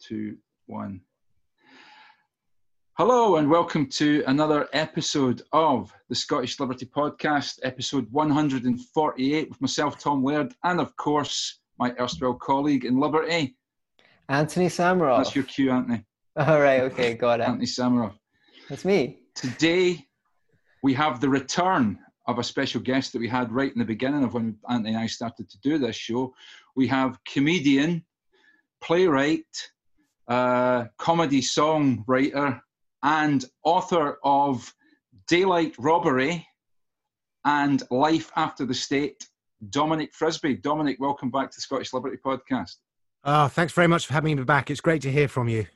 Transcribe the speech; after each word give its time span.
two, 0.00 0.36
one. 0.66 1.00
Hello, 2.94 3.36
and 3.36 3.50
welcome 3.50 3.86
to 3.86 4.24
another 4.26 4.66
episode 4.72 5.42
of 5.52 5.92
the 6.08 6.14
Scottish 6.14 6.58
Liberty 6.58 6.86
Podcast, 6.86 7.58
episode 7.64 8.10
148, 8.10 9.48
with 9.50 9.60
myself, 9.60 9.98
Tom 9.98 10.24
Laird, 10.24 10.54
and 10.64 10.80
of 10.80 10.96
course, 10.96 11.60
my 11.78 11.94
erstwhile 12.00 12.34
colleague 12.34 12.86
in 12.86 12.98
Liberty, 12.98 13.56
Anthony 14.30 14.68
Samaroff. 14.68 15.18
That's 15.18 15.34
your 15.34 15.44
cue, 15.44 15.70
Anthony. 15.70 16.04
All 16.36 16.60
right, 16.60 16.82
okay, 16.82 17.14
got 17.14 17.40
it. 17.40 17.48
Anthony 17.48 17.66
Samaroff. 17.66 18.14
That's 18.70 18.86
me. 18.86 19.18
Today, 19.34 20.06
we 20.82 20.94
have 20.94 21.20
the 21.20 21.28
return 21.28 21.98
of 22.26 22.38
a 22.38 22.44
special 22.44 22.80
guest 22.80 23.12
that 23.12 23.18
we 23.18 23.28
had 23.28 23.52
right 23.52 23.72
in 23.72 23.78
the 23.78 23.84
beginning 23.84 24.24
of 24.24 24.32
when 24.32 24.56
Anthony 24.68 24.94
and 24.94 24.98
I 24.98 25.06
started 25.08 25.50
to 25.50 25.58
do 25.60 25.76
this 25.76 25.96
show. 25.96 26.34
We 26.74 26.86
have 26.86 27.18
comedian, 27.24 28.04
playwright, 28.80 29.44
uh, 30.30 30.84
comedy 30.96 31.42
songwriter, 31.42 32.60
and 33.02 33.44
author 33.64 34.18
of 34.24 34.72
Daylight 35.26 35.74
Robbery 35.78 36.46
and 37.44 37.82
Life 37.90 38.30
After 38.36 38.64
the 38.64 38.74
State, 38.74 39.26
Dominic 39.70 40.14
Frisby. 40.14 40.56
Dominic, 40.56 40.98
welcome 41.00 41.30
back 41.30 41.50
to 41.50 41.56
the 41.56 41.62
Scottish 41.62 41.92
Liberty 41.92 42.16
Podcast. 42.24 42.76
Oh, 43.24 43.48
thanks 43.48 43.72
very 43.72 43.88
much 43.88 44.06
for 44.06 44.12
having 44.12 44.36
me 44.36 44.44
back. 44.44 44.70
It's 44.70 44.80
great 44.80 45.02
to 45.02 45.10
hear 45.10 45.28
from 45.28 45.48
you. 45.48 45.66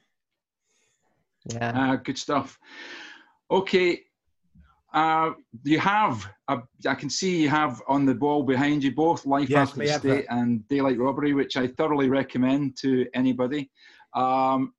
Yeah. 1.47 1.93
Uh, 1.93 1.97
good 1.97 2.17
stuff. 2.17 2.59
Okay. 3.51 4.03
Uh, 4.95 5.33
you 5.65 5.81
have, 5.81 6.25
a, 6.49 6.59
I 6.89 6.95
can 6.95 7.11
see 7.11 7.43
you 7.43 7.49
have 7.49 7.83
on 7.89 8.07
the 8.07 8.15
wall 8.15 8.45
behind 8.45 8.85
you 8.85 8.95
both 8.95 9.27
Life 9.27 9.51
Yes, 9.51 9.71
After 9.71 9.81
the 9.81 9.91
have 9.91 10.01
State 10.01 10.27
and 10.31 10.67
Daylight 10.69 10.99
Robbery, 10.99 11.35
which 11.35 11.57
I 11.57 11.67
thoroughly 11.67 12.09
recommend 12.09 12.77
to 12.79 13.07
anybody. 13.15 13.71
Um, 14.15 14.75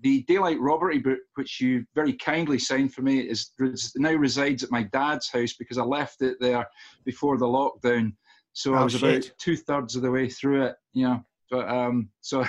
the 0.00 0.22
Daylight 0.22 0.60
Robbery 0.60 0.98
book, 0.98 1.20
which 1.36 1.60
you 1.60 1.84
very 1.94 2.12
kindly 2.14 2.58
signed 2.58 2.92
for 2.92 3.02
me, 3.02 3.20
is 3.20 3.52
now 3.96 4.12
resides 4.14 4.62
at 4.62 4.70
my 4.70 4.82
dad's 4.82 5.28
house 5.30 5.52
because 5.54 5.78
I 5.78 5.84
left 5.84 6.20
it 6.22 6.36
there 6.40 6.66
before 7.04 7.38
the 7.38 7.46
lockdown. 7.46 8.12
So 8.52 8.74
I 8.74 8.80
Oh, 8.80 8.84
was 8.84 8.94
about 8.96 9.30
two 9.38 9.56
thirds 9.56 9.96
of 9.96 10.02
the 10.02 10.10
way 10.10 10.28
through 10.28 10.64
it. 10.66 10.76
Yeah, 10.94 11.18
but 11.50 11.68
um, 11.68 12.10
so 12.20 12.44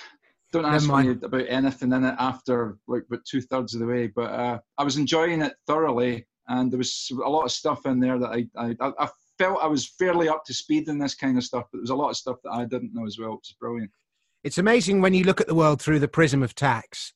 don't 0.52 0.66
ask 0.66 0.88
me 0.92 1.10
about 1.10 1.46
anything 1.48 1.92
in 1.92 2.04
it 2.04 2.16
after 2.18 2.78
like 2.86 3.04
about 3.08 3.24
two 3.24 3.40
thirds 3.40 3.74
of 3.74 3.80
the 3.80 3.86
way. 3.86 4.06
But 4.08 4.32
uh, 4.32 4.58
I 4.78 4.84
was 4.84 4.96
enjoying 4.98 5.42
it 5.42 5.54
thoroughly, 5.66 6.26
and 6.48 6.70
there 6.70 6.78
was 6.78 7.10
a 7.24 7.28
lot 7.28 7.44
of 7.44 7.52
stuff 7.52 7.86
in 7.86 8.00
there 8.00 8.18
that 8.18 8.30
I 8.30 8.46
I, 8.56 8.74
I 8.98 9.08
felt 9.38 9.62
I 9.62 9.66
was 9.68 9.88
fairly 9.88 10.28
up 10.28 10.44
to 10.46 10.54
speed 10.54 10.88
in 10.88 10.98
this 10.98 11.14
kind 11.14 11.38
of 11.38 11.44
stuff. 11.44 11.64
But 11.72 11.78
there 11.78 11.82
was 11.82 11.90
a 11.90 11.94
lot 11.94 12.10
of 12.10 12.16
stuff 12.16 12.36
that 12.44 12.50
I 12.52 12.64
didn't 12.66 12.94
know 12.94 13.06
as 13.06 13.18
well, 13.18 13.36
which 13.36 13.50
is 13.50 13.56
brilliant. 13.58 13.90
It's 14.42 14.58
amazing 14.58 15.00
when 15.00 15.14
you 15.14 15.24
look 15.24 15.40
at 15.40 15.46
the 15.46 15.54
world 15.54 15.80
through 15.82 15.98
the 15.98 16.08
prism 16.08 16.42
of 16.42 16.54
tax, 16.54 17.12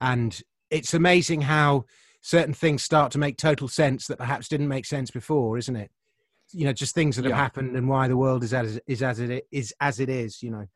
and 0.00 0.38
it's 0.70 0.92
amazing 0.94 1.42
how 1.42 1.84
certain 2.20 2.52
things 2.54 2.82
start 2.82 3.12
to 3.12 3.18
make 3.18 3.36
total 3.38 3.68
sense 3.68 4.06
that 4.08 4.18
perhaps 4.18 4.48
didn't 4.48 4.68
make 4.68 4.84
sense 4.84 5.10
before, 5.10 5.56
isn't 5.56 5.76
it? 5.76 5.90
You 6.52 6.66
know, 6.66 6.72
just 6.72 6.94
things 6.94 7.16
that 7.16 7.24
have 7.24 7.30
Yeah. 7.30 7.36
happened 7.36 7.76
and 7.76 7.88
why 7.88 8.08
the 8.08 8.16
world 8.16 8.42
is 8.44 8.52
as 8.52 8.78
is 8.86 9.02
as 9.02 9.20
it 9.20 9.46
is 9.50 9.72
as 9.80 10.00
it 10.00 10.08
is. 10.08 10.42
You 10.42 10.50
know. 10.50 10.66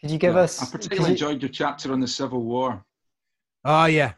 Could 0.00 0.10
you 0.10 0.18
give 0.18 0.34
Yeah. 0.34 0.40
us? 0.40 0.60
I 0.62 0.66
could 0.66 0.72
particularly 0.82 1.12
enjoyed 1.12 1.40
your 1.42 1.48
chapter 1.50 1.92
on 1.92 2.00
the 2.00 2.08
Civil 2.08 2.42
War. 2.42 2.84
Oh 3.64 3.86
yeah, 3.86 4.12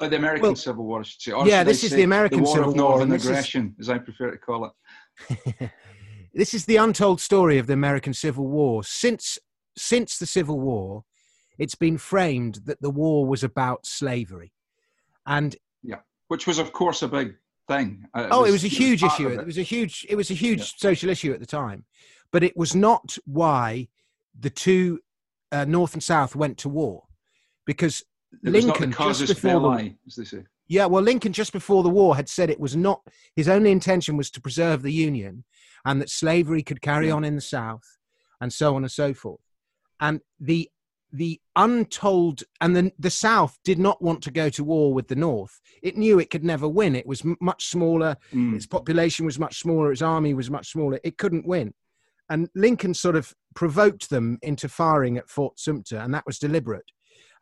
Uh, 0.00 0.08
the 0.08 0.16
American 0.16 0.42
Well, 0.42 0.56
Civil 0.56 0.84
War, 0.84 1.00
I 1.00 1.02
should 1.04 1.20
say. 1.22 1.32
Or 1.32 1.46
yeah, 1.46 1.60
should 1.60 1.60
I 1.60 1.64
this 1.64 1.84
is 1.84 1.90
say 1.90 1.96
the 1.96 2.02
American 2.02 2.38
the 2.38 2.44
War 2.44 2.54
Civil 2.56 2.70
of 2.70 2.76
Northern 2.76 3.02
and 3.04 3.12
this 3.12 3.22
is- 3.24 3.28
Aggression, 3.30 3.74
as 3.80 3.88
I 3.88 3.98
prefer 3.98 4.30
to 4.30 4.38
call 4.38 4.66
it. 4.66 5.70
this 6.34 6.54
is 6.54 6.66
the 6.66 6.76
untold 6.76 7.20
story 7.20 7.58
of 7.58 7.66
the 7.66 7.72
American 7.72 8.12
Civil 8.14 8.46
War. 8.46 8.84
Since 8.84 9.38
since 9.76 10.18
the 10.18 10.26
Civil 10.26 10.60
War, 10.60 11.04
it's 11.58 11.74
been 11.74 11.98
framed 11.98 12.60
that 12.66 12.80
the 12.80 12.90
war 12.90 13.26
was 13.26 13.44
about 13.44 13.86
slavery, 13.86 14.52
and 15.26 15.56
yeah, 15.82 16.00
Which 16.28 16.46
was, 16.46 16.58
of 16.58 16.72
course, 16.72 17.02
a 17.02 17.08
big 17.08 17.34
thing. 17.68 18.04
Uh, 18.14 18.28
oh, 18.30 18.44
it 18.44 18.50
was 18.50 18.64
a 18.64 18.68
huge 18.68 19.00
part 19.02 19.14
issue. 19.20 19.28
It. 19.28 19.40
it. 19.40 19.46
was 19.46 19.58
a 19.58 19.62
huge. 19.62 20.06
It 20.08 20.16
was 20.16 20.30
a 20.30 20.34
huge 20.34 20.74
social 20.78 21.10
issue 21.10 21.32
at 21.32 21.40
the 21.40 21.46
time, 21.46 21.84
but 22.32 22.42
it 22.42 22.56
was 22.56 22.74
not 22.74 23.16
why 23.24 23.88
the 24.38 24.50
two 24.50 25.00
uh, 25.52 25.64
North 25.66 25.92
and 25.94 26.02
South 26.02 26.34
went 26.34 26.58
to 26.58 26.68
war, 26.68 27.04
because 27.66 28.02
It 28.44 28.50
was 28.52 28.64
not 28.64 28.80
Lincoln 28.80 28.90
the 28.90 29.12
just 29.14 29.34
before 29.34 29.60
the, 29.60 29.68
belli, 29.68 29.96
as 30.06 30.16
they 30.16 30.24
say. 30.24 30.44
yeah, 30.68 30.86
well, 30.86 31.02
Lincoln 31.02 31.32
just 31.34 31.52
before 31.52 31.82
the 31.82 31.90
war 31.90 32.16
had 32.16 32.28
said 32.28 32.48
it 32.50 32.58
was 32.60 32.74
not 32.74 33.02
his 33.36 33.48
only 33.48 33.70
intention 33.70 34.16
was 34.16 34.30
to 34.32 34.40
preserve 34.40 34.82
the 34.82 34.92
Union, 34.92 35.44
and 35.84 36.00
that 36.00 36.08
slavery 36.10 36.62
could 36.62 36.80
carry 36.80 37.08
Yeah. 37.08 37.14
on 37.14 37.24
in 37.24 37.34
the 37.34 37.42
South, 37.42 37.98
and 38.40 38.52
so 38.52 38.74
on 38.74 38.82
and 38.82 38.90
so 38.90 39.12
forth. 39.14 39.40
And 40.02 40.20
the 40.38 40.68
the 41.14 41.38
untold 41.56 42.42
and 42.60 42.74
the 42.76 42.92
the 42.98 43.10
South 43.10 43.58
did 43.64 43.78
not 43.78 44.00
want 44.02 44.22
to 44.22 44.30
go 44.30 44.48
to 44.50 44.64
war 44.64 44.92
with 44.94 45.08
the 45.08 45.14
North. 45.16 45.60
It 45.82 45.96
knew 45.96 46.18
it 46.18 46.30
could 46.30 46.44
never 46.44 46.68
win. 46.68 46.96
It 46.96 47.06
was 47.06 47.22
m- 47.24 47.36
much 47.40 47.66
smaller. 47.66 48.16
Mm. 48.32 48.54
Its 48.56 48.66
population 48.66 49.26
was 49.26 49.38
much 49.38 49.58
smaller. 49.60 49.92
Its 49.92 50.02
army 50.02 50.34
was 50.34 50.50
much 50.50 50.70
smaller. 50.72 50.98
It 51.04 51.18
couldn't 51.18 51.46
win. 51.46 51.72
And 52.28 52.48
Lincoln 52.54 52.94
sort 52.94 53.16
of 53.16 53.32
provoked 53.54 54.08
them 54.10 54.38
into 54.42 54.68
firing 54.68 55.18
at 55.18 55.28
Fort 55.28 55.58
Sumter, 55.58 55.98
and 55.98 56.14
that 56.14 56.24
was 56.26 56.38
deliberate. 56.38 56.90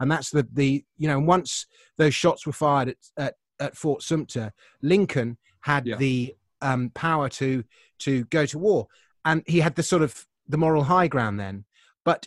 And 0.01 0.11
that's 0.11 0.31
the 0.31 0.47
the 0.53 0.85
you 0.99 1.09
know 1.09 1.21
once 1.21 1.67
those 1.97 2.15
shots 2.15 2.47
were 2.47 2.53
fired 2.53 2.89
at 2.89 2.97
at, 3.17 3.35
at 3.61 3.77
Fort 3.77 4.03
Sumter, 4.03 4.53
Lincoln 4.83 5.39
had 5.61 5.87
Yeah. 5.87 5.97
the 5.97 6.35
um, 6.61 6.91
power 6.95 7.29
to 7.41 7.63
to 8.01 8.25
go 8.27 8.47
to 8.47 8.59
war, 8.59 8.89
and 9.25 9.43
he 9.47 9.61
had 9.61 9.77
the 9.77 9.83
sort 9.83 10.03
of 10.03 10.27
the 10.49 10.59
moral 10.59 10.85
high 10.85 11.07
ground 11.09 11.39
then. 11.39 11.65
But 12.05 12.27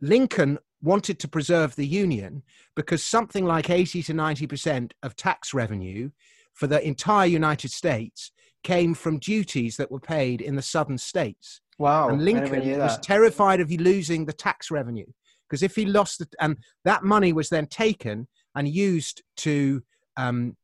Lincoln 0.00 0.58
wanted 0.82 1.18
to 1.20 1.28
preserve 1.28 1.74
the 1.74 1.86
Union 1.86 2.42
because 2.76 3.04
something 3.04 3.44
like 3.44 3.70
80 3.70 4.02
to 4.04 4.14
90% 4.14 4.92
of 5.02 5.16
tax 5.16 5.52
revenue 5.52 6.10
for 6.54 6.66
the 6.66 6.84
entire 6.86 7.26
United 7.26 7.70
States 7.70 8.30
came 8.62 8.94
from 8.94 9.18
duties 9.18 9.76
that 9.76 9.90
were 9.90 10.00
paid 10.00 10.40
in 10.40 10.56
the 10.56 10.62
southern 10.62 10.98
states. 10.98 11.60
Wow. 11.78 12.08
and 12.08 12.24
Lincoln 12.24 12.78
was 12.78 12.98
terrified 12.98 13.60
of 13.60 13.70
losing 13.70 14.26
the 14.26 14.32
tax 14.32 14.70
revenue 14.70 15.06
because 15.48 15.62
if 15.62 15.76
he 15.76 15.86
lost 15.86 16.20
it, 16.20 16.34
and 16.40 16.56
that 16.84 17.04
money 17.04 17.32
was 17.32 17.48
then 17.48 17.66
taken 17.66 18.26
and 18.54 18.68
used 18.68 19.22
to 19.38 19.82
um, 20.16 20.56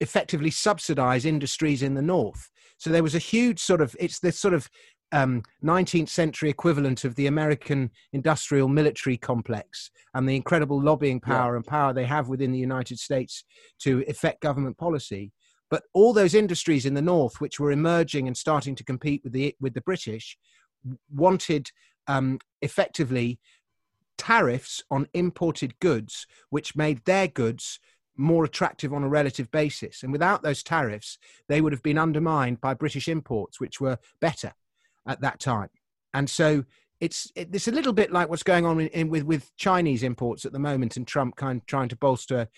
effectively 0.00 0.50
subsidize 0.50 1.24
industries 1.24 1.82
in 1.82 1.94
the 1.94 2.02
north. 2.02 2.50
So 2.76 2.90
there 2.90 3.02
was 3.02 3.14
a 3.14 3.20
huge 3.20 3.60
sort 3.60 3.80
of, 3.80 3.94
it's 4.00 4.18
this 4.18 4.38
sort 4.38 4.54
of 4.54 4.68
um, 5.12 5.42
19th 5.62 6.08
century 6.08 6.50
equivalent 6.50 7.04
of 7.04 7.14
the 7.14 7.26
American 7.26 7.90
industrial 8.12 8.68
military 8.68 9.16
complex 9.16 9.90
and 10.14 10.28
the 10.28 10.36
incredible 10.36 10.82
lobbying 10.82 11.20
Yeah. 11.26 11.34
power 11.36 11.56
and 11.56 11.66
power 11.66 11.92
they 11.92 12.06
have 12.06 12.28
within 12.28 12.52
the 12.52 12.58
United 12.58 12.98
States 12.98 13.44
to 13.80 14.04
affect 14.08 14.40
government 14.40 14.78
policy. 14.78 15.32
But 15.70 15.84
all 15.94 16.12
those 16.12 16.34
industries 16.34 16.84
in 16.84 16.94
the 16.94 17.02
north, 17.02 17.40
which 17.40 17.58
were 17.60 17.72
emerging 17.72 18.26
and 18.26 18.36
starting 18.36 18.74
to 18.76 18.84
compete 18.84 19.22
with 19.24 19.32
the 19.32 19.54
with 19.60 19.74
the 19.74 19.80
British, 19.80 20.36
wanted 21.10 21.70
um, 22.06 22.38
effectively 22.60 23.38
tariffs 24.18 24.82
on 24.90 25.08
imported 25.14 25.78
goods, 25.80 26.26
which 26.50 26.76
made 26.76 27.04
their 27.04 27.26
goods 27.28 27.78
more 28.16 28.44
attractive 28.44 28.92
on 28.92 29.02
a 29.02 29.08
relative 29.08 29.50
basis. 29.50 30.02
And 30.02 30.12
without 30.12 30.42
those 30.42 30.62
tariffs, 30.62 31.16
they 31.48 31.60
would 31.60 31.72
have 31.72 31.82
been 31.82 31.98
undermined 31.98 32.60
by 32.60 32.74
British 32.74 33.08
imports, 33.08 33.58
which 33.58 33.80
were 33.80 33.98
better 34.20 34.52
at 35.06 35.20
that 35.20 35.40
time. 35.40 35.68
And 36.14 36.28
so 36.28 36.64
it's 37.00 37.30
it, 37.34 37.48
it's 37.52 37.68
a 37.68 37.72
little 37.72 37.92
bit 37.92 38.12
like 38.12 38.28
what's 38.28 38.44
going 38.44 38.64
on 38.64 38.80
in, 38.80 38.86
in, 38.88 39.08
with 39.08 39.24
with 39.24 39.50
Chinese 39.56 40.02
imports 40.02 40.44
at 40.44 40.52
the 40.52 40.58
moment, 40.58 40.96
and 40.96 41.06
Trump 41.06 41.36
kind 41.36 41.60
of 41.60 41.66
trying 41.66 41.88
to 41.88 41.96
bolster 41.96 42.48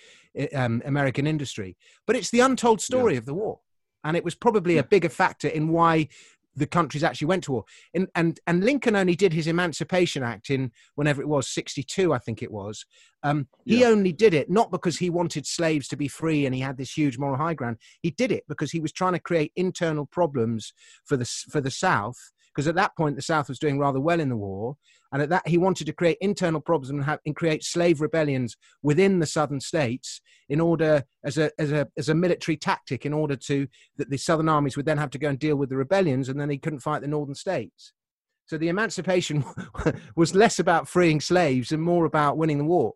um, 0.54 0.82
American 0.84 1.26
industry. 1.26 1.76
But 2.06 2.16
it's 2.16 2.30
the 2.30 2.40
untold 2.40 2.80
story 2.80 3.16
of 3.16 3.24
the 3.24 3.34
war, 3.34 3.60
and 4.02 4.16
it 4.16 4.24
was 4.24 4.34
probably 4.34 4.76
a 4.76 4.84
bigger 4.84 5.08
factor 5.08 5.48
in 5.48 5.68
why 5.68 6.08
the 6.56 6.66
countries 6.66 7.02
actually 7.02 7.26
went 7.26 7.44
to 7.44 7.52
war. 7.52 7.64
And 7.94 8.08
and 8.14 8.38
and 8.46 8.62
Lincoln 8.62 8.96
only 8.96 9.16
did 9.16 9.32
his 9.32 9.46
Emancipation 9.46 10.22
Act 10.22 10.50
in 10.50 10.72
whenever 10.94 11.22
it 11.22 11.28
was 11.28 11.48
sixty 11.48 11.82
two, 11.82 12.12
I 12.12 12.18
think 12.18 12.42
it 12.42 12.52
was. 12.52 12.84
Um, 13.22 13.48
he 13.64 13.80
Yeah. 13.80 13.88
only 13.88 14.12
did 14.12 14.34
it 14.34 14.50
not 14.50 14.70
because 14.70 14.98
he 14.98 15.08
wanted 15.08 15.46
slaves 15.46 15.88
to 15.88 15.96
be 15.96 16.06
free 16.08 16.44
and 16.44 16.54
he 16.54 16.60
had 16.60 16.76
this 16.76 16.92
huge 16.92 17.16
moral 17.16 17.38
high 17.38 17.54
ground. 17.54 17.78
He 18.02 18.10
did 18.10 18.30
it 18.30 18.44
because 18.46 18.70
he 18.72 18.80
was 18.80 18.92
trying 18.92 19.14
to 19.14 19.18
create 19.18 19.52
internal 19.56 20.04
problems 20.04 20.74
for 21.06 21.16
the 21.16 21.24
for 21.24 21.62
the 21.62 21.70
South. 21.70 22.18
Because 22.54 22.68
at 22.68 22.74
that 22.76 22.96
point 22.96 23.16
the 23.16 23.22
South 23.22 23.48
was 23.48 23.58
doing 23.58 23.78
rather 23.78 24.00
well 24.00 24.20
in 24.20 24.28
the 24.28 24.36
war, 24.36 24.76
and 25.12 25.22
at 25.22 25.28
that 25.30 25.48
he 25.48 25.58
wanted 25.58 25.86
to 25.86 25.92
create 25.92 26.18
internal 26.20 26.60
problems 26.60 26.90
and, 26.90 27.04
have, 27.04 27.18
and 27.26 27.34
create 27.34 27.64
slave 27.64 28.00
rebellions 28.00 28.56
within 28.82 29.18
the 29.18 29.26
southern 29.26 29.60
states 29.60 30.20
in 30.48 30.60
order 30.60 31.04
as 31.24 31.38
a 31.38 31.50
as 31.58 31.72
a 31.72 31.88
as 31.96 32.08
a 32.08 32.14
military 32.14 32.56
tactic 32.56 33.04
in 33.04 33.12
order 33.12 33.36
to 33.36 33.66
that 33.96 34.10
the 34.10 34.16
southern 34.16 34.48
armies 34.48 34.76
would 34.76 34.86
then 34.86 34.98
have 34.98 35.10
to 35.10 35.18
go 35.18 35.28
and 35.28 35.38
deal 35.38 35.56
with 35.56 35.68
the 35.68 35.76
rebellions 35.76 36.28
and 36.28 36.40
then 36.40 36.48
they 36.48 36.58
couldn't 36.58 36.80
fight 36.80 37.02
the 37.02 37.08
northern 37.08 37.34
states. 37.34 37.92
So 38.46 38.58
the 38.58 38.68
emancipation 38.68 39.44
was 40.16 40.34
less 40.34 40.58
about 40.58 40.88
freeing 40.88 41.20
slaves 41.20 41.72
and 41.72 41.82
more 41.82 42.04
about 42.04 42.36
winning 42.36 42.58
the 42.58 42.64
war 42.64 42.94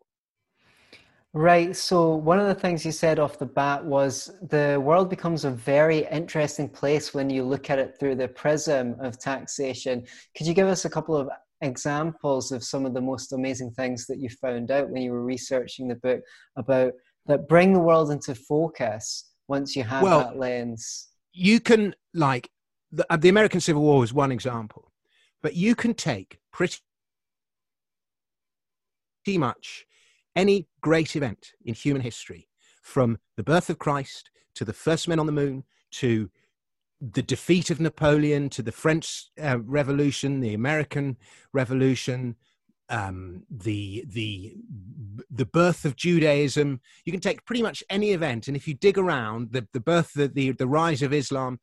Right. 1.33 1.75
So 1.75 2.15
one 2.15 2.39
of 2.39 2.47
the 2.47 2.55
things 2.55 2.83
you 2.83 2.91
said 2.91 3.19
off 3.19 3.37
the 3.37 3.45
bat 3.45 3.85
was 3.85 4.31
the 4.49 4.81
world 4.83 5.11
becomes 5.11 5.45
a 5.45 5.51
very 5.51 6.07
interesting 6.07 6.67
place 6.67 7.13
when 7.13 7.29
you 7.29 7.43
look 7.43 7.69
at 7.69 7.77
it 7.77 7.97
through 7.99 8.15
the 8.15 8.27
prism 8.27 8.95
of 8.99 9.19
taxation. 9.19 10.07
Could 10.35 10.47
you 10.47 10.55
give 10.55 10.67
us 10.67 10.85
a 10.85 10.89
couple 10.89 11.15
of 11.15 11.29
examples 11.61 12.51
of 12.51 12.63
some 12.63 12.83
of 12.83 12.95
the 12.95 13.01
most 13.01 13.31
amazing 13.31 13.71
things 13.71 14.07
that 14.07 14.17
you 14.17 14.29
found 14.41 14.71
out 14.71 14.89
when 14.89 15.03
you 15.03 15.11
were 15.11 15.23
researching 15.23 15.87
the 15.87 15.95
book 15.95 16.21
about 16.57 16.93
that 17.27 17.47
bring 17.47 17.73
the 17.73 17.79
world 17.79 18.09
into 18.09 18.33
focus 18.33 19.31
once 19.47 19.75
you 19.75 19.83
have 19.83 20.01
well, 20.01 20.19
that 20.21 20.37
lens? 20.37 21.09
You 21.31 21.59
can, 21.59 21.93
like, 22.13 22.49
the, 22.91 23.05
uh, 23.11 23.17
the 23.17 23.29
American 23.29 23.61
Civil 23.61 23.83
War 23.83 24.03
is 24.03 24.11
one 24.11 24.31
example, 24.31 24.91
but 25.43 25.55
you 25.55 25.75
can 25.75 25.93
take 25.93 26.39
pretty 26.51 26.79
much 29.27 29.85
any 30.35 30.67
great 30.81 31.15
event 31.15 31.53
in 31.63 31.73
human 31.73 32.01
history, 32.01 32.47
from 32.81 33.17
the 33.37 33.43
birth 33.43 33.69
of 33.69 33.79
Christ 33.79 34.31
to 34.55 34.65
the 34.65 34.73
first 34.73 35.07
men 35.07 35.19
on 35.19 35.25
the 35.25 35.31
moon 35.31 35.63
to 35.91 36.29
the 37.01 37.21
defeat 37.21 37.69
of 37.69 37.79
Napoleon 37.79 38.49
to 38.49 38.61
the 38.61 38.71
French 38.71 39.29
uh, 39.41 39.59
Revolution, 39.59 40.41
the 40.41 40.53
American 40.53 41.17
Revolution, 41.53 42.35
um, 42.89 43.43
the 43.49 44.03
the 44.07 44.55
the 45.29 45.45
birth 45.45 45.85
of 45.85 45.95
Judaism. 45.95 46.81
You 47.05 47.11
can 47.11 47.21
take 47.21 47.45
pretty 47.45 47.61
much 47.61 47.83
any 47.89 48.11
event, 48.11 48.47
and 48.47 48.57
if 48.57 48.67
you 48.67 48.73
dig 48.73 48.97
around, 48.97 49.51
the 49.51 49.67
the 49.71 49.79
birth, 49.79 50.13
the 50.13 50.27
the, 50.27 50.51
the 50.51 50.67
rise 50.67 51.01
of 51.01 51.13
Islam, 51.13 51.59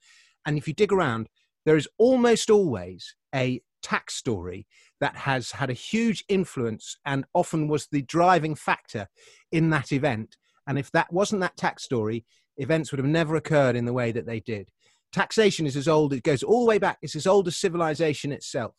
and 0.47 0.57
if 0.57 0.67
you 0.67 0.75
dig 0.75 0.93
around, 0.93 1.29
there 1.65 1.77
is 1.77 1.89
almost 1.99 2.49
always 2.49 3.15
a 3.35 3.61
tax 3.87 4.15
story 4.15 4.67
that 5.00 5.15
has 5.15 5.53
had 5.53 5.71
a 5.71 5.75
huge 5.75 6.25
influence 6.29 6.97
and 7.06 7.25
often 7.35 7.69
was 7.69 7.87
the 7.87 8.03
driving 8.03 8.56
factor 8.56 9.06
in 9.53 9.71
that 9.71 9.93
event. 9.93 10.37
And 10.67 10.77
if 10.77 10.91
that 10.91 11.12
wasn't 11.12 11.41
that 11.43 11.56
tax 11.56 11.85
story, 11.85 12.25
events 12.56 12.91
would 12.91 12.99
have 12.99 13.06
never 13.06 13.37
occurred 13.37 13.77
in 13.77 13.85
the 13.85 13.93
way 13.93 14.11
that 14.11 14.27
they 14.27 14.41
did. 14.41 14.71
Taxation 15.12 15.67
is 15.67 15.77
as 15.77 15.87
old, 15.87 16.12
it 16.12 16.25
goes 16.25 16.43
all 16.43 16.65
the 16.65 16.69
way 16.69 16.79
back, 16.79 16.99
it's 17.00 17.15
as 17.15 17.29
old 17.29 17.47
as 17.47 17.56
civilization 17.56 18.33
itself. 18.33 18.75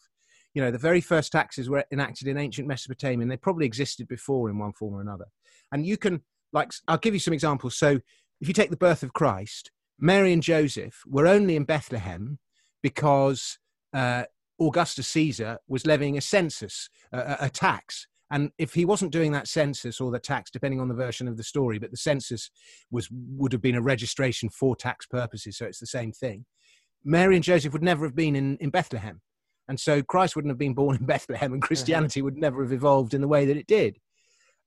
You 0.54 0.62
know, 0.62 0.72
the 0.72 0.78
very 0.78 1.00
first 1.00 1.32
taxes 1.32 1.70
were 1.70 1.86
enacted 1.90 2.28
in 2.28 2.38
ancient 2.38 2.68
Mesopotamia, 2.68 3.22
and 3.22 3.32
they 3.32 3.38
probably 3.38 3.66
existed 3.66 4.10
before 4.10 4.50
in 4.50 4.58
one 4.58 4.74
form 4.74 4.96
or 4.96 5.02
another. 5.02 5.28
And 5.72 5.86
you 5.86 5.96
can, 5.96 6.22
like, 6.52 6.74
I'll 6.88 6.98
give 6.98 7.14
you 7.14 7.20
some 7.22 7.34
examples. 7.34 7.78
So, 7.78 8.02
if 8.42 8.48
you 8.48 8.54
take 8.54 8.72
the 8.72 8.78
birth 8.78 9.04
of 9.04 9.14
Christ, 9.14 9.72
Mary 10.00 10.34
and 10.34 10.44
Joseph 10.44 11.02
were 11.06 11.28
only 11.28 11.56
in 11.56 11.64
Bethlehem 11.64 12.40
because 12.82 13.58
uh, 13.94 14.24
Augustus 14.60 15.08
Caesar 15.10 15.60
was 15.68 15.86
levying 15.86 16.18
a 16.18 16.22
census, 16.22 16.90
a, 17.12 17.50
tax. 17.50 18.08
And 18.30 18.52
if 18.58 18.74
he 18.74 18.86
wasn't 18.86 19.14
doing 19.14 19.32
that 19.32 19.48
census 19.48 20.02
or 20.02 20.12
the 20.12 20.20
tax 20.20 20.52
depending 20.52 20.82
on 20.82 20.88
the 20.88 20.94
version 20.94 21.28
of 21.28 21.38
the 21.38 21.44
story 21.44 21.80
but 21.80 21.92
the 21.92 21.98
census 21.98 22.50
was 22.92 23.08
would 23.12 23.54
have 23.54 23.62
been 23.62 23.76
a 23.76 23.82
registration 23.82 24.50
for 24.50 24.76
tax 24.76 25.06
purposes 25.06 25.58
so 25.58 25.66
it's 25.66 25.80
the 25.80 25.86
same 25.86 26.12
thing. 26.12 26.46
Mary 27.06 27.36
and 27.36 27.44
joseph 27.44 27.72
would 27.72 27.84
never 27.84 28.06
have 28.06 28.16
been 28.16 28.36
in, 28.36 28.58
in 28.58 28.70
bethlehem. 28.70 29.22
And 29.70 29.80
so 29.80 30.02
christ 30.02 30.36
wouldn't 30.36 30.52
have 30.52 30.58
been 30.58 30.74
born 30.74 30.98
in 30.98 31.06
bethlehem 31.06 31.54
and 31.54 31.62
christianity 31.62 32.22
would 32.22 32.38
never 32.38 32.64
have 32.64 32.74
evolved 32.74 33.14
in 33.14 33.22
the 33.22 33.28
way 33.28 33.46
that 33.46 33.58
it 33.58 33.68
did. 33.68 33.98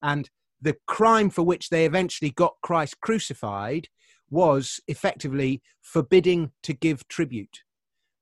And 0.02 0.30
the 0.62 0.76
crime 0.86 1.28
for 1.28 1.42
which 1.42 1.68
they 1.68 1.84
eventually 1.84 2.30
got 2.30 2.54
christ 2.62 3.00
crucified 3.00 3.88
was 4.30 4.80
effectively 4.86 5.60
forbidding 5.82 6.52
to 6.62 6.72
give 6.72 7.06
tribute. 7.08 7.62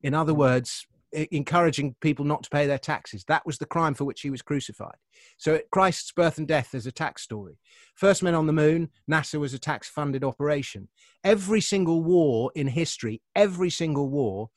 In 0.02 0.14
other 0.14 0.34
words 0.34 0.86
encouraging 1.12 1.96
people 2.00 2.24
not 2.24 2.42
to 2.42 2.50
pay 2.50 2.66
their 2.66 2.78
taxes. 2.78 3.24
That 3.28 3.46
was 3.46 3.58
the 3.58 3.66
crime 3.66 3.94
for 3.94 4.04
which 4.04 4.20
he 4.20 4.30
was 4.30 4.42
crucified. 4.42 4.96
So 5.36 5.60
Christ's 5.70 6.12
birth 6.12 6.38
and 6.38 6.46
death 6.46 6.74
is 6.74 6.86
a 6.86 6.92
tax 6.92 7.22
story. 7.22 7.58
First 7.94 8.22
men 8.22 8.34
on 8.34 8.46
the 8.46 8.52
moon, 8.52 8.90
NASA 9.10 9.40
was 9.40 9.54
a 9.54 9.58
tax 9.58 9.88
funded 9.88 10.24
operation. 10.24 10.88
Every 11.24 11.60
single 11.60 12.02
war 12.02 12.52
in 12.54 12.68
history, 12.68 13.22
every 13.34 13.70
single 13.70 14.08
war 14.08 14.50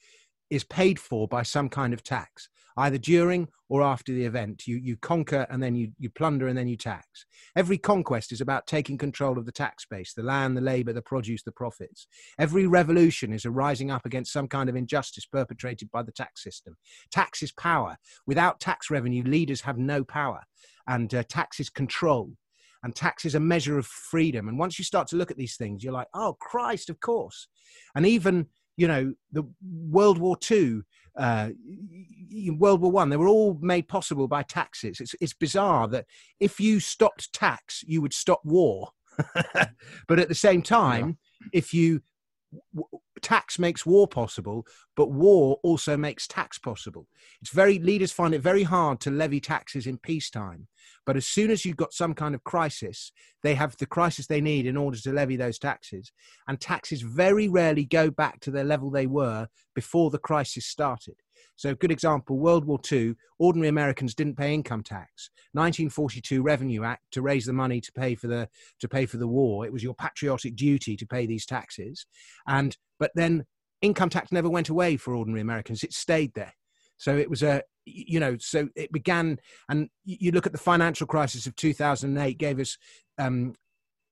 is 0.52 0.64
paid 0.64 1.00
for 1.00 1.28
by 1.28 1.42
some 1.42 1.70
kind 1.70 1.94
of 1.94 2.04
tax 2.04 2.50
either 2.78 2.98
during 2.98 3.48
or 3.70 3.82
after 3.82 4.12
the 4.12 4.26
event. 4.26 4.68
You, 4.68 4.78
you 4.78 4.98
conquer 4.98 5.46
and 5.50 5.62
then 5.62 5.76
you, 5.76 5.92
you 5.98 6.10
plunder 6.10 6.48
and 6.48 6.58
then 6.58 6.68
you 6.68 6.78
tax. 6.78 7.26
Every 7.56 7.78
conquest 7.78 8.32
is 8.32 8.42
about 8.42 8.68
taking 8.68 8.98
control 8.98 9.38
of 9.38 9.46
the 9.46 9.52
tax 9.52 9.86
base, 9.90 10.14
the 10.14 10.24
land, 10.24 10.56
the 10.56 10.62
labor, 10.62 10.94
the 10.94 11.02
produce, 11.02 11.44
the 11.44 11.52
profits. 11.52 12.08
Every 12.40 12.68
revolution 12.68 13.34
is 13.34 13.46
a 13.46 13.52
rising 13.52 13.92
up 13.92 14.06
against 14.06 14.34
some 14.34 14.48
kind 14.48 14.70
of 14.70 14.76
injustice 14.76 15.26
perpetrated 15.26 15.90
by 15.92 16.04
the 16.04 16.12
tax 16.12 16.44
system. 16.44 16.78
Tax 17.12 17.42
is 17.42 17.52
power. 17.52 17.98
Without 18.26 18.60
tax 18.60 18.90
revenue, 18.90 19.24
leaders 19.24 19.62
have 19.62 19.78
no 19.78 20.04
power. 20.04 20.42
And 20.88 21.14
uh, 21.14 21.24
tax 21.28 21.60
is 21.60 21.70
control. 21.70 22.32
And 22.84 22.96
tax 22.96 23.26
is 23.26 23.36
a 23.36 23.40
measure 23.40 23.78
of 23.78 23.86
freedom. 23.86 24.48
And 24.48 24.58
once 24.58 24.80
you 24.80 24.86
start 24.86 25.08
to 25.10 25.16
look 25.16 25.30
at 25.30 25.38
these 25.38 25.56
things, 25.56 25.84
you're 25.84 25.94
like, 25.94 26.08
oh, 26.16 26.36
Christ, 26.40 26.90
of 26.90 27.00
course. 27.00 27.48
And 27.96 28.08
even, 28.08 28.48
you 28.78 28.88
know, 28.88 29.14
the 29.32 29.44
World 29.62 30.18
War 30.18 30.38
II 30.50 30.82
uh, 31.18 31.50
World 32.58 32.82
War 32.82 32.92
One, 32.92 33.10
they 33.10 33.18
were 33.18 33.28
all 33.28 33.58
made 33.62 33.88
possible 33.88 34.28
by 34.28 34.44
taxes. 34.44 35.00
It's 35.00 35.16
it's 35.20 35.34
bizarre 35.34 35.88
that 35.90 36.06
if 36.40 36.60
you 36.60 36.80
stopped 36.80 37.34
tax, 37.34 37.84
you 37.86 38.02
would 38.02 38.14
stop 38.14 38.42
war. 38.44 38.90
but 40.08 40.20
at 40.20 40.30
the 40.30 40.36
same 40.36 40.62
time, 40.62 41.18
yeah. 41.42 41.50
if 41.54 41.74
you 41.74 42.02
tax 43.22 43.60
makes 43.60 43.86
war 43.86 44.08
possible, 44.08 44.66
but 44.96 45.12
war 45.12 45.60
also 45.64 45.98
makes 45.98 46.28
tax 46.28 46.58
possible. 46.58 47.08
It's 47.42 47.52
very 47.52 47.80
leaders 47.80 48.12
find 48.12 48.34
it 48.34 48.42
very 48.42 48.64
hard 48.64 49.00
to 49.02 49.12
levy 49.12 49.40
taxes 49.40 49.88
in 49.88 49.98
peacetime, 49.98 50.68
but 51.06 51.18
as 51.18 51.26
soon 51.26 51.52
as 51.52 51.66
you've 51.66 51.78
got 51.78 51.94
some 51.94 52.14
kind 52.14 52.36
of 52.36 52.44
crisis, 52.44 53.12
they 53.44 53.56
have 53.56 53.76
the 53.78 53.86
crisis 53.86 54.28
they 54.28 54.42
need 54.42 54.66
in 54.66 54.78
order 54.78 54.98
to 54.98 55.12
levy 55.12 55.36
those 55.36 55.58
taxes. 55.58 56.12
And 56.48 56.60
taxes 56.60 57.02
very 57.02 57.48
rarely 57.48 57.86
go 57.86 58.12
back 58.12 58.40
to 58.42 58.52
the 58.52 58.64
level 58.64 58.90
they 58.90 59.08
were 59.08 59.48
before 59.74 60.10
the 60.10 60.20
crisis 60.20 60.66
started. 60.66 61.16
So, 61.56 61.76
good 61.76 61.92
example 61.92 62.38
World 62.38 62.66
War 62.66 62.80
II, 62.92 63.16
ordinary 63.40 63.70
Americans 63.70 64.16
didn't 64.16 64.38
pay 64.38 64.54
income 64.54 64.84
tax. 64.84 65.30
1942 65.54 66.42
Revenue 66.42 66.84
Act 66.84 67.04
to 67.12 67.22
raise 67.22 67.46
the 67.46 67.54
money 67.54 67.82
to 67.82 67.92
pay 67.92 68.16
for 68.16 68.28
the, 68.28 68.48
to 68.80 68.88
pay 68.88 69.06
for 69.06 69.18
the 69.18 69.28
war. 69.28 69.66
It 69.66 69.74
was 69.74 69.84
your 69.84 69.96
patriotic 69.96 70.56
duty 70.56 70.96
to 70.98 71.06
pay 71.06 71.26
these 71.26 71.46
taxes. 71.46 72.06
And, 72.48 72.76
but 73.00 73.12
then 73.16 73.46
income 73.82 74.10
tax 74.10 74.32
never 74.32 74.50
went 74.50 74.70
away 74.70 74.98
for 74.98 75.16
ordinary 75.16 75.42
Americans, 75.42 75.84
it 75.84 75.94
stayed 75.94 76.34
there. 76.34 76.54
So 76.98 77.18
it 77.18 77.30
was 77.30 77.42
a, 77.42 77.64
you 77.86 78.20
know, 78.20 78.38
so 78.40 78.70
it 78.76 78.92
began, 78.92 79.40
and 79.68 79.90
you 80.06 80.32
look 80.32 80.46
at 80.46 80.52
the 80.52 80.60
financial 80.60 81.08
crisis 81.08 81.48
of 81.48 81.56
2008 81.56 82.38
gave 82.38 82.60
us 82.60 82.78
um, 83.18 83.56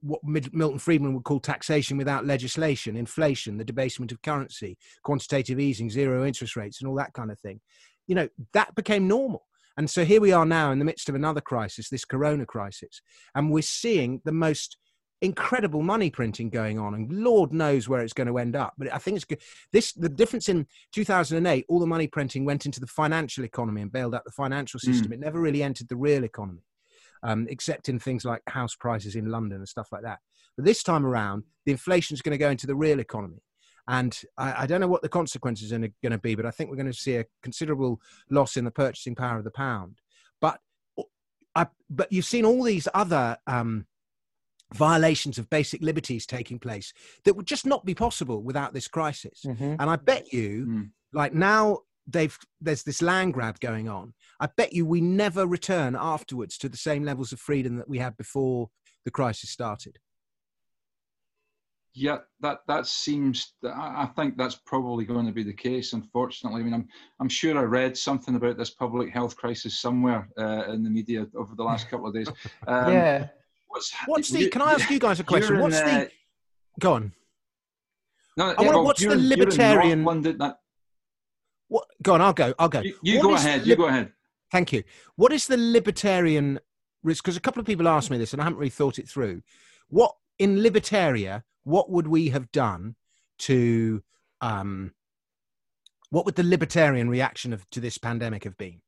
what 0.01 0.21
Milton 0.23 0.79
Friedman 0.79 1.13
would 1.13 1.23
call 1.23 1.39
taxation 1.39 1.97
without 1.97 2.25
legislation, 2.25 2.95
inflation, 2.95 3.57
the 3.57 3.65
debasement 3.65 4.11
of 4.11 4.21
currency, 4.21 4.77
quantitative 5.03 5.59
easing, 5.59 5.89
zero 5.89 6.25
interest 6.25 6.55
rates, 6.55 6.79
and 6.79 6.89
all 6.89 6.95
that 6.95 7.13
kind 7.13 7.31
of 7.31 7.39
thing. 7.39 7.59
You 8.07 8.15
know, 8.15 8.29
that 8.53 8.75
became 8.75 9.07
normal. 9.07 9.45
And 9.77 9.89
so 9.89 10.03
here 10.03 10.21
we 10.21 10.31
are 10.31 10.45
now 10.45 10.71
in 10.71 10.79
the 10.79 10.85
midst 10.85 11.09
of 11.09 11.15
another 11.15 11.41
crisis, 11.41 11.89
this 11.89 12.05
corona 12.05 12.45
crisis, 12.45 13.01
and 13.35 13.51
we're 13.51 13.61
seeing 13.61 14.21
the 14.25 14.31
most 14.31 14.77
incredible 15.21 15.81
money 15.81 16.09
printing 16.09 16.49
going 16.49 16.79
on 16.79 16.93
and 16.93 17.11
lord 17.11 17.51
knows 17.51 17.89
where 17.89 18.01
it's 18.01 18.13
going 18.13 18.27
to 18.27 18.37
end 18.37 18.55
up 18.55 18.73
but 18.77 18.91
i 18.93 18.97
think 18.97 19.17
it's 19.17 19.25
good 19.25 19.41
this 19.73 19.91
the 19.91 20.07
difference 20.07 20.47
in 20.47 20.65
2008 20.93 21.65
all 21.67 21.79
the 21.79 21.85
money 21.85 22.07
printing 22.07 22.45
went 22.45 22.65
into 22.65 22.79
the 22.79 22.87
financial 22.87 23.43
economy 23.43 23.81
and 23.81 23.91
bailed 23.91 24.15
out 24.15 24.23
the 24.23 24.31
financial 24.31 24.79
system 24.79 25.11
mm. 25.11 25.15
it 25.15 25.19
never 25.19 25.41
really 25.41 25.61
entered 25.61 25.89
the 25.89 25.95
real 25.95 26.23
economy 26.23 26.61
um, 27.23 27.47
except 27.49 27.89
in 27.89 27.99
things 27.99 28.25
like 28.25 28.41
house 28.47 28.75
prices 28.75 29.15
in 29.15 29.29
London 29.29 29.57
and 29.57 29.67
stuff 29.67 29.89
like 29.91 30.03
that. 30.03 30.19
But 30.55 30.65
this 30.65 30.83
time 30.83 31.05
around, 31.05 31.43
the 31.65 31.71
inflation 31.71 32.15
is 32.15 32.21
going 32.21 32.33
to 32.33 32.37
go 32.37 32.49
into 32.49 32.67
the 32.67 32.75
real 32.75 32.99
economy. 32.99 33.43
And 33.87 34.19
I, 34.37 34.63
I 34.63 34.65
don't 34.67 34.81
know 34.81 34.87
what 34.87 35.01
the 35.01 35.09
consequences 35.09 35.73
are 35.73 35.79
going 35.79 36.11
to 36.11 36.17
be, 36.17 36.35
but 36.35 36.45
I 36.45 36.51
think 36.51 36.69
we're 36.69 36.75
going 36.75 36.91
to 36.91 36.93
see 36.93 37.15
a 37.15 37.25
considerable 37.41 37.99
loss 38.29 38.55
in 38.55 38.65
the 38.65 38.71
purchasing 38.71 39.15
power 39.15 39.37
of 39.37 39.43
the 39.43 39.51
pound. 39.51 39.99
But, 40.39 40.59
I, 41.55 41.67
but 41.89 42.11
you've 42.11 42.25
seen 42.25 42.45
all 42.45 42.61
these 42.63 42.87
other 42.93 43.37
um, 43.47 43.87
violations 44.73 45.37
of 45.37 45.49
basic 45.49 45.81
liberties 45.81 46.25
taking 46.25 46.59
place 46.59 46.93
that 47.25 47.35
would 47.35 47.47
just 47.47 47.65
not 47.65 47.85
be 47.85 47.95
possible 47.95 48.43
without 48.43 48.73
this 48.73 48.87
crisis. 48.87 49.41
Mm-hmm. 49.45 49.75
And 49.79 49.89
I 49.89 49.95
bet 49.95 50.31
you, 50.31 50.65
mm. 50.67 50.89
like 51.11 51.33
now, 51.33 51.79
they've 52.09 52.37
there's 52.59 52.83
this 52.83 53.01
land 53.01 53.33
grab 53.33 53.59
going 53.59 53.87
on 53.87 54.13
I 54.39 54.47
bet 54.47 54.73
you 54.73 54.85
we 54.85 55.01
never 55.01 55.45
return 55.45 55.97
afterwards 55.99 56.57
to 56.59 56.69
the 56.69 56.77
same 56.77 57.03
levels 57.03 57.31
of 57.33 57.39
freedom 57.39 57.77
that 57.77 57.89
we 57.89 57.99
had 57.99 58.15
before 58.15 58.69
the 59.05 59.11
crisis 59.11 59.49
started. 59.49 59.97
Yeah, 61.93 62.19
that 62.41 62.59
that 62.67 62.85
seems. 62.85 63.55
I 63.65 64.07
think 64.15 64.37
that's 64.37 64.55
probably 64.55 65.05
going 65.05 65.25
to 65.25 65.31
be 65.33 65.43
the 65.43 65.53
case. 65.53 65.93
Unfortunately, 65.93 66.61
I 66.61 66.63
mean, 66.63 66.73
I'm 66.73 66.87
I'm 67.19 67.27
sure 67.27 67.57
I 67.57 67.63
read 67.63 67.97
something 67.97 68.35
about 68.35 68.57
this 68.57 68.69
public 68.69 69.11
health 69.11 69.35
crisis 69.35 69.79
somewhere 69.79 70.29
uh, 70.37 70.71
in 70.71 70.83
the 70.83 70.89
media 70.89 71.25
over 71.35 71.55
the 71.55 71.63
last 71.63 71.89
couple 71.89 72.07
of 72.07 72.13
days. 72.13 72.29
Um, 72.67 72.93
yeah. 72.93 73.27
What's, 73.67 73.93
what's 74.05 74.29
the? 74.29 74.49
Can 74.49 74.61
I 74.61 74.73
ask 74.73 74.89
you 74.89 74.99
guys 74.99 75.19
a 75.19 75.23
question? 75.23 75.59
What's 75.59 75.79
in, 75.79 75.85
the? 75.85 75.91
Uh, 75.91 76.07
go 76.79 76.93
on. 76.93 77.11
No, 78.37 78.55
yeah, 78.59 78.69
well, 78.69 78.85
what's 78.85 79.03
the 79.03 79.15
libertarian? 79.15 80.03
London, 80.03 80.37
that, 80.37 80.59
what? 81.69 81.85
Go 82.03 82.13
on. 82.13 82.21
I'll 82.21 82.33
go. 82.33 82.53
I'll 82.59 82.69
go. 82.69 82.81
You, 82.81 82.95
you 83.01 83.21
go 83.21 83.35
ahead. 83.35 83.65
you 83.65 83.75
go 83.75 83.87
ahead. 83.87 84.11
Thank 84.51 84.73
you. 84.73 84.83
What 85.15 85.31
is 85.31 85.47
the 85.47 85.57
libertarian 85.57 86.59
risk? 87.03 87.23
Because 87.23 87.37
a 87.37 87.41
couple 87.41 87.59
of 87.59 87.65
people 87.65 87.87
asked 87.87 88.09
me 88.09 88.17
this 88.17 88.33
and 88.33 88.41
I 88.41 88.45
haven't 88.45 88.59
really 88.59 88.69
thought 88.69 88.99
it 88.99 89.07
through. 89.07 89.41
What 89.89 90.15
in 90.37 90.57
libertaria, 90.57 91.43
what 91.63 91.89
would 91.89 92.07
we 92.07 92.29
have 92.29 92.51
done 92.51 92.95
to, 93.39 94.01
um, 94.41 94.93
what 96.09 96.25
would 96.25 96.35
the 96.35 96.43
libertarian 96.43 97.09
reaction 97.09 97.53
of, 97.53 97.69
to 97.69 97.79
this 97.79 97.97
pandemic 97.97 98.43
have 98.43 98.57
been? 98.57 98.81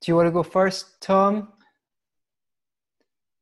Do 0.00 0.10
you 0.10 0.16
want 0.16 0.26
to 0.26 0.30
go 0.30 0.42
first, 0.42 1.00
Tom? 1.00 1.52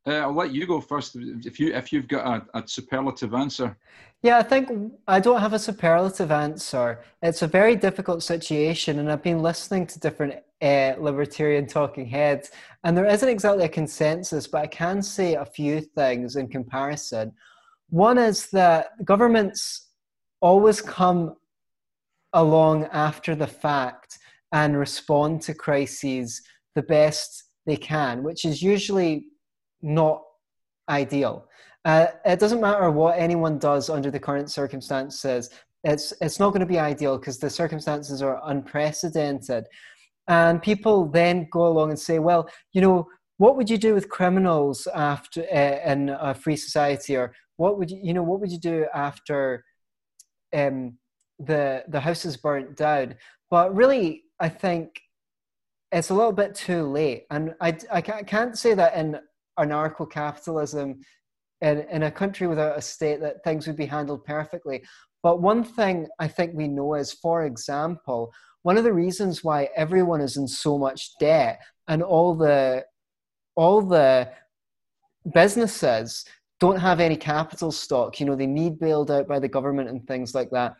Uh, 0.06 0.16
I'll 0.16 0.34
let 0.34 0.52
you 0.52 0.66
go 0.66 0.80
first 0.80 1.16
if 1.16 1.58
you 1.58 1.72
if 1.72 1.92
you've 1.92 2.08
got 2.08 2.26
a, 2.54 2.58
a, 2.58 2.68
superlative 2.68 3.32
answer. 3.32 3.76
Yeah, 4.22 4.36
I 4.36 4.42
think 4.42 4.92
I 5.08 5.18
don't 5.18 5.40
have 5.40 5.54
a 5.54 5.58
superlative 5.58 6.30
answer. 6.30 7.00
It's 7.22 7.40
a 7.40 7.46
very 7.46 7.74
difficult 7.74 8.22
situation, 8.22 8.98
and 8.98 9.10
I've 9.10 9.22
been 9.22 9.40
listening 9.40 9.86
to 9.86 9.98
different 9.98 10.34
uh, 10.60 10.94
libertarian 10.98 11.66
talking 11.66 12.06
heads, 12.06 12.50
and 12.84 12.96
there 12.96 13.06
isn't 13.06 13.28
exactly 13.28 13.64
a 13.64 13.68
consensus, 13.68 14.46
but 14.46 14.62
I 14.62 14.66
can 14.66 15.00
say 15.02 15.36
a 15.36 15.44
few 15.44 15.80
things 15.80 16.36
in 16.36 16.48
comparison. 16.48 17.32
One 17.88 18.18
is 18.18 18.50
that 18.50 19.04
governments 19.06 19.88
always 20.40 20.82
come 20.82 21.36
along 22.34 22.84
after 22.92 23.34
the 23.34 23.46
fact 23.46 24.18
and 24.52 24.78
respond 24.78 25.40
to 25.42 25.54
crises 25.54 26.42
the 26.74 26.82
best 26.82 27.44
they 27.64 27.76
can, 27.76 28.22
which 28.22 28.44
is 28.44 28.62
usually 28.62 29.28
not 29.84 30.22
ideal. 30.88 31.46
Uh, 31.84 32.06
it 32.24 32.40
doesn't 32.40 32.60
matter 32.60 32.90
what 32.90 33.18
anyone 33.18 33.58
does 33.58 33.90
under 33.90 34.10
the 34.10 34.18
current 34.18 34.50
circumstances. 34.50 35.50
It's 35.84 36.14
it's 36.22 36.40
not 36.40 36.50
going 36.50 36.60
to 36.60 36.66
be 36.66 36.78
ideal 36.78 37.18
because 37.18 37.38
the 37.38 37.50
circumstances 37.50 38.22
are 38.22 38.40
unprecedented, 38.44 39.66
and 40.26 40.62
people 40.62 41.06
then 41.06 41.46
go 41.52 41.66
along 41.66 41.90
and 41.90 41.98
say, 41.98 42.18
well, 42.18 42.48
you 42.72 42.80
know, 42.80 43.06
what 43.36 43.56
would 43.56 43.68
you 43.68 43.76
do 43.76 43.92
with 43.92 44.08
criminals 44.08 44.88
after 44.94 45.42
uh, 45.42 45.92
in 45.92 46.08
a 46.08 46.34
free 46.34 46.56
society, 46.56 47.16
or 47.16 47.34
what 47.58 47.78
would 47.78 47.90
you, 47.90 48.00
you 48.02 48.14
know, 48.14 48.22
what 48.22 48.40
would 48.40 48.50
you 48.50 48.58
do 48.58 48.86
after 48.94 49.62
um, 50.54 50.96
the 51.38 51.84
the 51.88 52.00
house 52.00 52.24
is 52.24 52.38
burnt 52.38 52.76
down? 52.78 53.16
But 53.50 53.74
really, 53.76 54.22
I 54.40 54.48
think 54.48 55.02
it's 55.92 56.08
a 56.08 56.14
little 56.14 56.32
bit 56.32 56.54
too 56.54 56.84
late, 56.84 57.26
and 57.30 57.54
I 57.60 57.76
I 57.92 58.00
can't 58.00 58.56
say 58.56 58.72
that 58.72 58.96
in 58.96 59.20
anarcho 59.58 60.10
capitalism 60.10 61.00
in, 61.60 61.80
in 61.90 62.04
a 62.04 62.10
country 62.10 62.46
without 62.46 62.78
a 62.78 62.82
state 62.82 63.20
that 63.20 63.42
things 63.44 63.66
would 63.66 63.76
be 63.76 63.86
handled 63.86 64.24
perfectly. 64.24 64.82
But 65.22 65.40
one 65.40 65.64
thing 65.64 66.06
I 66.18 66.28
think 66.28 66.52
we 66.54 66.68
know 66.68 66.94
is, 66.94 67.12
for 67.12 67.44
example, 67.44 68.32
one 68.62 68.76
of 68.76 68.84
the 68.84 68.92
reasons 68.92 69.42
why 69.44 69.68
everyone 69.76 70.20
is 70.20 70.36
in 70.36 70.46
so 70.46 70.78
much 70.78 71.10
debt 71.18 71.60
and 71.88 72.02
all 72.02 72.34
the 72.34 72.84
all 73.56 73.82
the 73.82 74.30
businesses 75.32 76.24
don't 76.60 76.78
have 76.78 77.00
any 77.00 77.16
capital 77.16 77.72
stock, 77.72 78.20
you 78.20 78.26
know, 78.26 78.36
they 78.36 78.46
need 78.46 78.78
bailed 78.78 79.10
out 79.10 79.28
by 79.28 79.38
the 79.38 79.48
government 79.48 79.88
and 79.88 80.06
things 80.06 80.34
like 80.34 80.50
that. 80.50 80.74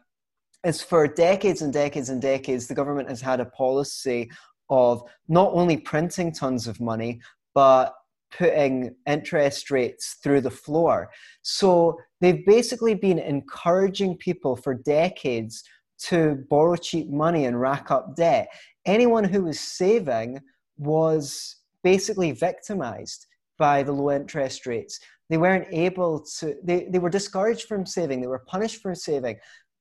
Is 0.64 0.80
for 0.80 1.06
decades 1.06 1.62
and 1.62 1.72
decades 1.72 2.08
and 2.08 2.22
decades, 2.22 2.66
the 2.66 2.74
government 2.74 3.08
has 3.08 3.20
had 3.20 3.40
a 3.40 3.44
policy 3.46 4.30
of 4.70 5.02
not 5.28 5.50
only 5.52 5.76
printing 5.76 6.32
tons 6.32 6.66
of 6.66 6.80
money, 6.80 7.20
but 7.54 7.94
putting 8.36 8.94
interest 9.06 9.70
rates 9.70 10.18
through 10.22 10.40
the 10.40 10.50
floor. 10.50 11.10
So 11.42 11.98
they've 12.20 12.44
basically 12.44 12.94
been 12.94 13.18
encouraging 13.18 14.16
people 14.16 14.56
for 14.56 14.74
decades 14.74 15.62
to 16.06 16.44
borrow 16.50 16.76
cheap 16.76 17.08
money 17.08 17.44
and 17.46 17.60
rack 17.60 17.90
up 17.90 18.16
debt. 18.16 18.48
Anyone 18.86 19.24
who 19.24 19.44
was 19.44 19.60
saving 19.60 20.40
was 20.76 21.56
basically 21.82 22.32
victimized 22.32 23.26
by 23.58 23.82
the 23.82 23.92
low 23.92 24.10
interest 24.10 24.66
rates. 24.66 24.98
They 25.30 25.38
weren't 25.38 25.68
able 25.72 26.24
to, 26.38 26.56
they, 26.64 26.86
they 26.90 26.98
were 26.98 27.10
discouraged 27.10 27.66
from 27.68 27.86
saving, 27.86 28.20
they 28.20 28.26
were 28.26 28.44
punished 28.46 28.82
for 28.82 28.94
saving. 28.94 29.36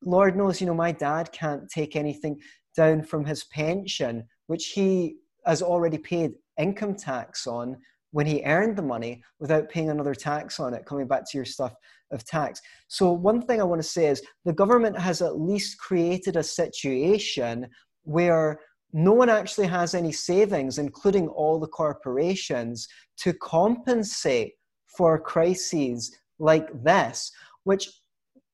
Lord 0.05 0.37
knows, 0.37 0.61
you 0.61 0.67
know, 0.67 0.73
my 0.73 0.91
dad 0.91 1.31
can't 1.31 1.69
take 1.69 1.95
anything 1.95 2.39
down 2.75 3.03
from 3.03 3.25
his 3.25 3.43
pension, 3.45 4.25
which 4.47 4.67
he 4.67 5.17
has 5.45 5.61
already 5.61 5.97
paid 5.97 6.33
income 6.57 6.95
tax 6.95 7.47
on 7.47 7.77
when 8.13 8.27
he 8.27 8.43
earned 8.45 8.77
the 8.77 8.81
money 8.81 9.23
without 9.39 9.69
paying 9.69 9.89
another 9.89 10.13
tax 10.13 10.59
on 10.59 10.73
it, 10.73 10.85
coming 10.85 11.07
back 11.07 11.29
to 11.29 11.37
your 11.37 11.45
stuff 11.45 11.73
of 12.11 12.23
tax. 12.23 12.61
So, 12.87 13.11
one 13.11 13.41
thing 13.41 13.59
I 13.59 13.65
want 13.65 13.81
to 13.81 13.87
say 13.87 14.05
is 14.05 14.21
the 14.45 14.53
government 14.53 14.97
has 14.97 15.21
at 15.21 15.39
least 15.39 15.79
created 15.79 16.37
a 16.37 16.43
situation 16.43 17.67
where 18.03 18.59
no 18.93 19.13
one 19.13 19.29
actually 19.29 19.65
has 19.67 19.95
any 19.95 20.11
savings, 20.11 20.77
including 20.77 21.27
all 21.27 21.59
the 21.59 21.67
corporations, 21.67 22.87
to 23.17 23.33
compensate 23.33 24.53
for 24.85 25.19
crises 25.19 26.15
like 26.37 26.67
this, 26.83 27.31
which 27.63 27.89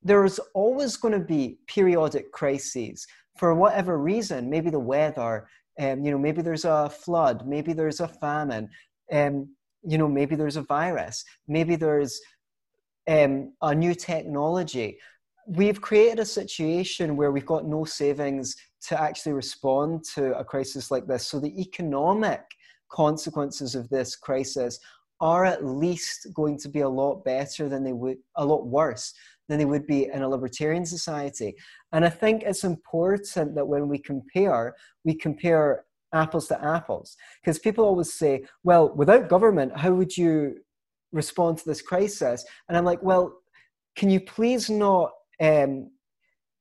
there's 0.02 0.40
always 0.54 0.96
going 0.96 1.14
to 1.14 1.26
be 1.26 1.58
periodic 1.68 2.32
crises 2.32 3.06
for 3.38 3.54
whatever 3.54 3.98
reason. 3.98 4.50
Maybe 4.50 4.70
the 4.70 4.80
weather, 4.80 5.50
um, 5.80 6.06
you 6.06 6.12
know, 6.12 6.18
maybe 6.18 6.42
there's 6.42 6.64
a 6.64 6.90
flood, 6.90 7.46
maybe 7.46 7.74
there's 7.74 8.00
a 8.00 8.08
famine, 8.08 8.70
um, 9.12 9.50
you 9.84 9.98
know, 9.98 10.08
maybe 10.08 10.36
there's 10.36 10.58
a 10.58 10.64
virus, 10.64 11.24
maybe 11.48 11.76
there's 11.76 12.20
um, 13.08 13.54
a 13.62 13.74
new 13.74 13.96
technology. 13.96 14.98
We've 15.48 15.82
created 15.82 16.20
a 16.20 16.26
situation 16.26 17.18
where 17.18 17.32
we've 17.32 17.46
got 17.46 17.66
no 17.66 17.84
savings 17.86 18.56
to 18.88 19.02
actually 19.02 19.34
respond 19.34 20.04
to 20.16 20.38
a 20.38 20.44
crisis 20.44 20.92
like 20.92 21.08
this. 21.08 21.28
So 21.28 21.40
the 21.40 21.60
economic 21.60 22.42
consequences 22.92 23.76
of 23.76 23.90
this 23.90 24.16
crisis 24.16 24.80
are 25.22 25.46
at 25.46 25.66
least 25.66 26.28
going 26.34 26.58
to 26.60 26.70
be 26.70 26.82
a 26.82 26.90
lot 26.90 27.24
better 27.26 27.68
than 27.68 27.84
they 27.84 27.94
would, 27.94 28.18
a 28.36 28.46
lot 28.46 28.68
worse 28.68 29.14
than 29.48 29.58
they 29.58 29.66
would 29.66 29.88
be 29.88 30.06
in 30.06 30.22
a 30.22 30.30
libertarian 30.30 30.86
society. 30.86 31.56
And 31.92 32.06
I 32.06 32.10
think 32.10 32.44
it's 32.44 32.64
important 32.64 33.56
that 33.56 33.68
when 33.68 33.88
we 33.90 33.98
compare, 33.98 34.76
we 35.04 35.16
compare 35.16 35.86
apples 36.14 36.48
to 36.48 36.64
apples. 36.64 37.16
Because 37.42 37.60
people 37.60 37.86
always 37.86 38.14
say, 38.14 38.44
well, 38.64 38.94
without 38.96 39.30
government, 39.30 39.78
how 39.78 39.94
would 39.94 40.16
you 40.16 40.58
respond 41.12 41.58
to 41.60 41.66
this 41.66 41.82
crisis? 41.82 42.46
And 42.68 42.78
I'm 42.78 42.86
like, 42.86 43.02
well, 43.04 43.34
can 43.96 44.10
you 44.10 44.20
please 44.20 44.70
not 44.70 45.12
um, 45.42 45.92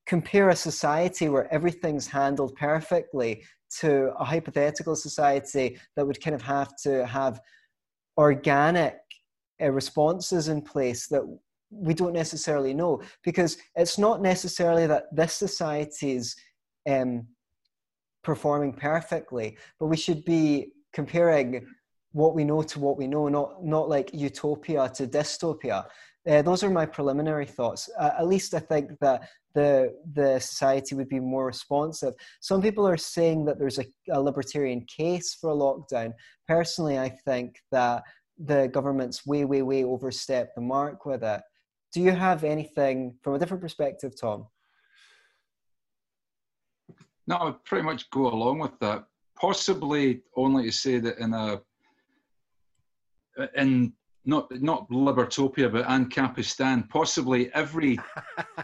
compare 0.06 0.48
a 0.48 0.56
society 0.56 1.28
where 1.28 1.52
everything's 1.52 2.06
handled 2.06 2.54
perfectly 2.56 3.44
to 3.80 4.12
a 4.18 4.24
hypothetical 4.24 4.96
society 4.96 5.78
that 5.94 6.06
would 6.06 6.22
kind 6.22 6.34
of 6.34 6.42
have 6.42 6.74
to 6.82 7.06
have 7.06 7.40
organic 8.16 8.96
uh, 9.62 9.70
responses 9.70 10.48
in 10.48 10.62
place 10.62 11.06
that 11.08 11.22
we 11.70 11.92
don't 11.92 12.14
necessarily 12.14 12.72
know 12.72 13.02
because 13.22 13.58
it's 13.76 13.98
not 13.98 14.22
necessarily 14.22 14.86
that 14.86 15.04
this 15.14 15.34
society's 15.34 16.34
um, 16.88 17.26
performing 18.32 18.74
perfectly, 18.74 19.56
but 19.80 19.86
we 19.86 19.96
should 20.04 20.22
be 20.36 20.44
comparing 20.92 21.66
what 22.12 22.34
we 22.34 22.44
know 22.44 22.62
to 22.62 22.78
what 22.78 22.98
we 23.00 23.06
know, 23.14 23.24
not 23.38 23.64
not 23.64 23.88
like 23.88 24.10
utopia 24.12 24.82
to 24.96 25.06
dystopia. 25.06 25.78
Uh, 26.28 26.42
those 26.42 26.62
are 26.62 26.78
my 26.80 26.84
preliminary 26.96 27.46
thoughts. 27.46 27.88
Uh, 27.98 28.10
at 28.20 28.26
least 28.34 28.52
I 28.52 28.62
think 28.72 28.86
that 29.00 29.18
the 29.54 29.70
the 30.20 30.30
society 30.40 30.94
would 30.94 31.08
be 31.16 31.20
more 31.34 31.46
responsive. 31.54 32.12
Some 32.40 32.60
people 32.66 32.86
are 32.86 32.98
saying 33.16 33.38
that 33.46 33.58
there's 33.58 33.80
a, 33.84 33.86
a 34.18 34.20
libertarian 34.28 34.82
case 34.98 35.28
for 35.38 35.48
a 35.50 35.60
lockdown. 35.64 36.10
Personally, 36.46 36.98
I 36.98 37.10
think 37.26 37.48
that 37.76 38.02
the 38.50 38.68
government's 38.76 39.20
way, 39.30 39.42
way, 39.52 39.62
way 39.62 39.84
overstepped 39.84 40.54
the 40.54 40.66
mark 40.76 41.06
with 41.06 41.22
it. 41.34 41.40
Do 41.94 42.00
you 42.06 42.12
have 42.26 42.44
anything 42.44 42.96
from 43.22 43.32
a 43.34 43.38
different 43.38 43.62
perspective, 43.66 44.12
Tom? 44.20 44.38
No, 47.28 47.36
I 47.36 47.44
would 47.44 47.64
pretty 47.64 47.84
much 47.84 48.08
go 48.10 48.26
along 48.28 48.58
with 48.58 48.78
that. 48.80 49.04
Possibly 49.38 50.22
only 50.34 50.64
to 50.64 50.72
say 50.72 50.98
that 50.98 51.18
in 51.18 51.34
a 51.34 51.60
in 53.54 53.92
not 54.24 54.50
not 54.62 54.88
Libertopia, 54.90 55.70
but 55.70 55.86
Ancapistan, 55.86 56.88
possibly 56.88 57.52
every 57.52 58.00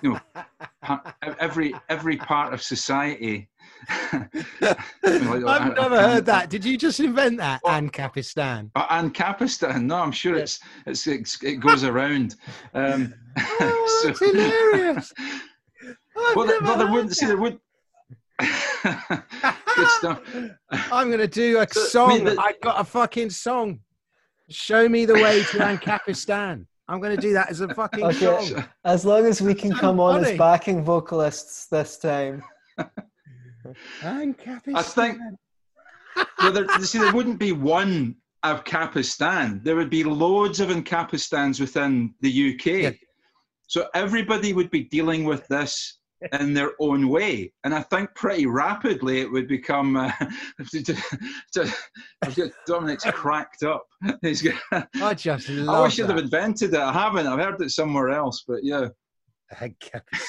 you 0.03 0.13
know 0.15 1.01
every 1.39 1.75
every 1.91 2.17
part 2.17 2.55
of 2.55 2.63
society. 2.63 3.51
I've 4.13 5.77
never 5.77 6.01
heard 6.01 6.25
that. 6.27 6.49
Did 6.49 6.65
you 6.65 6.79
just 6.79 7.01
invent 7.01 7.37
that, 7.39 7.61
well, 7.65 7.81
Ancapistan? 7.81 8.71
Uh, 8.75 8.87
Ancapistan? 9.03 9.85
No, 9.85 9.97
I'm 9.97 10.13
sure 10.13 10.37
it's, 10.37 10.59
it's, 10.87 11.07
it's 11.07 11.43
it 11.43 11.57
goes 11.57 11.85
around. 11.85 12.37
Um, 12.73 13.15
oh, 13.39 14.03
so, 14.03 14.27
hilarious! 14.27 15.13
well, 16.17 16.47
well, 16.63 16.79
there 16.79 16.91
wouldn't 16.91 17.15
see 17.15 17.27
there 17.27 17.37
would 17.37 17.59
Good 18.85 19.89
stuff. 19.89 20.21
I'm 20.71 21.09
going 21.09 21.21
to 21.21 21.27
do 21.27 21.59
a 21.59 21.67
so, 21.71 21.81
song. 21.81 22.11
I, 22.11 22.15
mean, 22.15 22.25
the, 22.25 22.41
I 22.41 22.55
got 22.63 22.81
a 22.81 22.85
fucking 22.85 23.31
song. 23.31 23.81
Show 24.51 24.89
me 24.89 25.07
the 25.07 25.15
way 25.15 25.43
to 25.43 25.59
Ancapistan. 25.59 26.67
I'm 26.87 27.01
going 27.01 27.17
to 27.17 27.21
do 27.21 27.33
that 27.33 27.51
as 27.51 27.61
a 27.61 27.75
fucking 27.75 28.05
okay. 28.05 28.47
song. 28.47 28.65
As 28.85 29.05
long 29.05 29.25
as 29.25 29.41
we 29.41 29.55
can 29.55 29.71
so 29.73 29.79
come 29.79 29.97
funny. 29.97 30.19
on 30.19 30.33
as 30.33 30.39
backing 30.39 30.85
vocalists 30.85 31.67
this 31.67 31.97
time. 31.97 32.43
Ancapistan. 34.03 34.77
I 34.77 34.83
think. 34.83 35.19
Well, 36.39 36.53
there, 36.53 36.69
see, 36.81 36.99
there 36.99 37.13
wouldn't 37.13 37.39
be 37.39 37.53
one 37.53 38.17
Ancapistan. 38.45 39.65
There 39.65 39.77
would 39.77 39.91
be 39.91 40.05
loads 40.05 40.61
of 40.61 40.69
Ancapistans 40.69 41.59
within 41.59 42.15
the 42.21 42.55
UK. 42.55 42.67
Yeah. 42.67 42.91
So 43.67 43.89
everybody 43.95 44.53
would 44.53 44.71
be 44.71 44.85
dealing 44.85 45.25
with 45.25 45.49
this 45.49 45.99
in 46.33 46.55
their 46.55 46.73
own 46.81 47.09
way. 47.09 47.53
And 47.65 47.75
I 47.75 47.83
think 47.83 48.15
pretty 48.15 48.47
rapidly 48.47 49.21
it 49.21 49.31
would 49.31 49.49
become. 49.49 49.97
Uh, 49.97 50.13
Dominic's 52.67 53.05
cracked 53.05 53.63
up. 53.63 53.85
He's, 54.23 54.47
I 54.73 55.15
just 55.15 55.51
I 55.51 55.83
wish 55.83 56.01
I'd 56.01 56.11
have 56.11 56.19
invented 56.19 56.75
it. 56.75 56.81
I 56.81 56.93
haven't. 56.93 57.27
I've 57.27 57.39
heard 57.39 57.61
it 57.61 57.71
somewhere 57.71 58.11
else, 58.11 58.45
but 58.47 58.61
yeah. 58.63 58.89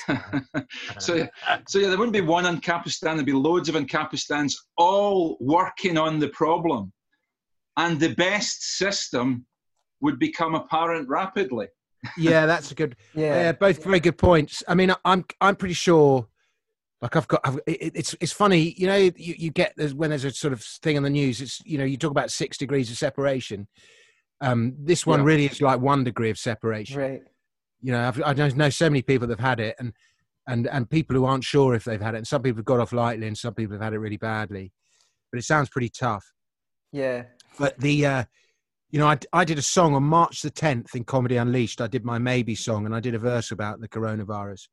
so, 0.99 1.27
so 1.67 1.79
yeah, 1.79 1.87
there 1.87 1.97
wouldn't 1.97 2.13
be 2.13 2.21
one 2.21 2.43
Ancapistan. 2.43 3.15
There'd 3.15 3.25
be 3.25 3.31
loads 3.33 3.69
of 3.69 3.75
Ancapistans 3.75 4.53
all 4.77 5.37
working 5.39 5.97
on 5.97 6.19
the 6.19 6.27
problem, 6.29 6.91
and 7.77 7.99
the 7.99 8.13
best 8.15 8.77
system 8.77 9.45
would 10.01 10.19
become 10.19 10.53
apparent 10.53 11.07
rapidly 11.07 11.67
yeah, 12.17 12.45
that's 12.45 12.71
a 12.71 12.75
good. 12.75 12.95
Yeah. 13.13 13.35
yeah, 13.35 13.51
both 13.51 13.83
very 13.83 14.00
good 14.00 14.17
points. 14.17 14.63
I 14.67 14.75
mean, 14.75 14.93
I'm 15.03 15.25
I'm 15.41 15.55
pretty 15.55 15.74
sure. 15.74 16.27
Like 17.01 17.15
I've 17.17 17.27
got, 17.27 17.41
I've, 17.43 17.59
it, 17.67 17.91
it's 17.93 18.15
it's 18.19 18.31
funny, 18.31 18.74
you 18.77 18.88
know. 18.88 18.95
You, 18.95 19.12
you 19.15 19.51
get 19.51 19.74
there's, 19.75 19.93
when 19.93 20.09
there's 20.09 20.24
a 20.24 20.31
sort 20.31 20.53
of 20.53 20.62
thing 20.62 20.97
on 20.97 21.03
the 21.03 21.09
news. 21.09 21.41
It's 21.41 21.62
you 21.65 21.77
know 21.77 21.83
you 21.83 21.97
talk 21.97 22.12
about 22.12 22.31
six 22.31 22.57
degrees 22.57 22.89
of 22.89 22.97
separation. 22.97 23.67
Um, 24.41 24.75
this 24.79 25.05
one 25.05 25.19
yeah. 25.19 25.25
really 25.25 25.45
is 25.45 25.62
like 25.62 25.79
one 25.79 26.03
degree 26.03 26.29
of 26.29 26.38
separation. 26.38 27.00
Right. 27.00 27.21
You 27.81 27.91
know, 27.91 28.07
I've, 28.07 28.21
I 28.24 28.33
know 28.33 28.69
so 28.69 28.89
many 28.89 29.01
people 29.01 29.27
that've 29.27 29.39
had 29.39 29.59
it, 29.59 29.75
and 29.77 29.93
and 30.47 30.67
and 30.67 30.89
people 30.89 31.15
who 31.15 31.25
aren't 31.25 31.43
sure 31.43 31.75
if 31.75 31.83
they've 31.83 32.01
had 32.01 32.15
it. 32.15 32.19
And 32.19 32.27
some 32.27 32.41
people 32.41 32.59
have 32.59 32.65
got 32.65 32.79
off 32.79 32.93
lightly, 32.93 33.27
and 33.27 33.38
some 33.38 33.53
people 33.53 33.75
have 33.75 33.83
had 33.83 33.93
it 33.93 34.00
really 34.00 34.17
badly. 34.17 34.71
But 35.31 35.39
it 35.39 35.43
sounds 35.43 35.69
pretty 35.69 35.89
tough. 35.89 36.25
Yeah. 36.91 37.24
But 37.59 37.79
the 37.79 38.05
uh, 38.05 38.24
you 38.92 39.00
know, 39.00 39.08
I, 39.08 39.18
I 39.34 39.44
did 39.44 39.58
a 39.58 39.63
song 39.63 39.94
on 39.94 40.04
March 40.04 40.42
the 40.42 40.51
10th 40.51 40.96
in 40.96 41.04
Comedy 41.04 41.38
Unleashed. 41.38 41.82
I 41.82 41.88
did 41.88 42.06
my 42.06 42.18
maybe 42.18 42.56
song 42.56 42.86
and 42.86 42.96
I 42.96 43.00
did 43.00 43.15
a 43.15 43.20
verse 43.20 43.51
about 43.51 43.82
the 43.82 43.89
coronavirus. 43.89 44.68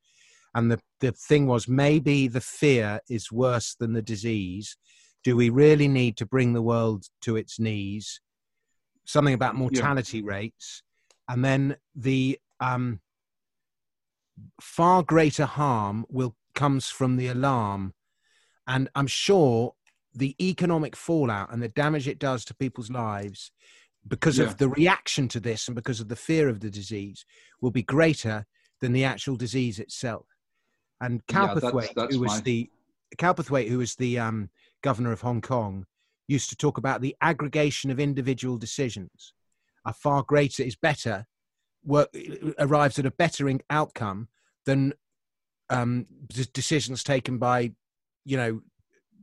And 0.55 0.71
the, 0.71 0.81
the 1.01 1.13
thing 1.13 1.47
was, 1.47 1.67
maybe 1.67 2.29
the 2.29 2.41
fear 2.41 3.01
is 3.09 3.33
worse 3.33 3.75
than 3.75 3.95
the 3.95 4.03
disease. 4.03 4.77
Do 5.25 5.37
we 5.37 5.49
really 5.49 5.89
need 5.89 6.17
to 6.19 6.27
bring 6.27 6.53
the 6.53 6.63
world 6.63 7.07
to 7.23 7.37
its 7.37 7.59
knees? 7.59 8.21
Something 9.07 9.35
about 9.35 9.55
mortality 9.55 10.19
yeah. 10.19 10.31
rates. 10.31 10.83
And 11.29 11.45
then 11.45 11.77
the 11.95 12.39
um, 12.61 13.01
far 14.61 15.03
greater 15.03 15.47
harm 15.47 16.05
will 16.09 16.37
comes 16.55 16.89
from 16.89 17.17
the 17.17 17.29
alarm. 17.29 17.95
And 18.67 18.89
I'm 18.95 19.07
sure 19.07 19.75
the 20.15 20.37
economic 20.41 20.95
fallout 20.95 21.53
and 21.53 21.63
the 21.63 21.69
damage 21.69 22.07
it 22.07 22.19
does 22.19 22.45
to 22.45 22.55
people's 22.55 22.91
lives 22.91 23.51
because 24.07 24.39
yeah. 24.39 24.47
of 24.47 24.59
the 24.59 24.69
reaction 24.69 25.29
to 25.29 25.41
this 25.41 25.69
and 25.69 25.75
because 25.75 26.01
of 26.01 26.09
the 26.09 26.17
fear 26.17 26.49
of 26.49 26.61
the 26.61 26.71
disease 26.71 27.25
will 27.61 27.71
be 27.71 27.83
greater 27.83 28.47
than 28.81 28.93
the 28.93 29.05
actual 29.05 29.37
disease 29.37 29.79
itself. 29.79 30.27
And 31.01 31.25
Cowperthwaite, 31.27 31.93
yeah, 31.97 32.07
who 32.11 32.21
was 32.21 32.43
the 32.43 32.71
Cowperthwaite, 33.17 33.69
who 33.69 33.79
was 33.79 33.95
the 33.97 34.19
um, 34.19 34.51
governor 34.83 35.13
of 35.13 35.21
Hong 35.21 35.41
Kong, 35.41 35.87
used 36.29 36.51
to 36.51 36.57
talk 36.57 36.79
about 36.79 37.01
the 37.01 37.17
aggregation 37.21 37.91
of 37.91 38.01
individual 38.01 38.57
decisions 38.57 39.35
are 39.85 39.93
far 39.93 40.23
greater, 40.23 40.63
is 40.63 40.77
better, 40.77 41.27
work, 41.85 42.09
arrives 42.59 42.99
at 42.99 43.07
a 43.07 43.11
better 43.11 43.53
outcome 43.71 44.29
than 44.65 44.93
um, 45.71 46.07
decisions 46.53 47.03
taken 47.03 47.39
by, 47.39 47.73
you 48.25 48.37
know, 48.37 48.61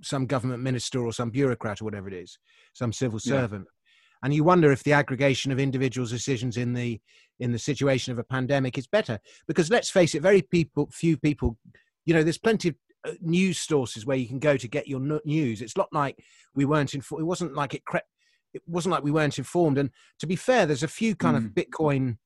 some 0.02 0.26
government 0.26 0.62
minister 0.62 1.04
or 1.06 1.14
some 1.14 1.30
bureaucrat 1.30 1.82
or 1.82 1.86
whatever 1.86 2.08
it 2.10 2.14
is, 2.14 2.38
some 2.74 2.92
civil 2.92 3.20
servant. 3.20 3.66
Yeah 3.66 3.79
and 4.24 4.34
you 4.34 4.44
wonder 4.44 4.72
if 4.72 4.84
the 4.84 4.94
aggregation 4.94 5.52
of 5.52 5.60
individuals' 5.60 6.12
decisions 6.12 6.58
in 6.58 6.74
the 6.74 7.00
in 7.40 7.52
the 7.52 7.60
situation 7.60 8.12
of 8.12 8.20
a 8.20 8.24
pandemic 8.24 8.78
is 8.78 8.88
better. 8.88 9.20
Because 9.48 9.70
let's 9.70 9.90
face 9.90 10.16
it 10.16 10.22
very 10.22 10.42
people 10.42 10.90
few 10.92 11.18
people 11.18 11.58
you 12.06 12.14
know 12.14 12.24
there's 12.24 12.38
plenty 12.38 12.70
of 12.70 12.76
uh, 13.06 13.12
news 13.22 13.60
sources 13.60 14.06
where 14.06 14.18
you 14.18 14.28
can 14.28 14.40
go 14.40 14.58
to 14.58 14.68
get 14.68 14.88
your 14.88 15.22
news. 15.26 15.62
It's 15.62 15.78
not 15.78 15.90
like 15.92 16.20
we 16.54 16.66
weren't 16.66 16.94
informed 16.94 17.22
it 17.22 17.26
wasn't 17.26 17.56
like 17.56 17.74
it 17.74 17.86
crept 17.86 18.10
it 18.54 18.64
wasn't 18.66 18.94
like 18.94 19.04
we 19.04 19.12
weren't 19.12 19.38
informed. 19.38 19.78
And 19.78 19.90
to 20.20 20.28
be 20.28 20.36
fair 20.36 20.66
there's 20.66 20.84
a 20.84 20.88
few 20.88 21.16
kind 21.16 21.38
mm. 21.38 21.46
of 21.46 21.52
bitcoin 21.54 22.18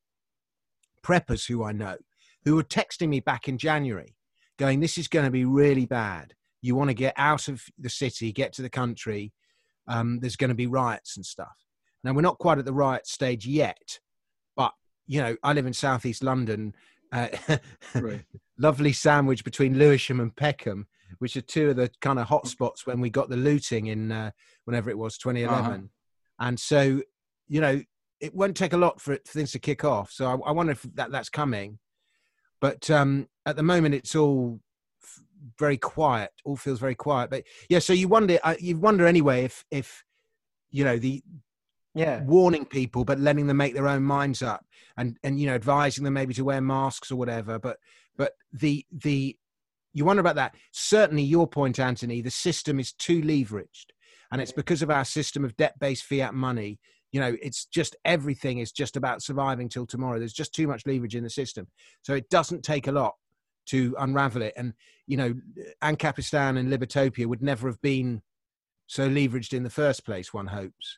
preppers 1.04 1.46
who 1.46 1.66
i 1.66 1.74
know 1.74 1.98
who 2.46 2.56
were 2.56 2.64
texting 2.64 3.10
me 3.10 3.20
back 3.20 3.50
in 3.50 3.58
january 3.58 4.16
going 4.58 4.80
this 4.80 4.98
is 4.98 5.08
going 5.08 5.26
to 5.26 5.32
be 5.32 5.46
really 5.46 5.86
bad. 5.86 6.34
You 6.62 6.76
want 6.76 6.90
to 6.90 6.94
get 6.94 7.14
out 7.18 7.48
of 7.48 7.64
the 7.78 7.90
city 7.90 8.32
get 8.32 8.54
to 8.54 8.62
the 8.62 8.70
country. 8.70 9.34
Um, 9.88 10.20
there's 10.22 10.38
going 10.38 10.50
to 10.50 10.56
be 10.56 10.68
riots 10.68 11.18
and 11.18 11.26
stuff 11.26 11.63
now 12.04 12.14
we're 12.14 12.22
not 12.22 12.38
quite 12.38 12.58
at 12.58 12.66
the 12.66 12.74
riot 12.74 13.08
stage 13.08 13.46
yet, 13.46 14.00
but 14.56 14.74
you 15.08 15.22
know, 15.22 15.36
I 15.44 15.54
live 15.54 15.66
in 15.66 15.74
southeast 15.74 16.24
London. 16.24 16.76
Uh, 17.12 17.28
right. 17.96 18.26
lovely 18.58 18.92
sandwich 18.92 19.44
between 19.44 19.78
Lewisham 19.78 20.20
and 20.20 20.36
Peckham, 20.36 20.88
which 21.20 21.38
are 21.38 21.42
two 21.42 21.70
of 21.70 21.76
the 21.76 21.92
kind 22.02 22.18
of 22.18 22.28
hotspots 22.28 22.86
when 22.86 23.00
we 23.00 23.10
got 23.10 23.30
the 23.30 23.38
looting 23.38 23.88
in 23.88 24.12
uh, 24.12 24.32
whenever 24.66 24.90
it 24.90 24.98
was 24.98 25.18
2011. 25.18 25.72
Uh-huh. 25.72 25.80
And 26.40 26.60
so, 26.60 27.02
you 27.48 27.62
know, 27.62 27.82
it 28.20 28.34
won't 28.34 28.58
take 28.58 28.74
a 28.74 28.78
lot 28.78 29.00
for, 29.00 29.14
it, 29.14 29.28
for 29.28 29.34
things 29.34 29.52
to 29.52 29.60
kick 29.60 29.84
off. 29.84 30.12
So 30.12 30.26
I, 30.26 30.50
I, 30.50 30.52
wonder 30.52 30.72
if 30.72 30.82
that 30.96 31.12
that's 31.12 31.30
coming. 31.30 31.78
But 32.62 32.90
um, 32.90 33.28
at 33.46 33.58
the 33.58 33.64
moment, 33.64 33.96
it's 33.96 34.16
all 34.16 34.60
f- 35.04 35.24
very 35.60 35.78
quiet. 35.78 36.32
All 36.46 36.56
feels 36.56 36.80
very 36.80 36.96
quiet. 36.96 37.30
But 37.30 37.44
yeah, 37.70 37.80
so 37.80 37.94
you 37.94 38.08
wonder, 38.08 38.40
uh, 38.44 38.56
you 38.60 38.78
wonder 38.78 39.06
anyway 39.06 39.44
if 39.44 39.66
if 39.70 40.04
you 40.72 40.86
know 40.86 40.98
the 40.98 41.22
yeah. 41.96 42.24
warning 42.24 42.66
people 42.66 43.04
but 43.04 43.20
letting 43.20 43.48
them 43.48 43.58
make 43.58 43.74
their 43.74 43.88
own 43.88 44.04
minds 44.04 44.42
up 44.42 44.66
and 44.98 45.18
and 45.24 45.40
you 45.40 45.48
know 45.48 45.56
advising 45.56 46.04
them 46.04 46.14
maybe 46.14 46.34
to 46.34 46.44
wear 46.44 46.62
masks 46.62 47.12
or 47.12 47.16
whatever. 47.16 47.60
But 47.60 47.78
but 48.18 48.34
the 48.52 48.86
the 48.92 49.38
you 49.94 50.06
wonder 50.06 50.22
about 50.22 50.36
that. 50.36 50.56
Certainly 50.72 51.24
your 51.24 51.48
point 51.48 51.80
anthony 51.80 52.22
the 52.22 52.32
system 52.32 52.80
is 52.80 52.94
too 52.94 53.22
leveraged 53.22 53.88
and 54.32 54.42
it's 54.42 54.52
because 54.52 54.82
of 54.82 54.90
our 54.90 55.06
system 55.06 55.46
of 55.46 55.56
debt-based 55.58 56.04
fiat 56.04 56.34
money 56.34 56.80
you 57.12 57.20
know 57.20 57.36
it's 57.42 57.66
just 57.66 57.96
everything 58.06 58.58
is 58.58 58.72
just 58.72 58.98
about 58.98 59.22
surviving 59.22 59.70
till 59.70 59.86
tomorrow. 59.86 60.20
There's 60.20 60.34
just 60.34 60.54
too 60.54 60.68
much 60.68 60.86
leverage 60.86 61.16
in 61.16 61.24
the 61.24 61.30
system. 61.30 61.68
So 62.02 62.14
it 62.14 62.30
doesn't 62.30 62.64
take 62.64 62.88
a 62.88 62.92
lot 62.92 63.14
to 63.68 63.96
unravel 64.00 64.42
it. 64.42 64.54
And 64.58 64.74
you 65.08 65.18
know 65.18 65.34
ancapistan 65.82 66.58
and 66.58 66.72
libertopia 66.72 67.26
would 67.28 67.42
never 67.42 67.68
have 67.68 67.82
been 67.82 68.22
so 68.88 69.10
leveraged 69.10 69.54
in 69.54 69.64
the 69.64 69.70
first 69.70 70.06
place 70.06 70.34
one 70.34 70.48
hopes 70.48 70.98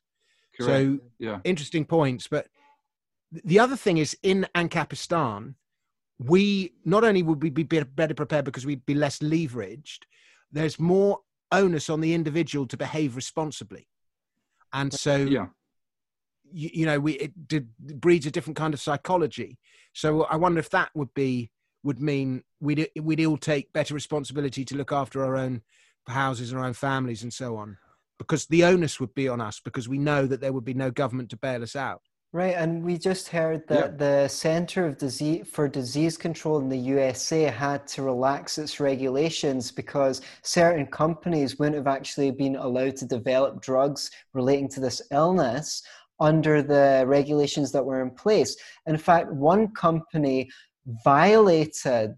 Correct. 0.59 0.69
So 0.69 0.99
yeah. 1.19 1.39
interesting 1.43 1.85
points. 1.85 2.27
But 2.27 2.47
the 3.31 3.59
other 3.59 3.75
thing 3.75 3.97
is 3.97 4.17
in 4.23 4.47
Ancapistan, 4.55 5.55
we 6.19 6.73
not 6.85 7.03
only 7.03 7.23
would 7.23 7.41
we 7.43 7.49
be 7.49 7.63
better 7.63 8.13
prepared 8.13 8.45
because 8.45 8.65
we'd 8.65 8.85
be 8.85 8.93
less 8.93 9.19
leveraged, 9.19 9.99
there's 10.51 10.79
more 10.79 11.19
onus 11.51 11.89
on 11.89 12.01
the 12.01 12.13
individual 12.13 12.65
to 12.67 12.77
behave 12.77 13.15
responsibly. 13.15 13.87
And 14.73 14.93
so 14.93 15.15
yeah. 15.15 15.47
You, 16.51 16.69
you 16.73 16.85
know, 16.85 16.99
we 16.99 17.13
it 17.13 17.47
did, 17.47 17.75
breeds 17.79 18.27
a 18.27 18.31
different 18.31 18.55
kind 18.55 18.73
of 18.73 18.79
psychology. 18.79 19.57
So 19.93 20.23
I 20.25 20.35
wonder 20.35 20.59
if 20.59 20.69
that 20.69 20.89
would 20.93 21.11
be 21.15 21.49
would 21.83 21.99
mean 21.99 22.43
we'd 22.59 22.87
we'd 23.01 23.25
all 23.25 23.37
take 23.37 23.73
better 23.73 23.95
responsibility 23.95 24.63
to 24.65 24.75
look 24.75 24.91
after 24.91 25.23
our 25.23 25.35
own 25.35 25.63
houses 26.07 26.51
and 26.51 26.59
our 26.59 26.67
own 26.67 26.73
families 26.73 27.23
and 27.23 27.33
so 27.33 27.57
on 27.57 27.77
because 28.17 28.45
the 28.45 28.63
onus 28.63 28.99
would 28.99 29.13
be 29.13 29.27
on 29.27 29.41
us 29.41 29.59
because 29.63 29.89
we 29.89 29.97
know 29.97 30.25
that 30.25 30.41
there 30.41 30.53
would 30.53 30.65
be 30.65 30.73
no 30.73 30.91
government 30.91 31.29
to 31.29 31.37
bail 31.37 31.63
us 31.63 31.75
out. 31.75 32.01
Right, 32.35 32.55
and 32.55 32.83
we 32.83 32.97
just 32.97 33.29
heard 33.29 33.65
that 33.69 33.79
yep. 33.79 33.97
the 33.97 34.27
Center 34.27 34.85
of 34.85 34.97
Disease 34.97 35.47
for 35.49 35.69
Disease 35.69 36.17
Control 36.17 36.59
in 36.59 36.67
the 36.67 36.77
USA 36.77 37.43
had 37.43 37.87
to 37.87 38.03
relax 38.03 38.57
its 38.57 38.81
regulations 38.81 39.71
because 39.71 40.21
certain 40.41 40.85
companies 40.87 41.57
wouldn't 41.57 41.77
have 41.77 41.87
actually 41.87 42.31
been 42.31 42.57
allowed 42.57 42.97
to 42.97 43.05
develop 43.05 43.61
drugs 43.61 44.11
relating 44.33 44.67
to 44.71 44.81
this 44.81 45.01
illness 45.11 45.81
under 46.19 46.61
the 46.61 47.05
regulations 47.07 47.71
that 47.71 47.85
were 47.85 48.01
in 48.01 48.11
place. 48.11 48.57
In 48.85 48.97
fact, 48.97 49.31
one 49.31 49.69
company 49.69 50.49
violated 51.05 52.15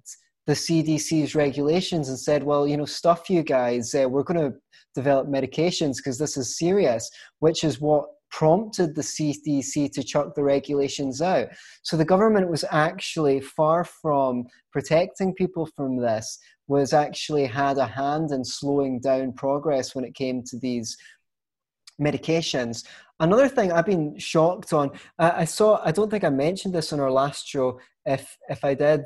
the 0.47 0.53
CDC's 0.53 1.35
regulations 1.35 2.07
and 2.07 2.17
said, 2.17 2.41
well, 2.41 2.67
you 2.67 2.77
know, 2.77 2.85
stuff 2.85 3.29
you 3.29 3.43
guys, 3.43 3.93
uh, 3.93 4.07
we're 4.09 4.23
going 4.23 4.51
to 4.51 4.57
develop 4.95 5.27
medications 5.27 5.97
because 5.97 6.17
this 6.17 6.37
is 6.37 6.57
serious, 6.57 7.09
which 7.39 7.63
is 7.63 7.81
what 7.81 8.05
prompted 8.31 8.95
the 8.95 9.01
CDC 9.01 9.91
to 9.91 10.03
chuck 10.03 10.35
the 10.35 10.43
regulations 10.43 11.21
out. 11.21 11.49
So 11.83 11.97
the 11.97 12.05
government 12.05 12.49
was 12.49 12.63
actually 12.71 13.41
far 13.41 13.83
from 13.83 14.45
protecting 14.71 15.33
people 15.33 15.67
from 15.75 15.97
this, 15.97 16.39
was 16.67 16.93
actually 16.93 17.45
had 17.45 17.77
a 17.77 17.85
hand 17.85 18.31
in 18.31 18.43
slowing 18.43 18.99
down 19.01 19.33
progress 19.33 19.95
when 19.95 20.05
it 20.05 20.15
came 20.15 20.43
to 20.43 20.57
these 20.59 20.97
medications. 22.01 22.85
Another 23.19 23.49
thing 23.49 23.71
I've 23.71 23.85
been 23.85 24.17
shocked 24.17 24.71
on, 24.71 24.91
I 25.19 25.45
saw, 25.45 25.81
I 25.83 25.91
don't 25.91 26.09
think 26.09 26.23
I 26.23 26.29
mentioned 26.29 26.73
this 26.73 26.93
on 26.93 26.99
our 26.99 27.11
last 27.11 27.47
show. 27.47 27.79
If 28.05 28.37
if 28.47 28.63
I 28.63 28.73
did, 28.73 29.01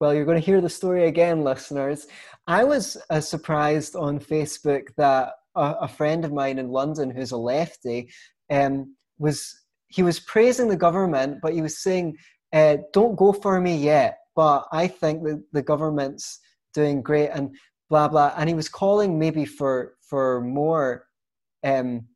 well, 0.00 0.14
you're 0.14 0.24
going 0.24 0.40
to 0.40 0.44
hear 0.44 0.60
the 0.60 0.68
story 0.68 1.08
again, 1.08 1.42
listeners. 1.42 2.06
I 2.46 2.64
was 2.64 2.96
uh, 3.10 3.20
surprised 3.20 3.96
on 3.96 4.18
Facebook 4.20 4.88
that 4.96 5.32
a, 5.54 5.74
a, 5.82 5.88
friend 5.88 6.24
of 6.24 6.32
mine 6.32 6.58
in 6.58 6.70
London, 6.70 7.10
who's 7.10 7.32
a 7.32 7.36
lefty, 7.36 8.10
um, 8.50 8.94
was 9.18 9.62
he 9.88 10.02
was 10.02 10.20
praising 10.20 10.68
the 10.68 10.76
government, 10.76 11.38
but 11.40 11.54
he 11.54 11.62
was 11.62 11.78
saying, 11.82 12.16
uh, 12.52 12.76
"Don't 12.92 13.16
go 13.16 13.32
for 13.32 13.60
me 13.60 13.76
yet." 13.76 14.18
But 14.34 14.66
I 14.70 14.86
think 14.86 15.24
that 15.24 15.42
the 15.52 15.62
government's 15.62 16.40
doing 16.76 17.00
great 17.02 17.30
and 17.30 17.56
blah 17.88 18.06
blah 18.06 18.32
and 18.36 18.48
he 18.48 18.54
was 18.54 18.68
calling 18.68 19.18
maybe 19.18 19.44
for 19.44 19.94
for 20.00 20.40
more 20.42 21.06
um, 21.64 22.06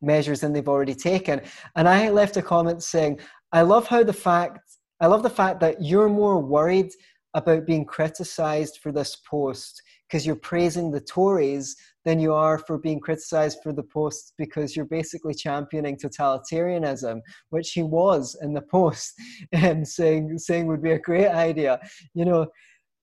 measures 0.00 0.40
than 0.40 0.52
they've 0.52 0.68
already 0.68 0.94
taken 0.94 1.40
and 1.76 1.88
i 1.88 2.08
left 2.08 2.36
a 2.36 2.42
comment 2.42 2.82
saying 2.82 3.18
i 3.52 3.60
love 3.62 3.86
how 3.86 4.02
the 4.02 4.12
fact 4.12 4.58
i 5.00 5.06
love 5.06 5.22
the 5.22 5.30
fact 5.30 5.60
that 5.60 5.82
you're 5.82 6.08
more 6.08 6.38
worried 6.40 6.90
about 7.36 7.66
being 7.66 7.84
criticized 7.84 8.78
for 8.82 8.90
this 8.90 9.14
post 9.16 9.82
because 10.08 10.24
you're 10.24 10.34
praising 10.36 10.90
the 10.90 11.00
tories 11.00 11.76
than 12.06 12.18
you 12.18 12.32
are 12.32 12.58
for 12.58 12.78
being 12.78 12.98
criticized 12.98 13.58
for 13.62 13.72
the 13.74 13.82
post 13.82 14.32
because 14.38 14.74
you're 14.74 14.86
basically 14.86 15.34
championing 15.34 15.98
totalitarianism, 15.98 17.20
which 17.50 17.72
he 17.72 17.82
was 17.82 18.36
in 18.40 18.54
the 18.54 18.62
post, 18.72 19.12
and 19.52 19.86
saying 19.86 20.38
saying 20.38 20.66
would 20.66 20.82
be 20.82 20.92
a 20.92 20.98
great 20.98 21.28
idea. 21.28 21.78
You 22.14 22.24
know, 22.24 22.46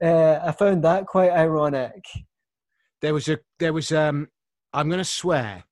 uh, 0.03 0.39
I 0.43 0.51
found 0.51 0.83
that 0.83 1.05
quite 1.05 1.31
ironic. 1.31 2.03
There 3.01 3.13
was 3.13 3.29
a 3.29 3.37
there 3.59 3.73
was 3.73 3.91
um 3.91 4.29
I'm 4.73 4.89
going 4.89 4.97
to 4.97 5.05
swear 5.05 5.63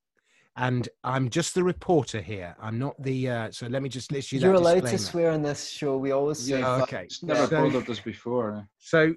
and 0.58 0.90
I'm 1.04 1.30
just 1.30 1.56
the 1.56 1.64
reporter 1.64 2.22
here. 2.22 2.56
I'm 2.62 2.78
not 2.78 3.02
the. 3.02 3.30
Uh, 3.30 3.52
so 3.52 3.68
let 3.68 3.82
me 3.82 3.90
just 3.90 4.12
issue 4.12 4.36
you. 4.38 4.42
You're 4.42 4.54
allowed 4.54 4.82
disclaimer. 4.82 4.98
to 4.98 5.04
swear 5.04 5.32
on 5.32 5.42
this 5.42 5.70
show. 5.70 5.98
We 5.98 6.12
always 6.12 6.40
say. 6.40 6.60
Yeah, 6.60 6.80
fuck. 6.80 6.94
okay. 6.94 7.04
It's 7.06 7.24
never 7.24 7.48
So- 7.48 7.64
bothered 7.70 7.90
us 7.90 8.00
before. 8.00 8.68
So, 8.78 9.08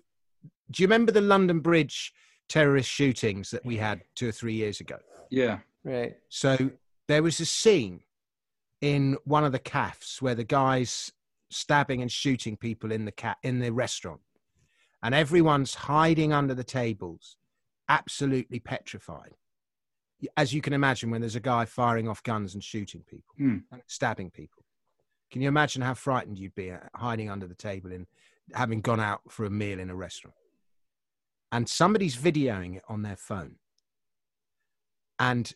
do 0.70 0.82
you 0.82 0.86
remember 0.86 1.12
the 1.12 1.20
London 1.20 1.60
Bridge 1.60 2.12
terrorist 2.48 2.88
shootings 2.88 3.50
that 3.50 3.64
we 3.64 3.76
had 3.76 4.02
two 4.14 4.28
or 4.28 4.32
three 4.32 4.54
years 4.54 4.80
ago? 4.80 4.96
Yeah. 5.30 5.58
Right. 5.82 6.14
So 6.28 6.70
there 7.08 7.22
was 7.22 7.40
a 7.40 7.46
scene 7.46 8.00
in 8.80 9.16
one 9.24 9.44
of 9.44 9.52
the 9.52 9.58
cafes 9.58 10.18
where 10.20 10.34
the 10.34 10.44
guys 10.44 11.10
stabbing 11.50 12.00
and 12.00 12.10
shooting 12.10 12.56
people 12.56 12.90
in 12.92 13.04
the 13.04 13.12
cat 13.12 13.36
in 13.42 13.58
the 13.58 13.70
restaurant, 13.72 14.20
and 15.02 15.14
everyone's 15.14 15.74
hiding 15.74 16.32
under 16.32 16.54
the 16.54 16.64
tables, 16.64 17.36
absolutely 17.88 18.60
petrified. 18.60 19.34
As 20.36 20.52
you 20.54 20.60
can 20.60 20.72
imagine, 20.72 21.10
when 21.10 21.20
there's 21.20 21.36
a 21.36 21.40
guy 21.40 21.64
firing 21.64 22.08
off 22.08 22.22
guns 22.22 22.54
and 22.54 22.62
shooting 22.62 23.02
people 23.08 23.34
Hmm. 23.36 23.58
and 23.72 23.82
stabbing 23.86 24.30
people, 24.30 24.64
can 25.30 25.42
you 25.42 25.48
imagine 25.48 25.82
how 25.82 25.94
frightened 25.94 26.38
you'd 26.38 26.54
be 26.54 26.70
uh, 26.70 26.78
hiding 26.94 27.30
under 27.30 27.46
the 27.46 27.54
table 27.54 27.92
and 27.92 28.06
having 28.52 28.80
gone 28.80 29.00
out 29.00 29.20
for 29.30 29.44
a 29.44 29.50
meal 29.50 29.80
in 29.80 29.90
a 29.90 29.96
restaurant? 29.96 30.36
And 31.50 31.68
somebody's 31.68 32.16
videoing 32.16 32.76
it 32.76 32.82
on 32.88 33.02
their 33.02 33.16
phone 33.16 33.56
and 35.18 35.52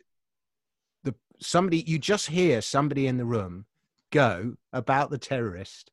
the 1.02 1.14
somebody 1.40 1.78
you 1.87 1.98
just 1.98 2.28
hear 2.28 2.61
somebody 2.61 3.07
in 3.07 3.16
the 3.16 3.24
room 3.24 3.66
go 4.12 4.54
about 4.72 5.11
the 5.11 5.18
terrorist 5.18 5.90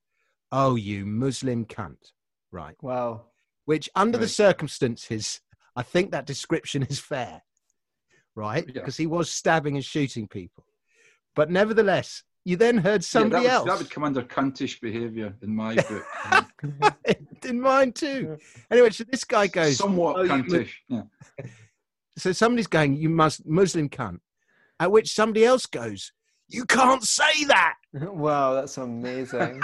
oh 0.51 0.75
you 0.75 1.05
muslim 1.05 1.65
cunt 1.65 2.11
right 2.51 2.75
Wow. 2.81 3.25
which 3.65 3.89
under 3.95 4.17
the 4.17 4.27
circumstances 4.27 5.41
i 5.75 5.81
think 5.81 6.11
that 6.11 6.25
description 6.27 6.83
is 6.83 6.99
fair 6.99 7.41
right 8.35 8.65
Yeah. 8.67 8.73
because 8.73 8.97
he 8.97 9.07
was 9.07 9.29
stabbing 9.31 9.75
and 9.75 9.83
shooting 9.85 10.27
people 10.27 10.65
but 11.35 11.49
nevertheless 11.49 12.23
you 12.47 12.55
then 12.57 12.77
heard 12.77 13.03
somebody 13.03 13.43
yeah, 13.45 13.49
that 13.49 13.55
else 13.55 13.65
That 13.67 13.77
would 13.79 13.89
come 13.89 14.03
under 14.03 14.21
cuntish 14.21 14.79
behaviour 14.79 15.33
in 15.41 15.55
my 15.55 15.75
book. 15.89 16.95
In 17.45 17.59
mine 17.61 17.91
too 17.91 18.37
anyway 18.71 18.89
so 18.91 19.03
this 19.09 19.23
guy 19.23 19.47
goes 19.47 19.77
Somewhat 19.77 20.17
"Oh, 20.17 20.27
cuntish. 20.27 20.71
Yeah. 20.87 21.03
so 22.17 22.31
somebody's 22.31 22.67
going, 22.67 22.95
"You 22.95 23.09
must 23.09 23.45
Muslim 23.45 23.89
cunt," 23.89 24.19
at 24.79 24.91
which 24.91 25.13
somebody 25.13 25.43
else 25.45 25.65
goes, 25.65 26.11
"You 26.47 26.65
can't 26.65 27.03
say 27.03 27.43
that," 27.45 27.75
wow, 27.93 28.53
that's 28.53 28.77
amazing. 28.77 29.61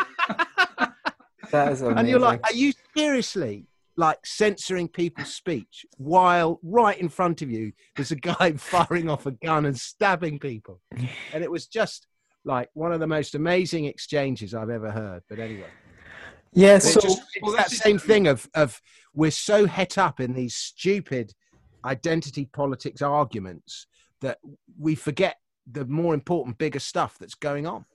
that 1.52 1.72
is 1.72 1.82
amazing. 1.82 1.98
and 1.98 2.08
you're 2.10 2.20
like, 2.20 2.42
"Are 2.46 2.54
you 2.54 2.74
seriously 2.96 3.66
like 3.98 4.20
censoring 4.26 4.88
people's 4.88 5.34
speech 5.34 5.86
while 5.98 6.60
right 6.64 6.98
in 7.00 7.10
front 7.10 7.42
of 7.42 7.52
you 7.52 7.72
there's 7.96 8.12
a 8.12 8.16
guy 8.16 8.52
firing 8.58 9.10
off 9.10 9.26
a 9.26 9.32
gun 9.32 9.66
and 9.66 9.78
stabbing 9.80 10.40
people?" 10.40 10.82
And 11.34 11.44
it 11.44 11.52
was 11.52 11.68
just 11.68 12.08
like 12.46 12.70
one 12.74 12.92
of 12.92 13.00
the 13.00 13.08
most 13.08 13.36
amazing 13.36 13.86
exchanges 13.86 14.54
I've 14.54 14.70
ever 14.70 14.92
heard. 14.92 15.22
But 15.30 15.40
anyway, 15.40 15.68
yeah. 16.54 16.80
So 16.80 17.00
just, 17.00 17.20
it's 17.36 17.44
well, 17.44 17.56
that 17.56 17.66
this 17.66 17.74
is- 17.74 17.80
same 17.80 18.00
thing 18.00 18.28
of 18.28 18.50
of 18.56 18.82
we're 19.14 19.32
so 19.32 19.66
het 19.66 19.98
up 19.98 20.20
in 20.20 20.34
these 20.34 20.56
stupid 20.56 21.34
identity 21.86 22.46
politics 22.46 23.02
arguments 23.02 23.88
that 24.22 24.38
we 24.80 24.96
forget 24.96 25.38
the 25.72 25.86
more 25.86 26.14
important, 26.14 26.58
bigger 26.58 26.80
stuff 26.80 27.18
that's 27.20 27.36
going 27.36 27.66
on. 27.68 27.86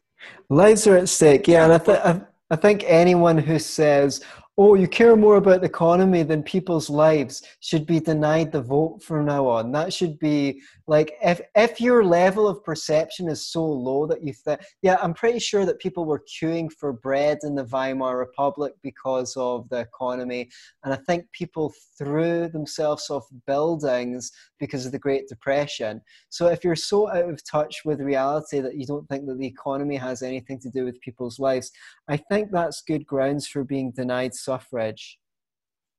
lives 0.50 0.86
are 0.86 0.96
at 0.96 1.08
stake. 1.08 1.46
Yeah, 1.48 1.64
and 1.64 1.72
I, 1.72 1.78
th- 1.78 1.98
I, 1.98 2.20
I 2.50 2.56
think 2.56 2.84
anyone 2.86 3.38
who 3.38 3.58
says, 3.58 4.22
"Oh, 4.58 4.74
you 4.74 4.88
care 4.88 5.16
more 5.16 5.36
about 5.36 5.60
the 5.60 5.66
economy 5.66 6.22
than 6.22 6.42
people's 6.42 6.88
lives," 6.88 7.42
should 7.60 7.86
be 7.86 8.00
denied 8.00 8.52
the 8.52 8.62
vote 8.62 9.02
from 9.02 9.26
now 9.26 9.46
on. 9.46 9.72
That 9.72 9.92
should 9.92 10.18
be 10.18 10.62
like 10.86 11.16
if 11.22 11.40
if 11.54 11.80
your 11.80 12.04
level 12.04 12.46
of 12.48 12.62
perception 12.64 13.28
is 13.28 13.46
so 13.46 13.64
low 13.64 14.06
that 14.06 14.22
you 14.24 14.32
think, 14.32 14.60
yeah, 14.82 14.96
I'm 15.02 15.14
pretty 15.14 15.40
sure 15.40 15.66
that 15.66 15.78
people 15.80 16.04
were 16.04 16.24
queuing 16.40 16.70
for 16.72 16.92
bread 16.92 17.38
in 17.42 17.54
the 17.54 17.64
Weimar 17.64 18.16
Republic 18.18 18.72
because 18.82 19.36
of 19.36 19.68
the 19.68 19.80
economy, 19.80 20.48
and 20.84 20.94
I 20.94 20.96
think 20.96 21.30
people 21.32 21.72
threw 21.98 22.48
themselves 22.48 23.10
off 23.10 23.26
buildings 23.46 24.30
because 24.58 24.86
of 24.86 24.92
the 24.92 24.98
Great 24.98 25.28
Depression. 25.28 26.00
So 26.30 26.46
if 26.46 26.64
you're 26.64 26.76
so 26.76 27.10
out 27.10 27.28
of 27.28 27.44
touch 27.44 27.84
with 27.84 28.00
reality 28.00 28.60
that 28.60 28.76
you 28.76 28.86
don't 28.86 29.06
think 29.08 29.26
that 29.26 29.38
the 29.38 29.46
economy 29.46 29.96
has 29.96 30.22
anything 30.22 30.58
to 30.60 30.70
do 30.70 30.84
with 30.84 31.00
people's 31.00 31.38
lives, 31.38 31.70
I 32.08 32.16
think 32.16 32.50
that's 32.50 32.82
good 32.82 33.06
grounds 33.06 33.46
for 33.46 33.64
being 33.64 33.90
denied 33.90 34.34
suffrage. 34.46 35.18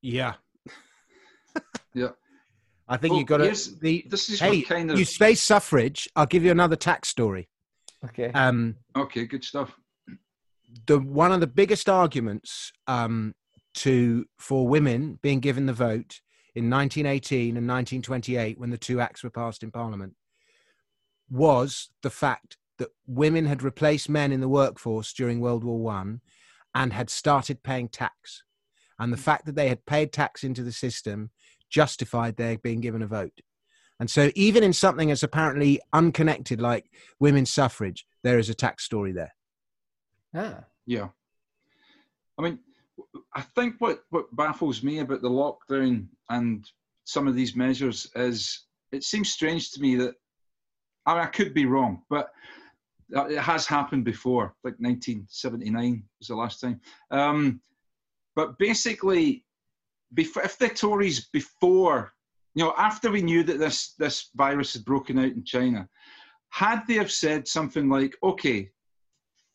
Yeah. 0.01 0.33
Yeah. 1.93 2.10
I 2.88 2.97
think 2.97 3.12
Well, 3.13 3.19
you 3.21 3.25
got 3.25 3.38
to. 3.38 3.43
here's- 3.45 3.67
The, 3.67 4.05
This 4.07 4.29
is 4.29 4.39
hey, 4.39 4.60
what 4.60 4.67
kind 4.67 4.91
of. 4.91 4.99
you 4.99 5.05
say 5.05 5.33
suffrage. 5.33 6.07
I'll 6.15 6.27
give 6.27 6.43
you 6.43 6.51
another 6.51 6.75
tax 6.75 7.10
story. 7.10 7.49
Okay. 8.05 8.31
Um, 8.31 8.75
Okay, 8.95 9.25
good 9.25 9.43
stuff. 9.43 9.75
the 10.86 10.99
one 10.99 11.31
of 11.31 11.39
the 11.39 11.47
biggest 11.47 11.89
arguments 11.89 12.71
um, 12.86 13.33
to 13.75 14.25
for 14.39 14.67
women 14.67 15.17
being 15.23 15.39
given 15.39 15.65
the 15.65 15.73
vote 15.73 16.21
in 16.55 16.69
1918 16.69 17.57
and 17.57 17.67
1928, 17.67 18.60
when 18.60 18.69
the 18.69 18.77
two 18.77 18.99
acts 19.01 19.23
were 19.23 19.31
passed 19.31 19.63
in 19.63 19.71
Parliament, 19.71 20.13
was 21.29 21.89
the 22.03 22.10
fact 22.12 22.57
that 22.77 22.89
women 23.07 23.45
had 23.47 23.63
replaced 23.63 24.07
men 24.10 24.31
in 24.31 24.39
the 24.41 24.47
workforce 24.49 25.12
during 25.13 25.39
World 25.39 25.63
War 25.63 25.79
One 25.79 26.21
and 26.78 26.94
had 26.94 27.10
started 27.10 27.63
paying 27.63 27.90
tax, 27.90 28.44
and 29.00 29.12
the 29.12 29.18
fact 29.18 29.48
that 29.48 29.56
they 29.56 29.68
had 29.68 29.84
paid 29.88 30.13
tax 30.13 30.44
into 30.44 30.62
the 30.62 30.72
system 30.72 31.32
justified 31.72 32.38
their 32.38 32.60
being 32.60 32.82
given 32.82 33.02
a 33.02 33.08
vote. 33.08 33.42
And 34.00 34.12
so, 34.12 34.30
even 34.36 34.63
in 34.63 34.74
something 34.74 35.10
as 35.10 35.24
apparently 35.24 35.82
unconnected 35.92 36.62
like 36.62 36.86
women's 37.20 37.52
suffrage, 37.52 38.06
there 38.24 38.38
is 38.38 38.48
a 38.48 38.54
tax 38.54 38.84
story 38.84 39.12
there. 39.12 39.34
Ah. 40.36 40.66
Yeah. 40.86 41.08
I 42.38 42.44
mean, 42.44 42.60
I 43.36 43.42
think 43.42 43.76
what, 43.80 44.04
what 44.12 44.34
baffles 44.36 44.84
me 44.84 45.00
about 45.00 45.24
the 45.24 45.30
lockdown 45.30 46.06
and 46.30 46.63
some 47.06 47.28
of 47.28 47.34
these 47.34 47.56
measures 47.56 48.08
is 48.16 48.66
it 48.92 49.04
seems 49.04 49.32
strange 49.32 49.72
to 49.72 49.82
me 49.82 49.96
that, 49.96 50.13
I 51.08 51.16
mean, 51.16 51.24
I 51.24 51.28
could 51.28 51.56
be 51.56 51.66
wrong, 51.66 52.04
but 52.08 52.30
it 53.10 53.39
has 53.39 53.65
happened 53.65 54.04
before, 54.04 54.56
like 54.63 54.76
1979 54.80 56.04
was 56.20 56.28
the 56.28 56.36
last 56.36 56.60
time. 56.60 56.80
Um, 57.12 57.62
but 58.36 58.58
basically, 58.60 59.46
before, 60.13 60.43
if 60.43 60.58
the 60.58 60.70
Tories 60.70 61.28
before, 61.30 62.13
you 62.56 62.63
know, 62.63 62.74
after 62.78 63.12
we 63.12 63.22
knew 63.22 63.43
that 63.43 63.60
this, 63.60 63.93
this 63.98 64.30
virus 64.36 64.74
had 64.74 64.86
broken 64.86 65.20
out 65.20 65.32
in 65.32 65.43
China, 65.43 65.88
had 66.50 66.82
they 66.88 66.96
have 66.96 67.12
said 67.12 67.48
something 67.48 67.89
like, 67.89 68.15
okay, 68.24 68.70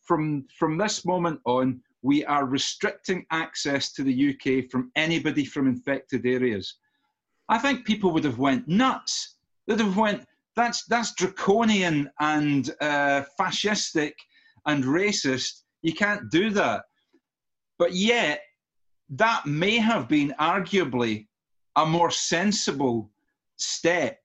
from 0.02 0.46
from 0.58 0.76
this 0.76 1.04
moment 1.04 1.40
on, 1.44 1.80
we 2.02 2.24
are 2.24 2.44
restricting 2.44 3.24
access 3.30 3.92
to 3.92 4.02
the 4.02 4.30
UK 4.30 4.70
from 4.70 4.90
anybody 4.96 5.44
from 5.44 5.68
infected 5.68 6.26
areas. 6.26 6.76
I 7.48 7.58
think 7.58 7.86
people 7.86 8.10
would 8.12 8.24
have 8.24 8.38
went 8.38 8.66
nuts. 8.66 9.36
They'd 9.66 9.80
have 9.80 9.96
went, 9.96 10.26
that's 10.56 10.84
that's 10.86 11.14
draconian 11.14 12.10
and 12.20 12.70
uh, 12.80 13.22
fascistic 13.40 14.12
and 14.66 14.84
racist. 14.84 15.62
You 15.82 15.94
can't 15.94 16.30
do 16.30 16.50
that. 16.50 16.82
But 17.78 17.94
yet, 17.94 18.40
that 19.10 19.46
may 19.46 19.76
have 19.78 20.08
been 20.08 20.34
arguably 20.40 21.26
a 21.76 21.86
more 21.86 22.10
sensible 22.10 23.10
step 23.56 24.18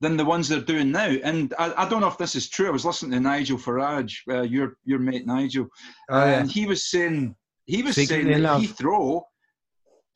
than 0.00 0.16
the 0.16 0.24
ones 0.24 0.48
they're 0.48 0.60
doing 0.60 0.92
now. 0.92 1.08
And 1.24 1.52
I, 1.58 1.74
I 1.84 1.88
don't 1.88 2.00
know 2.00 2.06
if 2.08 2.18
this 2.18 2.36
is 2.36 2.48
true. 2.48 2.68
I 2.68 2.70
was 2.70 2.84
listening 2.84 3.10
to 3.12 3.20
Nigel 3.20 3.58
Farage, 3.58 4.14
uh, 4.30 4.42
your 4.42 4.76
your 4.84 5.00
mate 5.00 5.26
Nigel, 5.26 5.66
Oh, 6.08 6.18
yeah. 6.24 6.40
and 6.40 6.50
he 6.50 6.66
was 6.66 6.88
saying 6.90 7.34
he 7.66 7.82
was 7.82 7.96
Secretly 7.96 8.32
saying 8.32 8.42
that. 8.44 8.60
Heathrow 8.60 9.22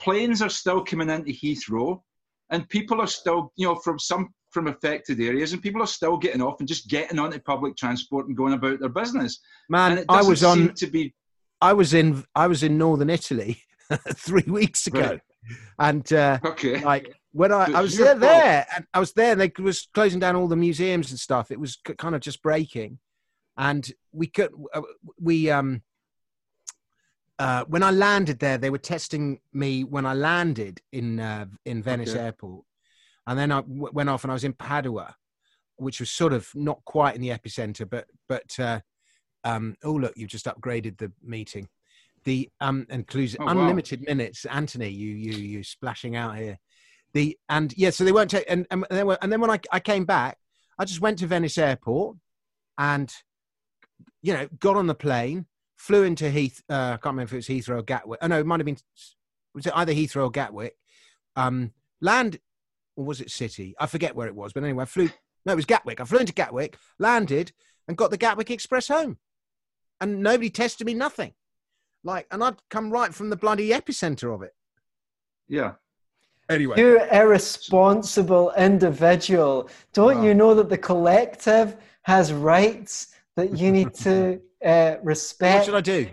planes 0.00 0.40
are 0.42 0.48
still 0.48 0.84
coming 0.84 1.10
into 1.10 1.32
Heathrow, 1.32 2.00
and 2.50 2.68
people 2.68 3.00
are 3.00 3.06
still 3.08 3.52
you 3.56 3.66
know 3.66 3.74
from 3.76 3.98
some 3.98 4.28
from 4.52 4.68
affected 4.68 5.20
areas, 5.20 5.52
and 5.52 5.62
people 5.62 5.82
are 5.82 5.86
still 5.86 6.16
getting 6.16 6.42
off 6.42 6.60
and 6.60 6.68
just 6.68 6.88
getting 6.88 7.18
onto 7.18 7.38
public 7.40 7.76
transport 7.76 8.28
and 8.28 8.36
going 8.36 8.52
about 8.52 8.80
their 8.80 8.88
business. 8.88 9.40
and 9.68 9.94
Man, 9.94 9.98
it 9.98 10.06
I 10.08 10.22
was 10.22 10.44
on. 10.44 10.74
to 10.74 10.86
be 10.86 11.14
I 11.60 11.72
was 11.72 11.94
in. 11.94 12.24
I 12.34 12.46
was 12.46 12.62
in 12.62 12.76
northern 12.78 13.10
Italy 13.10 13.62
three 14.14 14.44
weeks 14.46 14.86
ago, 14.86 15.00
Right. 15.00 15.20
and 15.78 16.12
uh, 16.12 16.38
Okay. 16.44 16.82
like 16.82 17.14
when 17.32 17.52
I, 17.52 17.72
I 17.72 17.80
was 17.82 17.96
there, 17.96 18.08
fault. 18.08 18.20
there, 18.20 18.66
and 18.76 18.86
I 18.92 19.00
was 19.00 19.12
there, 19.12 19.32
and 19.32 19.40
they 19.40 19.52
was 19.62 19.88
closing 19.94 20.20
down 20.20 20.36
all 20.36 20.48
the 20.48 20.56
museums 20.56 21.10
and 21.10 21.18
stuff. 21.20 21.50
It 21.50 21.60
was 21.60 21.78
kind 21.98 22.14
of 22.14 22.20
just 22.20 22.42
breaking, 22.42 22.98
and 23.56 23.90
we 24.12 24.26
could 24.26 24.50
uh, 24.74 24.82
we 25.20 25.50
um 25.50 25.82
uh, 27.38 27.64
when 27.64 27.82
I 27.82 27.90
landed 27.90 28.38
there, 28.38 28.58
they 28.58 28.70
were 28.70 28.78
testing 28.78 29.40
me 29.52 29.84
when 29.84 30.06
I 30.06 30.14
landed 30.14 30.80
in 30.92 31.18
uh, 31.20 31.46
in 31.64 31.82
Venice 31.82 32.14
Okay. 32.14 32.24
airport, 32.24 32.64
and 33.26 33.38
then 33.38 33.52
I 33.52 33.60
w- 33.62 33.90
went 33.92 34.08
off 34.08 34.24
and 34.24 34.30
I 34.30 34.34
was 34.34 34.44
in 34.44 34.52
Padua, 34.52 35.14
which 35.76 36.00
was 36.00 36.10
sort 36.10 36.32
of 36.32 36.48
not 36.54 36.84
quite 36.84 37.14
in 37.14 37.20
the 37.20 37.28
epicenter, 37.30 37.88
but 37.88 38.06
but 38.28 38.58
uh, 38.58 38.80
um, 39.44 39.76
oh 39.84 39.92
look, 39.92 40.12
you've 40.16 40.30
just 40.30 40.46
upgraded 40.46 40.98
the 40.98 41.12
meeting. 41.22 41.68
The 42.24 42.48
um 42.60 42.86
includes 42.90 43.36
Oh, 43.38 43.44
wow. 43.46 43.52
unlimited 43.52 44.02
minutes. 44.02 44.44
Anthony, 44.44 44.88
you 44.88 45.10
you 45.14 45.32
you 45.32 45.64
splashing 45.64 46.14
out 46.16 46.36
here. 46.36 46.58
The 47.14 47.36
and 47.48 47.74
yeah, 47.76 47.90
so 47.90 48.04
they 48.04 48.12
weren't 48.12 48.30
ta- 48.30 48.40
and 48.48 48.66
and 48.70 48.86
then 48.90 49.06
when- 49.06 49.18
and 49.22 49.32
then 49.32 49.40
when 49.40 49.50
I 49.50 49.58
I 49.72 49.80
came 49.80 50.04
back, 50.04 50.38
I 50.78 50.84
just 50.84 51.00
went 51.00 51.18
to 51.18 51.26
Venice 51.26 51.58
airport, 51.58 52.16
and 52.78 53.12
you 54.22 54.32
know 54.32 54.48
got 54.60 54.76
on 54.76 54.86
the 54.86 54.94
plane, 54.94 55.46
flew 55.76 56.04
into 56.04 56.30
Heath. 56.30 56.62
Uh, 56.70 56.92
I 56.94 56.96
can't 57.02 57.06
remember 57.16 57.22
if 57.24 57.32
it 57.32 57.36
was 57.36 57.48
Heathrow 57.48 57.78
or 57.80 57.82
Gatwick. 57.82 58.20
Oh 58.22 58.26
no, 58.28 58.38
it 58.38 58.46
might 58.46 58.60
have 58.60 58.66
been 58.66 58.78
was 59.54 59.66
it 59.66 59.72
either 59.76 59.92
Heathrow 59.92 60.24
or 60.26 60.30
Gatwick. 60.30 60.74
Um, 61.36 61.72
land 62.00 62.38
or 62.96 63.04
was 63.04 63.20
it 63.20 63.30
City? 63.30 63.74
I 63.78 63.86
forget 63.86 64.14
where 64.16 64.26
it 64.28 64.34
was, 64.34 64.52
but 64.52 64.62
anyway, 64.64 64.82
I 64.82 64.86
flew. 64.86 65.10
No, 65.44 65.52
it 65.52 65.56
was 65.56 65.64
Gatwick. 65.66 66.00
I 66.00 66.04
flew 66.04 66.18
into 66.18 66.32
Gatwick, 66.32 66.76
landed, 66.98 67.52
and 67.88 67.96
got 67.96 68.10
the 68.10 68.16
Gatwick 68.16 68.50
Express 68.50 68.88
home, 68.88 69.18
and 70.00 70.22
nobody 70.22 70.50
tested 70.50 70.86
me, 70.86 70.94
nothing. 70.94 71.32
Like, 72.04 72.26
and 72.30 72.42
I'd 72.42 72.56
come 72.70 72.90
right 72.90 73.14
from 73.14 73.30
the 73.30 73.36
bloody 73.36 73.70
epicenter 73.70 74.34
of 74.34 74.42
it. 74.42 74.52
Yeah. 75.48 75.72
Anyway, 76.48 76.78
You 76.78 77.00
irresponsible 77.10 78.52
individual. 78.58 79.70
Don't 79.92 80.18
Wow. 80.18 80.24
you 80.24 80.34
know 80.34 80.54
that 80.54 80.68
the 80.68 80.78
collective 80.78 81.76
has 82.02 82.32
rights 82.32 83.14
that 83.36 83.56
you 83.56 83.70
need 83.72 83.94
to 83.94 84.40
uh, 84.64 84.90
what 84.96 85.04
respect? 85.04 85.64
should 85.66 85.74
I 85.74 85.80
do? 85.80 86.08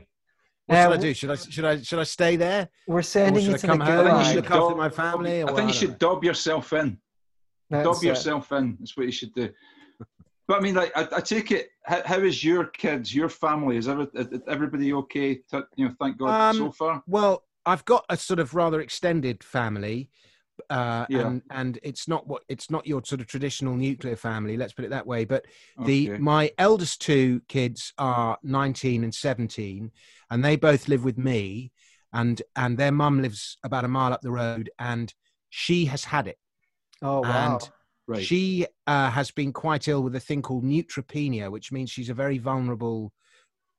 What 0.69 0.77
Uh, 0.77 0.83
should 0.83 0.91
I 0.91 0.97
do? 1.01 1.13
Should 1.15 1.31
I 1.31 1.35
should 1.35 1.65
I 1.65 1.81
should 1.81 1.99
I 1.99 2.03
stay 2.03 2.35
there? 2.35 2.69
We're 2.87 3.01
sending 3.01 3.43
should 3.43 3.49
you 3.49 3.55
I 3.55 3.57
to 3.57 3.61
the 3.61 3.67
come 3.67 3.79
home? 3.79 4.07
I 4.07 4.09
think 4.11 4.19
you 4.19 4.25
should 4.25 4.35
look 4.35 4.45
gulag. 4.45 4.63
after 4.65 4.75
my 4.77 4.89
family. 4.89 5.43
I 5.43 5.53
think 5.53 5.67
you 5.67 5.73
should 5.73 5.89
know. 5.91 5.97
dob 5.97 6.23
yourself 6.23 6.73
in. 6.73 6.97
That's 7.71 7.85
dob 7.87 8.03
it. 8.03 8.07
yourself 8.07 8.51
in. 8.51 8.77
That's 8.79 8.95
what 8.95 9.05
you 9.07 9.11
should 9.11 9.33
do. 9.33 9.49
But 10.47 10.57
I 10.57 10.61
mean, 10.61 10.75
like, 10.75 10.91
I, 10.95 11.07
I 11.17 11.21
take 11.21 11.51
it. 11.51 11.69
How, 11.85 12.01
how 12.05 12.19
is 12.19 12.43
your 12.43 12.65
kids, 12.65 13.13
your 13.13 13.29
family? 13.29 13.77
Is 13.77 13.87
every, 13.87 14.07
is 14.15 14.41
everybody 14.47 14.93
okay? 14.93 15.41
To, 15.51 15.65
you 15.75 15.87
know, 15.87 15.95
thank 15.99 16.17
God 16.17 16.49
Um, 16.51 16.57
so 16.57 16.71
far. 16.71 17.03
Well, 17.07 17.43
I've 17.65 17.85
got 17.85 18.05
a 18.09 18.17
sort 18.17 18.39
of 18.39 18.53
rather 18.55 18.79
extended 18.81 19.43
family, 19.43 20.09
uh, 20.69 21.05
Yeah. 21.09 21.27
and 21.27 21.41
and 21.49 21.79
it's 21.83 22.07
not 22.07 22.27
what 22.27 22.43
it's 22.47 22.69
not 22.69 22.85
your 22.87 23.03
sort 23.03 23.21
of 23.21 23.27
traditional 23.27 23.75
nuclear 23.75 24.15
family. 24.15 24.57
Let's 24.57 24.73
put 24.73 24.85
it 24.85 24.89
that 24.91 25.07
way. 25.07 25.25
But 25.25 25.45
the 25.85 26.11
Okay. 26.11 26.19
my 26.21 26.51
eldest 26.57 27.01
two 27.01 27.41
kids 27.47 27.93
are 27.97 28.37
19 28.43 29.03
and 29.03 29.13
17, 29.13 29.91
and 30.29 30.45
they 30.45 30.55
both 30.55 30.87
live 30.87 31.03
with 31.03 31.17
me, 31.17 31.71
and 32.13 32.41
and 32.55 32.77
their 32.77 32.91
mum 32.91 33.21
lives 33.21 33.57
about 33.63 33.85
a 33.85 33.87
mile 33.87 34.13
up 34.13 34.21
the 34.21 34.31
road, 34.31 34.69
and 34.79 35.13
she 35.49 35.85
has 35.85 36.03
had 36.05 36.27
it. 36.27 36.37
Oh 37.01 37.21
wow. 37.21 37.53
and 37.53 37.69
right. 38.07 38.23
She 38.23 38.65
uh, 38.87 39.09
has 39.11 39.31
been 39.31 39.53
quite 39.53 39.87
ill 39.87 40.03
with 40.03 40.15
a 40.15 40.19
thing 40.19 40.41
called 40.41 40.63
neutropenia, 40.63 41.49
which 41.51 41.71
means 41.71 41.89
she's 41.89 42.09
a 42.09 42.13
very 42.13 42.37
vulnerable. 42.37 43.13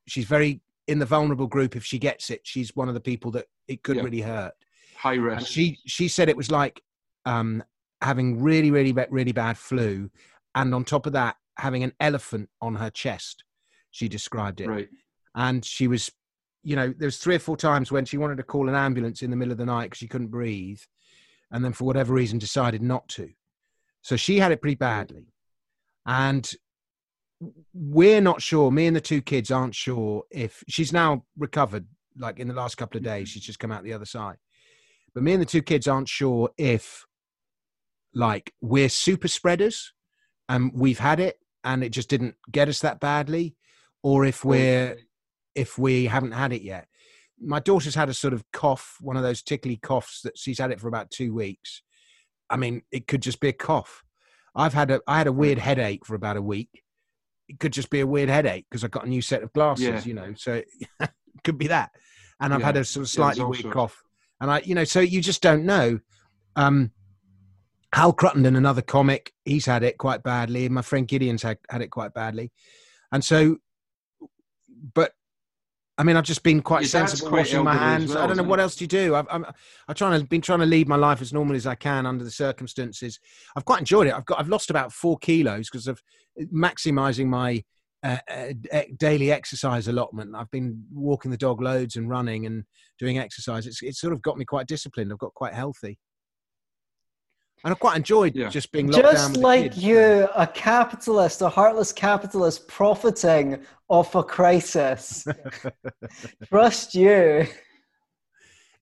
She's 0.07 0.24
very 0.24 0.61
in 0.88 0.98
the 0.98 1.07
vulnerable 1.07 1.46
group. 1.46 1.76
If 1.76 1.85
she 1.85 1.98
gets 1.98 2.31
it, 2.31 2.40
she's 2.44 2.74
one 2.74 2.88
of 2.88 2.94
the 2.94 3.00
people 3.00 3.31
that 3.33 3.46
it 3.68 3.83
could 3.83 3.96
Yeah. 3.96 4.03
really 4.03 4.22
hurt. 4.22 4.55
High 5.01 5.15
And 5.15 5.47
she 5.47 5.79
she 5.87 6.09
said 6.09 6.29
it 6.29 6.37
was 6.37 6.51
like 6.51 6.83
um, 7.25 7.65
having 8.03 8.43
really 8.43 8.71
really 8.71 8.93
really 9.09 9.33
bad 9.33 9.57
flu, 9.57 10.11
and 10.55 10.75
on 10.75 10.85
top 10.85 11.07
of 11.07 11.15
that, 11.15 11.37
having 11.57 11.83
an 11.83 11.93
elephant 12.01 12.51
on 12.61 12.75
her 12.75 12.91
chest. 12.91 13.45
She 13.93 14.09
described 14.09 14.61
it, 14.61 14.69
right. 14.69 14.89
and 15.35 15.65
she 15.65 15.89
was, 15.89 16.13
you 16.63 16.77
know, 16.77 16.95
there 16.97 17.07
was 17.07 17.17
three 17.17 17.35
or 17.35 17.41
four 17.41 17.57
times 17.57 17.91
when 17.91 18.05
she 18.05 18.19
wanted 18.19 18.37
to 18.37 18.43
call 18.43 18.69
an 18.69 18.75
ambulance 18.75 19.23
in 19.23 19.31
the 19.31 19.37
middle 19.37 19.51
of 19.51 19.59
the 19.59 19.65
night 19.65 19.85
because 19.85 19.99
she 19.99 20.07
couldn't 20.07 20.29
breathe, 20.29 20.81
and 21.51 21.65
then 21.65 21.73
for 21.73 21.85
whatever 21.85 22.13
reason 22.13 22.39
decided 22.39 22.83
not 22.83 23.09
to. 23.09 23.31
So 24.03 24.17
she 24.17 24.39
had 24.39 24.53
it 24.53 24.61
pretty 24.61 24.77
badly, 24.77 25.33
and 26.05 26.49
we're 27.73 28.21
not 28.21 28.43
sure. 28.43 28.71
Me 28.71 28.87
and 28.87 28.95
the 28.95 29.01
two 29.01 29.23
kids 29.23 29.51
aren't 29.51 29.75
sure 29.75 30.25
if 30.31 30.63
she's 30.69 30.93
now 30.93 31.25
recovered. 31.39 31.87
Like 32.19 32.39
in 32.39 32.49
the 32.49 32.55
last 32.55 32.77
couple 32.77 32.99
of 32.99 33.05
days, 33.05 33.31
she's 33.31 33.45
just 33.45 33.59
come 33.59 33.73
out 33.73 33.83
the 33.83 33.95
other 33.95 34.05
side. 34.05 34.37
But 35.14 35.23
me 35.23 35.33
and 35.33 35.42
the 35.42 35.46
two 35.46 35.62
kids 35.62 35.87
aren't 35.88 36.09
sure 36.09 36.51
if, 36.57 37.05
like, 38.14 38.53
we're 38.61 38.88
super 38.88 39.29
spreaders 39.29 39.92
and 40.49 40.70
we've 40.75 40.99
had 40.99 41.20
it 41.20 41.37
and 41.64 41.83
it 41.85 41.90
just 41.90 42.09
didn't 42.09 42.37
get 42.51 42.68
us 42.68 42.81
that 42.81 43.01
badly, 43.01 43.57
or 44.03 44.25
if 44.25 44.44
we're 44.44 44.96
if 45.55 45.77
we 45.77 46.07
haven't 46.07 46.33
had 46.33 46.53
it 46.53 46.62
yet. 46.62 46.87
My 47.38 47.59
daughter's 47.61 47.94
had 47.94 48.09
a 48.09 48.14
sort 48.14 48.33
of 48.35 48.44
cough, 48.53 48.96
one 49.01 49.16
of 49.16 49.23
those 49.23 49.42
tickly 49.42 49.77
coughs 49.77 50.20
that 50.23 50.38
she's 50.38 50.59
had 50.59 50.70
it 50.70 50.81
for 50.81 50.88
about 50.88 51.11
two 51.11 51.35
weeks. 51.35 51.83
I 52.49 52.57
mean, 52.57 52.83
it 52.92 53.07
could 53.07 53.20
just 53.23 53.40
be 53.40 53.49
a 53.49 53.53
cough. 53.53 54.05
I've 54.55 54.75
had 54.75 54.90
a 54.90 55.01
I 55.07 55.18
had 55.18 55.27
a 55.27 55.33
weird 55.33 55.59
headache 55.59 56.05
for 56.07 56.14
about 56.14 56.37
a 56.37 56.42
week. 56.42 56.83
It 57.49 57.59
could 57.61 57.73
just 57.73 57.90
be 57.90 58.01
a 58.01 58.07
weird 58.07 58.29
headache 58.29 58.66
because 58.70 58.85
I 58.85 58.88
got 58.88 59.07
a 59.07 59.09
new 59.09 59.23
set 59.23 59.42
of 59.42 59.53
glasses, 59.53 59.85
Yeah. 59.87 60.03
you 60.05 60.14
know. 60.14 60.35
So 60.37 60.55
it 61.01 61.11
could 61.44 61.59
be 61.59 61.66
that. 61.68 61.90
And 62.40 62.55
I've 62.55 62.61
Yeah. 62.61 62.66
had 62.66 62.77
a 62.77 62.85
sort 62.85 63.03
of 63.05 63.11
slightly 63.11 63.42
all 63.42 63.51
weird 63.51 63.70
cough. 63.70 64.03
And 64.40 64.50
I, 64.50 64.61
you 64.61 64.74
know, 64.74 64.85
so 64.85 65.00
you 65.00 65.20
just 65.20 65.42
don't 65.42 65.64
know. 65.64 66.00
Um, 66.57 66.92
Hal 67.92 68.12
Cruttenden, 68.12 68.57
another 68.57 68.83
comic, 68.83 69.33
he's 69.44 69.66
had 69.66 69.83
it 69.83 69.98
quite 69.98 70.22
badly. 70.22 70.68
My 70.68 70.83
friend 70.83 71.09
Gideon's 71.09 71.42
had, 71.42 71.59
had 71.68 71.83
it 71.83 71.88
quite 71.88 72.14
badly. 72.14 72.53
And 73.12 73.24
so, 73.24 73.57
but 74.94 75.12
I 75.98 76.03
mean, 76.03 76.16
I've 76.16 76.24
just 76.24 76.42
been 76.42 76.62
quite 76.62 76.83
Your 76.83 76.88
sensible 76.88 77.31
washing 77.31 77.62
my 77.62 77.74
hands. 77.74 78.14
well, 78.14 78.24
I 78.24 78.26
don't 78.26 78.38
know 78.38 78.42
what 78.42 78.59
he? 78.59 78.62
else 78.62 78.76
do 78.76 78.85
you 78.85 78.88
do. 78.88 79.14
I've, 79.14 79.26
I'm, 79.31 79.44
I'm 79.87 79.94
trying 79.94 80.18
to 80.18 80.26
been 80.26 80.40
trying 80.40 80.61
to 80.61 80.66
lead 80.66 80.88
my 80.88 80.96
life 80.96 81.20
as 81.20 81.33
normally 81.33 81.57
as 81.57 81.66
I 81.66 81.74
can 81.74 82.07
under 82.07 82.24
the 82.24 82.31
circumstances. 82.31 83.20
I've 83.55 83.66
quite 83.66 83.81
enjoyed 83.81 84.07
it. 84.07 84.14
I've 84.14 84.24
got 84.24 84.40
I've 84.40 84.48
lost 84.48 84.70
about 84.70 84.94
four 84.94 85.18
kilos 85.18 85.68
because 85.68 85.87
of 85.88 86.00
maximizing 86.55 87.26
my 87.26 87.62
uh, 88.03 88.17
uh, 88.31 88.47
e- 88.75 88.93
daily 88.99 89.31
exercise 89.33 89.89
allotment. 89.89 90.35
I've 90.35 90.51
been 90.51 90.85
walking 90.93 91.31
the 91.31 91.37
dog 91.37 91.61
loads 91.61 91.97
and 91.97 92.09
running 92.09 92.47
and 92.47 92.65
doing 92.99 93.19
exercise. 93.19 93.67
It's 93.67 93.83
it's 93.83 94.01
sort 94.01 94.13
of 94.13 94.23
got 94.23 94.39
me 94.39 94.45
quite 94.45 94.67
disciplined. 94.67 95.13
I've 95.13 95.19
got 95.19 95.35
quite 95.35 95.55
healthy. 95.55 95.99
And 97.63 97.73
I've 97.73 97.79
quite 97.79 97.97
enjoyed 97.99 98.35
Yeah. 98.35 98.49
just 98.49 98.73
being 98.73 98.87
locked 98.87 99.03
down 99.05 99.13
Just 99.13 99.31
with 99.33 99.37
like 99.43 99.73
kids. 99.73 99.85
you, 99.85 100.29
a 100.35 100.47
capitalist, 100.47 101.43
a 101.43 101.49
heartless 101.51 101.93
capitalist 101.93 102.67
profiting 102.69 103.63
off 103.89 104.15
a 104.15 104.23
crisis. 104.23 105.27
Trust 106.49 106.95
you. 106.95 107.47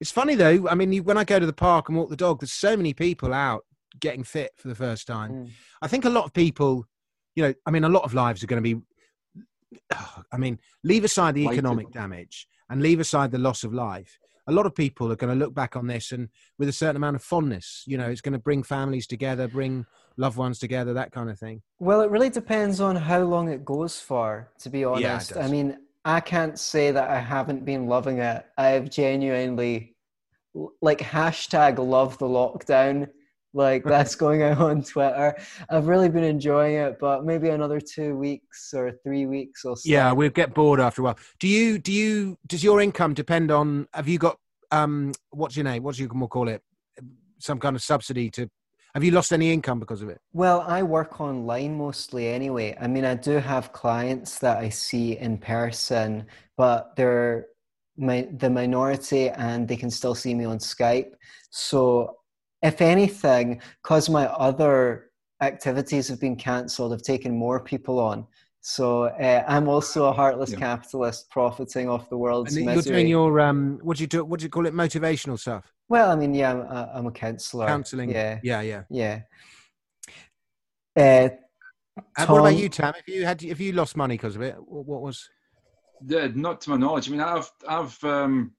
It's 0.00 0.12
funny 0.12 0.36
though. 0.36 0.68
I 0.68 0.76
mean, 0.76 0.92
you, 0.92 1.02
when 1.02 1.18
I 1.18 1.24
go 1.24 1.40
to 1.40 1.46
the 1.46 1.52
park 1.52 1.88
and 1.88 1.98
walk 1.98 2.08
the 2.08 2.16
dog, 2.16 2.38
there's 2.38 2.52
so 2.52 2.76
many 2.76 2.94
people 2.94 3.34
out 3.34 3.62
getting 4.00 4.22
fit 4.22 4.52
for 4.56 4.68
the 4.68 4.76
first 4.76 5.08
time. 5.08 5.32
Mm. 5.32 5.50
I 5.82 5.88
think 5.88 6.04
a 6.04 6.10
lot 6.10 6.24
of 6.24 6.32
people, 6.32 6.84
you 7.34 7.42
know, 7.42 7.54
I 7.66 7.72
mean, 7.72 7.82
a 7.82 7.88
lot 7.88 8.04
of 8.04 8.14
lives 8.14 8.44
are 8.44 8.46
going 8.46 8.62
to 8.62 8.74
be. 8.76 8.80
I 10.32 10.36
mean, 10.38 10.58
leave 10.84 11.04
aside 11.04 11.34
the 11.34 11.46
economic 11.46 11.90
damage 11.92 12.48
and 12.70 12.82
leave 12.82 13.00
aside 13.00 13.30
the 13.30 13.38
loss 13.38 13.64
of 13.64 13.72
life. 13.74 14.18
A 14.46 14.52
lot 14.52 14.64
of 14.64 14.74
people 14.74 15.12
are 15.12 15.16
going 15.16 15.32
to 15.32 15.38
look 15.38 15.54
back 15.54 15.76
on 15.76 15.86
this 15.86 16.10
and 16.10 16.30
with 16.58 16.70
a 16.70 16.72
certain 16.72 16.96
amount 16.96 17.16
of 17.16 17.22
fondness. 17.22 17.84
You 17.86 17.98
know, 17.98 18.08
it's 18.08 18.22
going 18.22 18.32
to 18.32 18.38
bring 18.38 18.62
families 18.62 19.06
together, 19.06 19.46
bring 19.46 19.84
loved 20.16 20.38
ones 20.38 20.58
together, 20.58 20.94
that 20.94 21.12
kind 21.12 21.28
of 21.28 21.38
thing. 21.38 21.60
Well, 21.78 22.00
it 22.00 22.10
really 22.10 22.30
depends 22.30 22.80
on 22.80 22.96
how 22.96 23.20
long 23.20 23.50
it 23.50 23.64
goes 23.64 24.00
for, 24.00 24.50
to 24.60 24.70
be 24.70 24.82
it 24.82 24.86
honest. 24.86 25.36
I 25.36 25.48
mean, 25.48 25.76
I 26.04 26.20
can't 26.20 26.58
say 26.58 26.90
that 26.90 27.10
I 27.10 27.18
haven't 27.18 27.66
been 27.66 27.86
loving 27.88 28.20
it. 28.20 28.46
I've 28.56 28.88
genuinely, 28.88 29.96
like, 30.80 31.00
hashtag 31.00 31.78
love 31.78 32.16
the 32.16 32.26
lockdown. 32.26 33.10
Like, 33.52 33.84
that's 33.84 34.14
going 34.14 34.42
out 34.42 34.58
on 34.58 34.82
Twitter. 34.82 35.36
I've 35.70 35.86
really 35.86 36.08
been 36.08 36.24
enjoying 36.24 36.76
it, 36.76 36.98
but 36.98 37.24
maybe 37.24 37.48
another 37.48 37.80
two 37.80 38.16
weeks 38.16 38.72
or 38.74 38.92
three 39.02 39.26
weeks 39.26 39.64
or 39.64 39.76
so. 39.76 39.88
Yeah, 39.88 40.12
we'll 40.12 40.30
get 40.30 40.54
bored 40.54 40.80
after 40.80 41.02
a 41.02 41.04
while. 41.06 41.18
Do 41.40 41.48
you? 41.48 41.78
Do 41.78 41.92
you? 41.92 42.38
Does 42.46 42.62
your 42.62 42.80
income 42.80 43.14
depend 43.14 43.50
on? 43.50 43.86
Have 43.94 44.08
you 44.08 44.18
got? 44.18 44.38
Um, 44.70 45.12
what's 45.30 45.56
your 45.56 45.64
name? 45.64 45.82
What's 45.82 45.98
you 45.98 46.08
can 46.08 46.26
call 46.28 46.48
it? 46.48 46.62
Some 47.38 47.58
kind 47.58 47.76
of 47.76 47.82
subsidy 47.82 48.30
to. 48.30 48.48
Have 48.94 49.04
you 49.04 49.10
lost 49.12 49.32
any 49.32 49.52
income 49.52 49.78
because 49.78 50.02
of 50.02 50.08
it? 50.08 50.18
Well, 50.32 50.62
I 50.66 50.82
work 50.82 51.20
online 51.20 51.76
mostly 51.76 52.28
anyway. 52.28 52.76
I 52.80 52.86
mean, 52.86 53.04
I 53.04 53.14
do 53.14 53.32
have 53.32 53.72
clients 53.72 54.38
that 54.38 54.58
I 54.58 54.70
see 54.70 55.18
in 55.18 55.38
person, 55.38 56.26
but 56.56 56.96
they're 56.96 57.46
my, 57.98 58.28
the 58.38 58.48
minority 58.48 59.28
and 59.28 59.68
they 59.68 59.76
can 59.76 59.90
still 59.90 60.14
see 60.14 60.34
me 60.34 60.44
on 60.44 60.58
Skype. 60.58 61.12
So, 61.50 62.17
if 62.62 62.80
anything, 62.80 63.60
because 63.82 64.08
my 64.08 64.26
other 64.26 65.10
activities 65.40 66.08
have 66.08 66.20
been 66.20 66.36
cancelled, 66.36 66.92
I've 66.92 67.02
taken 67.02 67.36
more 67.36 67.60
people 67.60 67.98
on. 68.00 68.26
So, 68.60 69.04
uh, 69.04 69.44
I'm 69.46 69.68
also 69.68 70.06
a 70.06 70.12
heartless 70.12 70.50
Yeah. 70.50 70.58
capitalist 70.58 71.30
profiting 71.30 71.88
off 71.88 72.10
the 72.10 72.18
world's 72.18 72.56
And 72.56 72.66
you're 72.66 72.74
misery. 72.76 72.92
doing 72.96 73.08
your 73.08 73.40
um. 73.40 73.78
What 73.82 73.96
do 73.98 74.02
you 74.02 74.08
do? 74.08 74.24
What 74.24 74.40
do 74.40 74.44
you 74.44 74.50
call 74.50 74.66
it? 74.66 74.74
Motivational 74.74 75.38
stuff. 75.38 75.72
Well, 75.88 76.10
I 76.10 76.16
mean, 76.16 76.34
yeah, 76.34 76.50
I'm, 76.52 76.60
uh, 76.62 76.86
I'm 76.92 77.06
a 77.06 77.12
counsellor. 77.12 77.66
Counselling. 77.66 78.10
Yeah, 78.10 78.40
Yeah, 78.42 78.60
yeah. 78.60 78.82
yeah. 78.90 79.20
Uh, 80.96 81.28
And 82.16 82.28
what 82.28 82.40
about 82.40 82.56
you, 82.56 82.68
Tam? 82.68 82.94
If 82.98 83.08
you 83.08 83.24
had, 83.24 83.42
if 83.42 83.60
you 83.60 83.72
lost 83.72 83.96
money 83.96 84.14
because 84.16 84.36
of 84.36 84.42
it, 84.42 84.56
what 84.58 85.02
was? 85.02 85.28
Yeah, 86.06 86.28
not 86.34 86.60
to 86.62 86.70
my 86.70 86.76
knowledge. 86.76 87.08
I 87.08 87.12
mean, 87.12 87.20
I've, 87.20 87.50
I've, 87.68 88.04
um, 88.04 88.52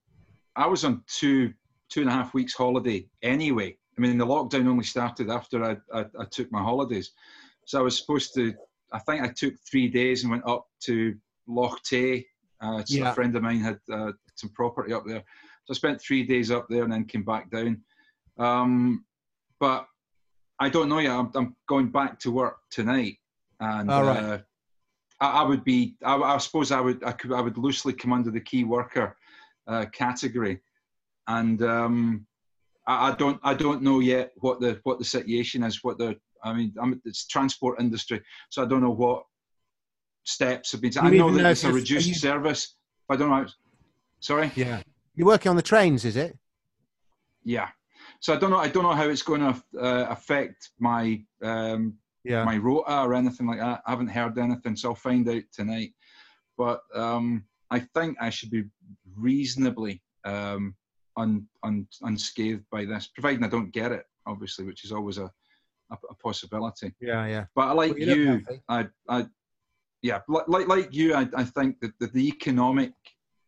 I 0.56 0.66
was 0.68 0.84
on 0.86 1.04
two, 1.08 1.54
two 1.90 2.02
and 2.02 2.10
a 2.10 2.14
half 2.14 2.34
weeks 2.34 2.54
holiday 2.54 3.08
anyway. 3.22 3.78
I 4.00 4.02
mean, 4.02 4.18
the 4.18 4.26
lockdown 4.26 4.66
only 4.68 4.86
started 4.86 5.30
after 5.30 5.62
I, 5.62 5.76
I, 5.94 6.06
I 6.18 6.26
took 6.32 6.50
my 6.54 6.62
holidays, 6.64 7.12
so 7.66 7.80
I 7.80 7.82
was 7.82 7.98
supposed 7.98 8.34
to. 8.36 8.54
I 8.94 9.00
think 9.00 9.22
I 9.22 9.28
took 9.28 9.56
three 9.70 9.90
days 9.90 10.24
and 10.24 10.32
went 10.32 10.48
up 10.48 10.68
to 10.86 11.16
Loch 11.48 11.84
Tay. 11.84 12.26
Uh, 12.62 12.82
Yeah. 12.88 13.12
A 13.12 13.14
friend 13.14 13.36
of 13.36 13.44
mine 13.44 13.60
had 13.60 13.78
uh, 13.92 14.14
some 14.36 14.52
property 14.52 14.94
up 14.94 15.04
there, 15.06 15.22
so 15.66 15.72
I 15.72 15.74
spent 15.74 16.02
three 16.02 16.24
days 16.24 16.50
up 16.50 16.68
there 16.70 16.84
and 16.84 16.94
then 16.94 17.04
came 17.04 17.26
back 17.26 17.52
down. 17.52 17.82
Um, 18.38 19.04
but 19.60 19.86
I 20.60 20.70
don't 20.70 20.88
know 20.88 21.00
yet. 21.00 21.12
I'm, 21.12 21.30
I'm 21.36 21.56
going 21.68 21.90
back 21.90 22.20
to 22.20 22.32
work 22.32 22.60
tonight, 22.72 23.18
and 23.60 23.92
All 23.92 24.06
right. 24.06 24.24
uh, 24.24 24.38
I, 25.20 25.42
I 25.42 25.44
would 25.44 25.66
be. 25.66 25.96
I, 26.06 26.16
I 26.16 26.38
suppose 26.38 26.72
I 26.72 26.80
would. 26.80 27.04
I 27.04 27.12
could. 27.12 27.34
I 27.34 27.42
would 27.42 27.58
loosely 27.58 27.92
come 27.92 28.14
under 28.14 28.32
the 28.32 28.40
key 28.40 28.64
worker 28.64 29.18
uh, 29.68 29.88
category, 29.92 30.62
and 31.28 31.62
um, 31.64 32.26
I, 32.90 33.10
I 33.10 33.16
don't. 33.16 33.40
I 33.44 33.54
don't 33.54 33.82
know 33.84 34.00
yet 34.00 34.32
what 34.38 34.60
the 34.60 34.80
what 34.84 34.98
the 35.00 35.06
situation 35.06 35.64
is. 35.64 35.84
What 35.84 35.98
the. 36.00 36.16
I 36.44 36.54
mean, 36.54 36.74
I'm, 36.82 37.00
it's 37.06 37.28
transport 37.28 37.80
industry, 37.80 38.22
so 38.50 38.64
I 38.64 38.66
don't 38.66 38.82
know 38.82 38.90
what 39.06 39.24
steps 40.24 40.72
have 40.72 40.82
been. 40.82 40.92
I 41.00 41.10
know 41.12 41.32
that 41.38 41.52
it's 41.52 41.64
a 41.64 41.72
reduced 41.72 42.08
you- 42.08 42.14
service. 42.16 42.76
I 43.10 43.16
don't 43.16 43.30
know. 43.30 43.46
Sorry. 44.20 44.52
Yeah. 44.56 44.82
You're 45.16 45.28
working 45.28 45.50
on 45.50 45.56
the 45.56 45.62
trains, 45.62 46.06
is 46.06 46.16
it? 46.16 46.38
Yeah. 47.44 47.70
So 48.22 48.34
I 48.34 48.38
don't 48.38 48.52
know. 48.52 48.58
I 48.58 48.68
don't 48.68 48.84
know 48.84 48.94
how 48.94 49.08
it's 49.10 49.22
going 49.22 49.42
to 49.42 49.64
uh, 49.80 50.08
affect 50.10 50.72
my 50.80 51.22
um, 51.44 51.96
Yeah. 52.24 52.44
my 52.44 52.58
rota 52.58 53.02
or 53.04 53.14
anything 53.14 53.48
like 53.48 53.60
that. 53.60 53.82
I 53.86 53.92
haven't 53.92 54.08
heard 54.10 54.38
anything, 54.38 54.76
so 54.76 54.90
I'll 54.90 54.96
find 54.96 55.28
out 55.30 55.44
tonight. 55.54 55.94
But 56.58 56.82
um, 56.94 57.46
I 57.72 57.80
think 57.80 58.18
I 58.20 58.30
should 58.30 58.52
be 58.52 58.64
reasonably 59.16 60.02
um, 60.26 60.76
un, 61.22 61.46
un, 61.64 61.88
unscathed 62.02 62.66
by 62.72 62.86
this, 62.86 63.08
providing 63.08 63.44
I 63.44 63.50
don't 63.50 63.72
get 63.72 63.92
it, 63.92 64.06
obviously, 64.26 64.66
which 64.66 64.84
is 64.86 64.92
always 64.92 65.18
a, 65.18 65.30
a, 65.92 65.98
a 66.10 66.16
possibility. 66.16 66.94
yeah, 67.02 67.26
yeah. 67.28 67.46
But 67.56 67.68
I 67.70 67.72
like 67.74 67.92
Well, 67.92 68.00
you 68.00 68.16
you. 68.16 68.46
I, 68.70 68.88
I, 69.08 69.26
yeah, 70.02 70.20
like 70.28 70.68
like 70.68 70.94
you, 70.94 71.14
I, 71.14 71.28
I 71.36 71.44
think 71.44 71.80
that 71.82 71.92
the, 72.00 72.08
the 72.08 72.28
economic 72.28 72.94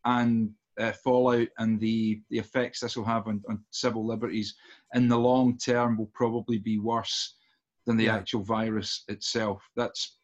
and 0.05 0.51
uh, 0.79 0.91
fallout 1.03 1.47
and 1.59 1.79
the 1.79 2.21
the 2.29 2.39
effects 2.39 2.79
this 2.79 2.97
will 2.97 3.05
have 3.05 3.27
on, 3.27 3.41
on 3.49 3.63
civil 3.71 4.05
liberties 4.05 4.55
in 4.95 5.07
the 5.07 5.17
long 5.17 5.57
term 5.57 5.97
will 5.97 6.11
probably 6.13 6.57
be 6.57 6.77
worse 6.79 7.35
than 7.85 7.97
the 7.97 8.05
Yeah. 8.05 8.15
actual 8.15 8.43
virus 8.43 9.03
itself. 9.07 9.61
That's 9.75 10.17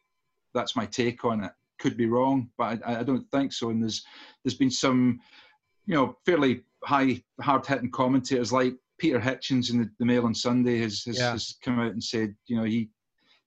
that's 0.54 0.76
my 0.76 0.86
take 0.86 1.24
on 1.24 1.44
it. 1.44 1.52
Could 1.78 1.96
be 1.96 2.06
wrong, 2.06 2.50
but 2.58 2.80
I, 2.86 3.00
I 3.00 3.02
don't 3.04 3.28
think 3.30 3.52
so. 3.52 3.70
And 3.70 3.82
there's 3.82 4.02
there's 4.42 4.58
been 4.58 4.70
some, 4.70 5.20
you 5.86 5.94
know, 5.94 6.16
fairly 6.26 6.62
high 6.84 7.22
hard 7.40 7.66
hitting 7.66 7.90
commentators 7.90 8.52
like 8.52 8.74
Peter 8.98 9.20
Hitchens 9.20 9.70
in 9.70 9.78
the, 9.78 9.90
the 9.98 10.04
Mail 10.04 10.24
on 10.26 10.34
Sunday 10.34 10.78
has 10.80 11.02
has, 11.04 11.18
Yeah. 11.18 11.32
has 11.32 11.56
come 11.62 11.78
out 11.78 11.92
and 11.92 12.02
said, 12.02 12.34
you 12.46 12.56
know, 12.56 12.64
he 12.64 12.88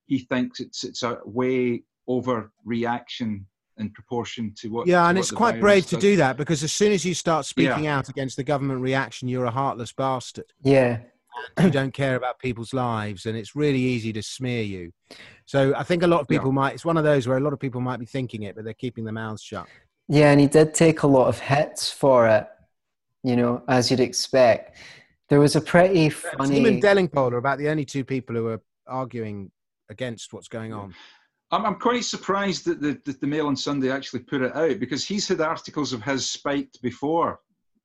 he 0.08 0.20
thinks 0.20 0.60
it's 0.60 0.84
it's 0.84 1.04
a 1.04 1.20
way 1.26 1.84
overreaction 2.10 3.44
in 3.78 3.90
proportion 3.92 4.54
to 4.58 4.70
what. 4.70 4.88
Yeah, 4.88 5.02
to 5.04 5.08
and 5.10 5.18
what 5.18 5.22
it's 5.24 5.32
quite 5.32 5.52
virus 5.52 5.62
brave 5.62 5.86
to 5.88 5.98
do 5.98 6.16
that 6.18 6.38
because 6.38 6.64
as 6.64 6.72
soon 6.72 6.92
as 6.92 7.06
you 7.06 7.14
start 7.14 7.46
speaking 7.46 7.88
out 7.88 8.10
against 8.10 8.36
the 8.38 8.44
government 8.44 8.82
reaction, 8.82 9.28
you're 9.28 9.46
a 9.46 9.52
heartless 9.52 9.92
bastard. 9.94 10.46
yeah, 10.62 11.00
you 11.62 11.70
don't 11.72 11.94
care 11.94 12.16
about 12.16 12.40
people's 12.40 12.74
lives, 12.74 13.26
and 13.26 13.38
it's 13.38 13.56
really 13.56 13.80
easy 13.80 14.12
to 14.14 14.22
smear 14.22 14.64
you. 14.64 14.92
So 15.46 15.74
I 15.76 15.84
think 15.84 16.04
a 16.04 16.08
lot 16.08 16.22
of 16.22 16.28
Yeah. 16.30 16.40
people 16.40 16.52
might. 16.52 16.74
It's 16.74 16.86
one 16.86 16.98
of 16.98 17.04
those 17.04 17.28
where 17.28 17.38
a 17.38 17.42
lot 17.42 17.54
of 17.54 17.60
people 17.60 17.82
might 17.82 18.00
be 18.00 18.06
thinking 18.06 18.44
it, 18.44 18.56
but 18.56 18.64
they're 18.66 18.74
keeping 18.74 19.04
their 19.06 19.14
mouths 19.14 19.42
shut. 19.42 19.68
yeah, 20.08 20.32
and 20.32 20.40
he 20.42 20.48
did 20.48 20.74
take 20.74 21.04
a 21.04 21.08
lot 21.08 21.28
of 21.28 21.40
hits 21.40 21.92
for 21.92 22.28
it. 22.28 22.48
You 23.24 23.36
know, 23.36 23.64
as 23.68 23.92
you'd 23.92 24.00
expect. 24.00 24.78
There 25.30 25.40
was 25.40 25.56
a 25.56 25.62
pretty 25.62 26.08
uh, 26.08 26.10
Tim 26.10 26.38
funny. 26.38 26.68
and 26.68 26.84
Delingpole 26.84 27.32
are 27.32 27.38
about 27.38 27.58
the 27.58 27.70
only 27.70 27.86
two 27.86 28.04
people 28.04 28.36
who 28.36 28.48
are 28.48 28.62
arguing 28.88 29.52
against 29.90 30.34
what's 30.34 30.48
going 30.48 30.74
on. 30.74 30.94
I'm, 31.52 31.66
I'm 31.66 31.76
quite 31.76 32.04
surprised 32.04 32.66
that 32.66 32.82
the, 32.82 33.00
that 33.06 33.22
the 33.22 33.28
Mail 33.28 33.48
on 33.48 33.56
Sunday 33.56 33.92
actually 33.92 34.22
put 34.22 34.42
it 34.42 34.56
out 34.56 34.80
because 34.80 35.06
he's 35.06 35.28
had 35.28 35.42
articles 35.42 35.94
of 35.94 36.02
his 36.02 36.30
spiked 36.30 36.82
before, 36.82 37.40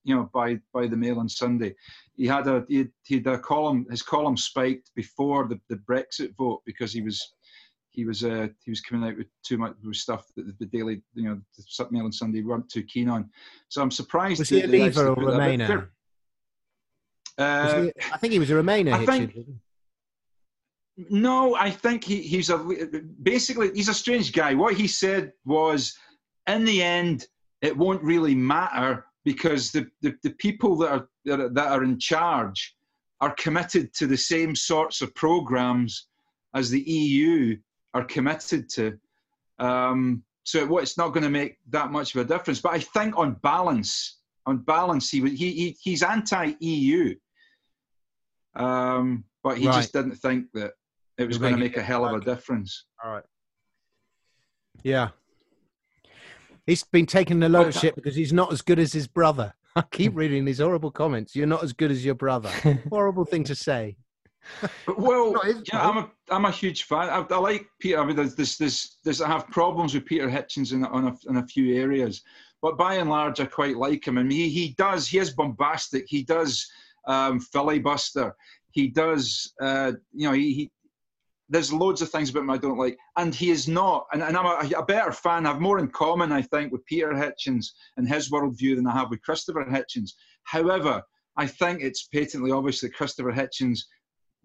you 0.04 0.14
know, 0.14 0.30
by 0.32 0.58
by 0.72 0.86
the 0.86 0.96
Mail 0.96 1.18
on 1.18 1.28
Sunday. 1.28 1.74
He 2.16 2.26
had 2.26 2.46
a 2.46 2.64
he 2.68 2.78
had, 2.78 2.90
he 3.04 3.14
had 3.16 3.26
a 3.26 3.38
column 3.38 3.86
his 3.90 4.02
column 4.02 4.36
spiked 4.36 4.90
before 4.94 5.48
the, 5.48 5.60
the 5.68 5.76
Brexit 5.88 6.34
vote 6.36 6.62
because 6.64 6.92
he 6.92 7.02
was 7.02 7.34
he 7.96 8.04
was 8.04 8.22
uh, 8.22 8.46
he 8.64 8.70
was 8.70 8.80
coming 8.82 9.08
out 9.08 9.16
with 9.16 9.26
too 9.42 9.56
much 9.58 9.74
with 9.82 9.96
stuff 9.96 10.26
that 10.36 10.46
the, 10.46 10.54
the 10.60 10.66
Daily 10.66 11.02
you 11.14 11.24
know 11.24 11.40
the 11.56 11.86
Mail 11.90 12.04
on 12.04 12.12
Sunday 12.12 12.42
weren't 12.42 12.68
too 12.70 12.84
keen 12.84 13.08
on. 13.08 13.28
So 13.68 13.82
I'm 13.82 13.90
surprised. 13.90 14.38
Was 14.38 14.50
he 14.50 14.60
a 14.62 14.66
Leaver 14.68 15.08
or 15.08 15.16
put 15.16 15.24
that 15.32 15.40
out. 15.40 15.40
Remainer? 15.40 15.88
Uh, 17.38 17.82
he- 17.84 17.92
I 18.12 18.18
think 18.18 18.32
he 18.34 18.38
was 18.38 18.50
a 18.50 18.54
Remainer. 18.54 18.92
I 18.92 19.04
think- 19.06 19.34
No, 21.10 21.54
I 21.56 21.70
think 21.70 22.04
he, 22.04 22.20
he's 22.22 22.50
a 22.50 22.58
basically 23.22 23.70
he's 23.74 23.88
a 23.88 23.94
strange 23.94 24.32
guy. 24.32 24.54
What 24.54 24.74
he 24.74 24.86
said 24.86 25.32
was, 25.44 25.96
in 26.46 26.64
the 26.64 26.82
end, 26.82 27.26
it 27.62 27.76
won't 27.76 28.02
really 28.02 28.34
matter 28.34 29.06
because 29.24 29.72
the, 29.72 29.86
the, 30.02 30.14
the 30.22 30.30
people 30.38 30.76
that 30.76 30.90
are, 30.90 31.08
that 31.24 31.40
are 31.40 31.48
that 31.50 31.68
are 31.72 31.82
in 31.84 31.98
charge 31.98 32.76
are 33.20 33.34
committed 33.34 33.92
to 33.94 34.06
the 34.06 34.16
same 34.16 34.54
sorts 34.54 35.00
of 35.02 35.14
programs 35.14 36.08
as 36.54 36.70
the 36.70 36.80
EU 36.82 37.56
are 37.96 38.04
committed 38.04 38.68
to. 38.68 38.98
Um, 39.58 40.22
so 40.44 40.58
it, 40.62 40.82
it's 40.82 40.98
not 40.98 41.08
going 41.08 41.24
to 41.24 41.30
make 41.30 41.56
that 41.70 41.90
much 41.90 42.14
of 42.14 42.20
a 42.20 42.24
difference. 42.24 42.60
But 42.60 42.74
I 42.74 42.80
think 42.80 43.16
on 43.16 43.34
balance, 43.42 44.18
on 44.44 44.58
balance, 44.58 45.10
he 45.10 45.20
would- 45.22 45.32
he, 45.32 45.50
he 45.52 45.76
he's 45.80 46.02
anti-EU. 46.02 47.14
Um, 48.54 49.24
but 49.42 49.58
he 49.58 49.66
Right. 49.66 49.76
just 49.76 49.92
didn't 49.92 50.16
think 50.16 50.46
that 50.54 50.72
it 51.18 51.26
was 51.26 51.36
You're 51.36 51.42
going 51.48 51.54
to 51.54 51.60
make 51.60 51.76
a 51.76 51.82
hell 51.82 52.04
of 52.04 52.20
a 52.20 52.24
difference. 52.24 52.84
All 53.02 53.10
right. 53.12 53.24
Yeah. 54.82 55.08
He's 56.66 56.82
been 56.84 57.06
taking 57.06 57.42
a 57.42 57.48
load 57.48 57.68
of 57.68 57.74
shit 57.74 57.94
because 57.94 58.14
he's 58.16 58.32
not 58.32 58.52
as 58.52 58.60
good 58.60 58.78
as 58.78 58.92
his 58.92 59.06
brother. 59.06 59.54
I 59.76 59.82
keep 59.82 60.14
reading 60.16 60.44
these 60.44 60.58
horrible 60.58 60.90
comments. 60.90 61.34
You're 61.36 61.46
not 61.46 61.62
as 61.62 61.72
good 61.72 61.90
as 61.90 62.04
your 62.04 62.14
brother. 62.14 62.50
Horrible 62.90 63.24
thing 63.26 63.44
to 63.44 63.54
say. 63.54 63.96
Well, 64.96 65.34
yeah, 65.64 65.88
I'm 65.88 65.98
a 65.98 66.10
I'm 66.30 66.44
a 66.44 66.50
huge 66.50 66.84
fan. 66.84 67.08
I, 67.08 67.24
I 67.28 67.38
like 67.38 67.66
Peter. 67.78 68.00
I 68.00 68.06
mean, 68.06 68.16
there's 68.16 68.34
this 68.34 68.56
this 68.56 68.96
there's 69.04 69.20
I 69.20 69.28
have 69.28 69.48
problems 69.48 69.94
with 69.94 70.06
Peter 70.06 70.28
Hitchens 70.28 70.72
in 70.72 70.84
on 70.84 71.08
a, 71.08 71.30
in 71.30 71.36
a 71.36 71.46
few 71.46 71.74
areas, 71.76 72.22
but 72.62 72.78
by 72.78 72.94
and 72.94 73.10
large, 73.10 73.40
I 73.40 73.46
quite 73.46 73.76
like 73.76 74.06
him. 74.06 74.18
I 74.18 74.22
mean, 74.22 74.30
he 74.30 74.48
he 74.48 74.74
does 74.78 75.08
he 75.08 75.18
is 75.18 75.30
bombastic. 75.30 76.06
He 76.08 76.22
does 76.22 76.66
um, 77.06 77.40
filibuster. 77.40 78.34
He 78.70 78.88
does 78.88 79.52
uh, 79.60 79.92
you 80.12 80.28
know 80.28 80.34
he, 80.34 80.52
he 80.54 80.70
there's 81.48 81.72
loads 81.72 82.02
of 82.02 82.10
things 82.10 82.30
about 82.30 82.40
him 82.40 82.50
I 82.50 82.58
don't 82.58 82.78
like, 82.78 82.98
and 83.16 83.34
he 83.34 83.50
is 83.50 83.68
not. 83.68 84.06
And, 84.12 84.22
and 84.22 84.36
I'm 84.36 84.46
a, 84.46 84.78
a 84.78 84.84
better 84.84 85.12
fan. 85.12 85.46
I 85.46 85.52
have 85.52 85.60
more 85.60 85.78
in 85.78 85.88
common, 85.88 86.32
I 86.32 86.42
think, 86.42 86.72
with 86.72 86.84
Peter 86.86 87.12
Hitchens 87.12 87.66
and 87.96 88.08
his 88.08 88.30
worldview 88.30 88.76
than 88.76 88.86
I 88.86 88.92
have 88.92 89.10
with 89.10 89.22
Christopher 89.22 89.64
Hitchens. 89.64 90.12
However, 90.42 91.02
I 91.36 91.46
think 91.46 91.82
it's 91.82 92.08
patently 92.08 92.50
obvious 92.50 92.80
that 92.80 92.94
Christopher 92.94 93.32
Hitchens 93.32 93.80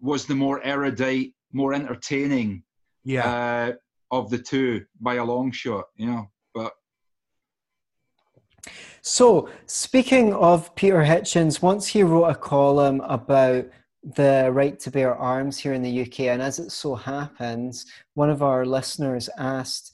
was 0.02 0.26
the 0.26 0.34
more 0.34 0.62
erudite, 0.64 1.32
more 1.52 1.72
entertaining 1.72 2.62
Yeah. 3.04 3.26
uh, 3.26 3.72
of 4.10 4.28
the 4.28 4.38
two 4.38 4.84
by 5.00 5.14
a 5.14 5.24
long 5.24 5.50
shot. 5.52 5.84
You 5.96 6.06
know, 6.06 6.30
but 6.54 6.72
So, 9.00 9.48
speaking 9.66 10.34
of 10.34 10.74
Peter 10.74 11.02
Hitchens, 11.02 11.62
once 11.62 11.86
he 11.86 12.02
wrote 12.02 12.26
a 12.26 12.34
column 12.34 13.00
about 13.02 13.66
the 14.02 14.50
right 14.52 14.78
to 14.80 14.90
bear 14.90 15.14
arms 15.14 15.58
here 15.58 15.72
in 15.74 15.82
the 15.82 16.02
UK, 16.02 16.20
and 16.28 16.42
as 16.42 16.58
it 16.58 16.70
so 16.70 16.94
happens, 16.94 17.86
one 18.14 18.30
of 18.30 18.42
our 18.42 18.64
listeners 18.66 19.28
asked, 19.38 19.92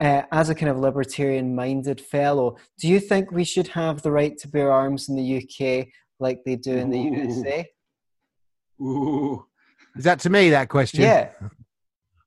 uh, 0.00 0.22
as 0.32 0.48
a 0.48 0.54
kind 0.54 0.70
of 0.70 0.78
libertarian 0.78 1.54
minded 1.54 2.00
fellow, 2.00 2.56
do 2.78 2.88
you 2.88 2.98
think 2.98 3.30
we 3.30 3.44
should 3.44 3.68
have 3.68 4.02
the 4.02 4.10
right 4.10 4.38
to 4.38 4.48
bear 4.48 4.72
arms 4.72 5.08
in 5.08 5.16
the 5.16 5.36
UK 5.38 5.88
like 6.20 6.42
they 6.44 6.56
do 6.56 6.76
in 6.76 6.90
the 6.90 6.98
Ooh. 6.98 7.16
USA? 7.16 7.66
Ooh, 8.80 9.46
Is 9.96 10.04
that 10.04 10.20
to 10.20 10.30
me, 10.30 10.50
that 10.50 10.68
question? 10.68 11.02
Yeah. 11.02 11.30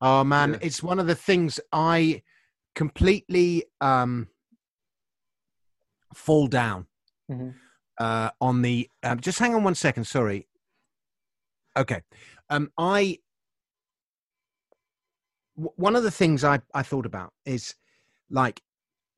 Oh 0.01 0.23
man, 0.23 0.51
Yeah. 0.53 0.59
it's 0.61 0.83
one 0.83 0.99
of 0.99 1.07
the 1.07 1.15
things 1.15 1.59
I 1.71 2.21
completely 2.75 3.65
um, 3.81 4.27
fall 6.13 6.47
down 6.47 6.87
Mhm. 7.31 7.55
uh, 7.99 8.31
on 8.41 8.61
the. 8.61 8.89
Um, 9.01 9.19
just 9.19 9.39
hang 9.39 9.55
on 9.55 9.63
one 9.63 9.75
second. 9.75 10.05
Sorry. 10.05 10.47
Okay, 11.77 12.01
um, 12.49 12.71
I. 12.77 13.19
w- 15.55 15.73
One 15.75 15.95
of 15.95 16.03
the 16.03 16.11
things 16.11 16.43
I 16.43 16.59
I 16.73 16.83
thought 16.83 17.05
about 17.05 17.33
is, 17.45 17.75
like, 18.29 18.61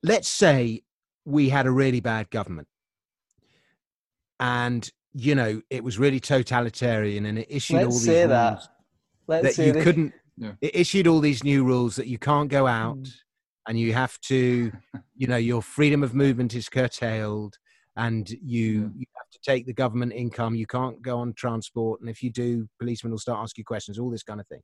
let's 0.04 0.28
say 0.30 0.84
we 1.26 1.50
had 1.50 1.66
a 1.66 1.72
really 1.72 2.00
bad 2.02 2.30
government, 2.30 2.68
and 4.40 4.90
you 5.18 5.34
know, 5.34 5.62
it 5.70 5.84
was 5.84 5.98
really 5.98 6.20
totalitarian 6.20 7.26
and 7.28 7.40
it 7.40 7.48
issued 7.50 7.78
Let's 7.78 7.86
all 7.86 7.92
these 7.94 8.06
say 8.06 8.20
rules 8.26 8.30
that. 8.30 8.68
Let's 9.28 9.44
that 9.44 9.54
say 9.56 9.68
you 9.68 9.74
that- 9.74 9.84
couldn't. 9.84 10.14
Yeah. 10.38 10.52
It 10.60 10.76
issued 10.76 11.08
all 11.08 11.22
these 11.22 11.44
new 11.46 11.64
rules 11.64 11.96
that 11.96 12.08
you 12.08 12.18
can't 12.20 12.50
go 12.50 12.68
out 12.68 12.98
Mm. 12.98 13.14
and 13.70 13.80
you 13.80 13.94
have 13.94 14.20
to, 14.22 14.72
you 15.16 15.28
know, 15.28 15.38
your 15.38 15.62
freedom 15.62 16.04
of 16.04 16.14
movement 16.14 16.54
is 16.54 16.68
curtailed 16.68 17.58
and 17.96 18.30
you 18.30 18.72
Yeah. 18.82 18.90
you 18.98 19.06
have 19.16 19.30
to 19.32 19.40
take 19.46 19.66
the 19.66 19.74
government 19.74 20.12
income. 20.12 20.54
You 20.56 20.68
can't 20.68 21.02
go 21.02 21.20
on 21.20 21.34
transport, 21.34 22.02
and 22.02 22.10
if 22.10 22.22
you 22.22 22.30
do, 22.30 22.68
policemen 22.80 23.12
will 23.12 23.18
start 23.20 23.40
asking 23.42 23.62
you 23.62 23.66
questions. 23.66 23.98
All 23.98 24.10
this 24.12 24.24
kind 24.24 24.42
of 24.42 24.48
thing. 24.48 24.60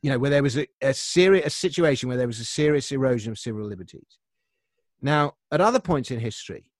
You 0.00 0.10
know, 0.10 0.18
where 0.18 0.30
there 0.30 0.42
was 0.42 0.56
a, 0.56 0.66
a 0.80 0.94
serious 0.94 1.44
a 1.46 1.50
situation 1.50 2.08
where 2.08 2.16
there 2.16 2.26
was 2.26 2.40
a 2.40 2.44
serious 2.46 2.90
erosion 2.90 3.30
of 3.32 3.38
civil 3.38 3.66
liberties. 3.66 4.16
Now, 5.02 5.34
at 5.52 5.60
other 5.60 5.80
points 5.80 6.10
in 6.10 6.18
history, 6.20 6.70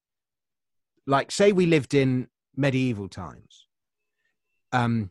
like 1.07 1.31
say 1.31 1.53
we 1.53 1.67
lived 1.67 1.93
in 1.93 2.29
medieval 2.59 3.09
times, 3.09 3.67
um, 4.73 5.11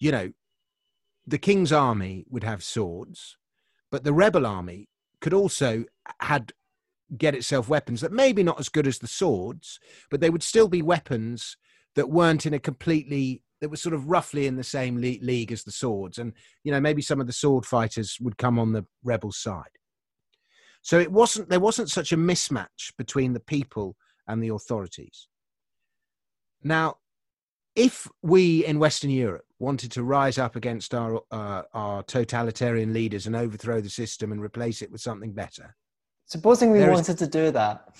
you 0.00 0.10
know, 0.10 0.32
the 1.26 1.38
king's 1.38 1.72
army 1.72 2.24
would 2.28 2.44
have 2.44 2.62
swords, 2.62 3.36
but 3.90 4.02
the 4.02 4.12
rebel 4.12 4.46
army 4.46 4.88
could 5.20 5.34
also 5.34 5.84
had 6.20 6.52
get 7.16 7.34
itself 7.34 7.68
weapons 7.68 8.00
that 8.00 8.12
maybe 8.12 8.42
not 8.42 8.58
as 8.58 8.68
good 8.68 8.86
as 8.86 8.98
the 8.98 9.06
swords, 9.06 9.78
but 10.10 10.20
they 10.20 10.30
would 10.30 10.42
still 10.42 10.68
be 10.68 10.82
weapons 10.82 11.56
that 11.94 12.10
weren't 12.10 12.46
in 12.46 12.54
a 12.54 12.58
completely 12.58 13.42
that 13.60 13.70
were 13.70 13.76
sort 13.76 13.94
of 13.94 14.10
roughly 14.10 14.46
in 14.46 14.56
the 14.56 14.64
same 14.64 14.96
le- 14.96 15.24
league 15.24 15.50
as 15.50 15.64
the 15.64 15.72
swords, 15.72 16.18
and 16.18 16.32
you 16.64 16.72
know 16.72 16.80
maybe 16.80 17.02
some 17.02 17.20
of 17.20 17.26
the 17.26 17.32
sword 17.32 17.64
fighters 17.64 18.18
would 18.20 18.38
come 18.38 18.58
on 18.58 18.72
the 18.72 18.84
rebel 19.04 19.32
side. 19.32 19.64
So 20.82 20.98
it 20.98 21.10
wasn't 21.10 21.48
there 21.48 21.60
wasn't 21.60 21.90
such 21.90 22.12
a 22.12 22.16
mismatch 22.16 22.92
between 22.98 23.32
the 23.32 23.40
people 23.40 23.96
and 24.28 24.42
the 24.42 24.48
authorities. 24.48 25.28
Now, 26.66 26.96
if 27.76 28.08
we 28.22 28.64
in 28.66 28.80
Western 28.80 29.10
Europe 29.10 29.44
wanted 29.60 29.92
to 29.92 30.02
rise 30.02 30.36
up 30.36 30.56
against 30.56 30.94
our 30.94 31.20
uh, 31.30 31.62
our 31.72 32.02
totalitarian 32.02 32.92
leaders 32.92 33.26
and 33.28 33.36
overthrow 33.36 33.80
the 33.80 33.88
system 33.88 34.32
and 34.32 34.42
replace 34.42 34.82
it 34.82 34.90
with 34.90 35.00
something 35.00 35.32
better, 35.32 35.76
Supposing 36.24 36.72
we 36.72 36.78
There 36.80 36.90
is- 36.90 36.94
wanted 36.96 37.18
to 37.18 37.26
do 37.28 37.52
that. 37.52 37.94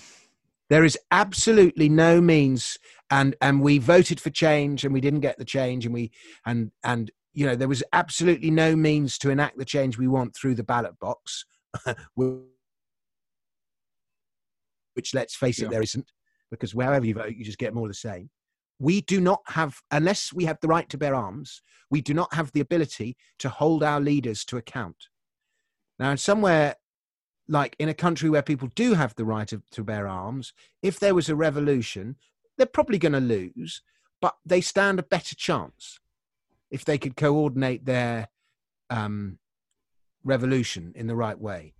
there 0.69 0.83
is 0.83 0.97
absolutely 1.11 1.87
no 1.87 2.19
means 2.19 2.77
and 3.09 3.35
and 3.39 3.61
we 3.61 3.77
voted 3.77 4.19
for 4.19 4.31
change 4.31 4.83
and 4.83 4.93
we 4.93 4.99
didn't 4.99 5.21
get 5.21 5.37
the 5.37 5.45
change 5.45 5.85
and 5.85 5.93
we 5.93 6.11
and 6.45 6.71
and 6.83 7.09
you 7.33 7.45
know 7.45 7.55
there 7.55 7.69
was 7.69 7.81
absolutely 7.93 8.51
no 8.51 8.75
means 8.75 9.17
to 9.19 9.29
enact 9.29 9.57
the 9.57 9.63
change 9.63 9.97
we 9.97 10.09
want 10.09 10.35
through 10.35 10.55
the 10.55 10.63
ballot 10.73 10.99
box 10.99 11.45
which 14.95 15.13
let's 15.13 15.35
face 15.35 15.59
Yeah. 15.59 15.67
it 15.67 15.71
there 15.71 15.81
isn't 15.81 16.11
because 16.51 16.75
wherever 16.75 17.05
you 17.05 17.13
vote 17.13 17.33
you 17.37 17.45
just 17.45 17.57
get 17.57 17.73
more 17.73 17.85
of 17.85 17.91
the 17.91 17.93
same 18.11 18.29
we 18.79 19.01
do 19.01 19.19
not 19.19 19.41
have 19.47 19.81
unless 19.91 20.31
we 20.33 20.45
have 20.45 20.59
the 20.61 20.67
right 20.67 20.89
to 20.89 20.97
bear 20.97 21.15
arms 21.15 21.61
we 21.89 22.01
do 22.01 22.13
not 22.13 22.33
have 22.33 22.51
the 22.51 22.59
ability 22.59 23.15
to 23.39 23.49
hold 23.49 23.83
our 23.83 23.99
leaders 23.99 24.45
to 24.45 24.57
account 24.57 25.07
now 25.99 26.13
somewhere 26.15 26.75
like 27.47 27.75
in 27.79 27.89
a 27.89 27.93
country 27.93 28.29
where 28.29 28.41
people 28.41 28.69
do 28.75 28.93
have 28.93 29.15
the 29.15 29.25
right 29.25 29.47
to, 29.47 29.61
to 29.71 29.83
bear 29.83 30.07
arms, 30.07 30.53
if 30.81 30.99
there 30.99 31.15
was 31.15 31.29
a 31.29 31.35
revolution, 31.35 32.15
they're 32.57 32.67
probably 32.67 32.97
going 32.97 33.13
to 33.13 33.19
lose, 33.19 33.81
but 34.21 34.35
they 34.45 34.61
stand 34.61 34.99
a 34.99 35.03
better 35.03 35.35
chance 35.35 35.99
if 36.69 36.83
they 36.83 36.97
could 36.97 37.15
coordinate 37.15 37.85
their 37.85 38.27
um, 38.89 39.39
revolution 40.23 40.91
in 40.95 41.07
the 41.07 41.15
right 41.15 41.39
way. 41.39 41.73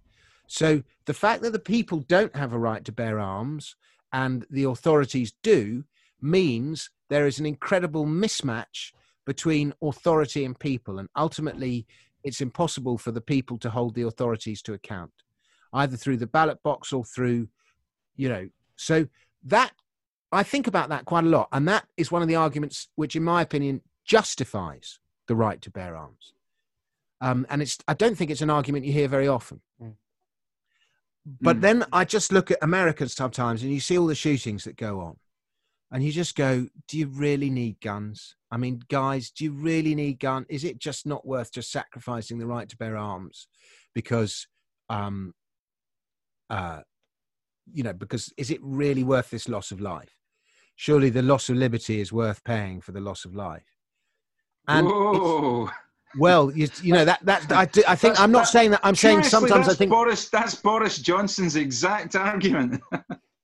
So 0.47 0.83
the 1.05 1.13
fact 1.13 1.41
that 1.41 1.51
the 1.51 1.59
people 1.59 1.99
don't 1.99 2.35
have 2.35 2.53
a 2.53 2.59
right 2.59 2.85
to 2.85 2.91
bear 2.91 3.19
arms 3.19 3.75
and 4.13 4.45
the 4.49 4.63
authorities 4.63 5.33
do 5.43 5.83
means 6.22 6.89
there 7.09 7.28
is 7.28 7.39
an 7.39 7.45
incredible 7.45 8.05
mismatch 8.05 8.91
between 9.26 9.74
authority 9.82 10.45
and 10.45 10.57
people. 10.57 10.99
And 10.99 11.09
ultimately, 11.15 11.86
it's 12.24 12.41
impossible 12.41 12.97
for 12.97 13.11
the 13.11 13.22
people 13.22 13.57
to 13.59 13.70
hold 13.70 13.95
the 13.95 14.03
authorities 14.03 14.61
to 14.63 14.74
account 14.74 15.11
either 15.74 15.97
through 15.97 16.18
the 16.18 16.28
ballot 16.28 16.61
box 16.63 16.93
or 16.93 17.03
through, 17.03 17.47
you 18.15 18.30
know. 18.30 18.49
So 18.76 19.07
that 19.43 19.72
I 20.32 20.43
think 20.43 20.68
about 20.68 20.89
that 20.89 21.05
quite 21.05 21.24
a 21.24 21.28
lot, 21.28 21.49
and 21.51 21.68
that 21.68 21.86
is 21.97 22.11
one 22.11 22.22
of 22.22 22.28
the 22.28 22.36
arguments 22.36 22.89
which, 22.95 23.15
in 23.15 23.24
my 23.24 23.41
opinion, 23.41 23.82
justifies 24.05 24.99
the 25.28 25.36
right 25.36 25.61
to 25.61 25.70
bear 25.70 25.95
arms. 25.95 26.34
Um, 27.20 27.45
and 27.49 27.61
it's 27.61 27.78
I 27.88 27.93
don't 27.93 28.18
think 28.18 28.32
it's 28.32 28.41
an 28.41 28.49
argument 28.49 28.86
you 28.86 28.93
hear 28.93 29.07
very 29.07 29.28
often. 29.28 29.61
Mm. 29.82 29.95
But 31.41 31.57
Mm. 31.57 31.61
then 31.61 31.86
I 31.91 32.05
just 32.05 32.32
look 32.32 32.51
at 32.51 32.57
Americans 32.61 33.13
sometimes, 33.13 33.63
and 33.63 33.72
you 33.72 33.80
see 33.80 33.97
all 33.97 34.07
the 34.07 34.15
shootings 34.15 34.63
that 34.63 34.78
go 34.78 35.01
on, 35.01 35.18
and 35.91 36.03
you 36.03 36.11
just 36.11 36.35
go, 36.35 36.67
"Do 36.88 36.97
you 36.97 37.07
really 37.07 37.49
need 37.49 37.79
guns? 37.81 38.35
I 38.51 38.57
mean, 38.57 38.81
guys, 38.89 39.31
do 39.31 39.43
you 39.43 39.51
really 39.51 39.95
need 39.95 40.19
gun? 40.19 40.45
Is 40.49 40.63
it 40.63 40.79
just 40.79 41.05
not 41.05 41.25
worth 41.25 41.51
just 41.51 41.71
sacrificing 41.71 42.38
the 42.39 42.47
right 42.47 42.67
to 42.69 42.77
bear 42.77 42.97
arms 42.97 43.47
because?" 43.93 44.47
Um, 44.89 45.33
uh, 46.49 46.79
you 47.73 47.83
know, 47.83 47.91
because 47.93 48.31
is 48.38 48.49
it 48.51 48.59
really 48.61 49.03
worth 49.03 49.29
this 49.29 49.49
loss 49.49 49.71
of 49.71 49.81
life? 49.81 50.15
Surely 50.77 51.09
the 51.09 51.21
loss 51.21 51.49
of 51.49 51.57
liberty 51.57 51.99
is 51.99 52.13
worth 52.13 52.41
paying 52.43 52.79
for 52.79 52.91
the 52.93 53.01
loss 53.01 53.25
of 53.25 53.35
life. 53.35 53.65
And 54.67 54.88
well, 56.17 56.51
you, 56.55 56.67
you 56.81 56.93
know 56.93 57.03
that 57.03 57.19
that 57.25 57.51
I, 57.51 57.65
do- 57.65 57.83
I 57.88 57.95
think 57.95 58.13
That's- 58.13 58.19
I'm 58.19 58.31
not 58.31 58.43
that- 58.45 58.47
saying 58.51 58.71
that. 58.71 58.79
I'm 58.83 58.95
saying 58.95 59.23
sometimes 59.23 59.67
I 59.67 59.73
think 59.73 59.91
Boris. 59.91 60.29
That's 60.29 60.55
Boris 60.55 60.99
Johnson's 60.99 61.55
exact 61.55 62.15
argument. 62.15 62.81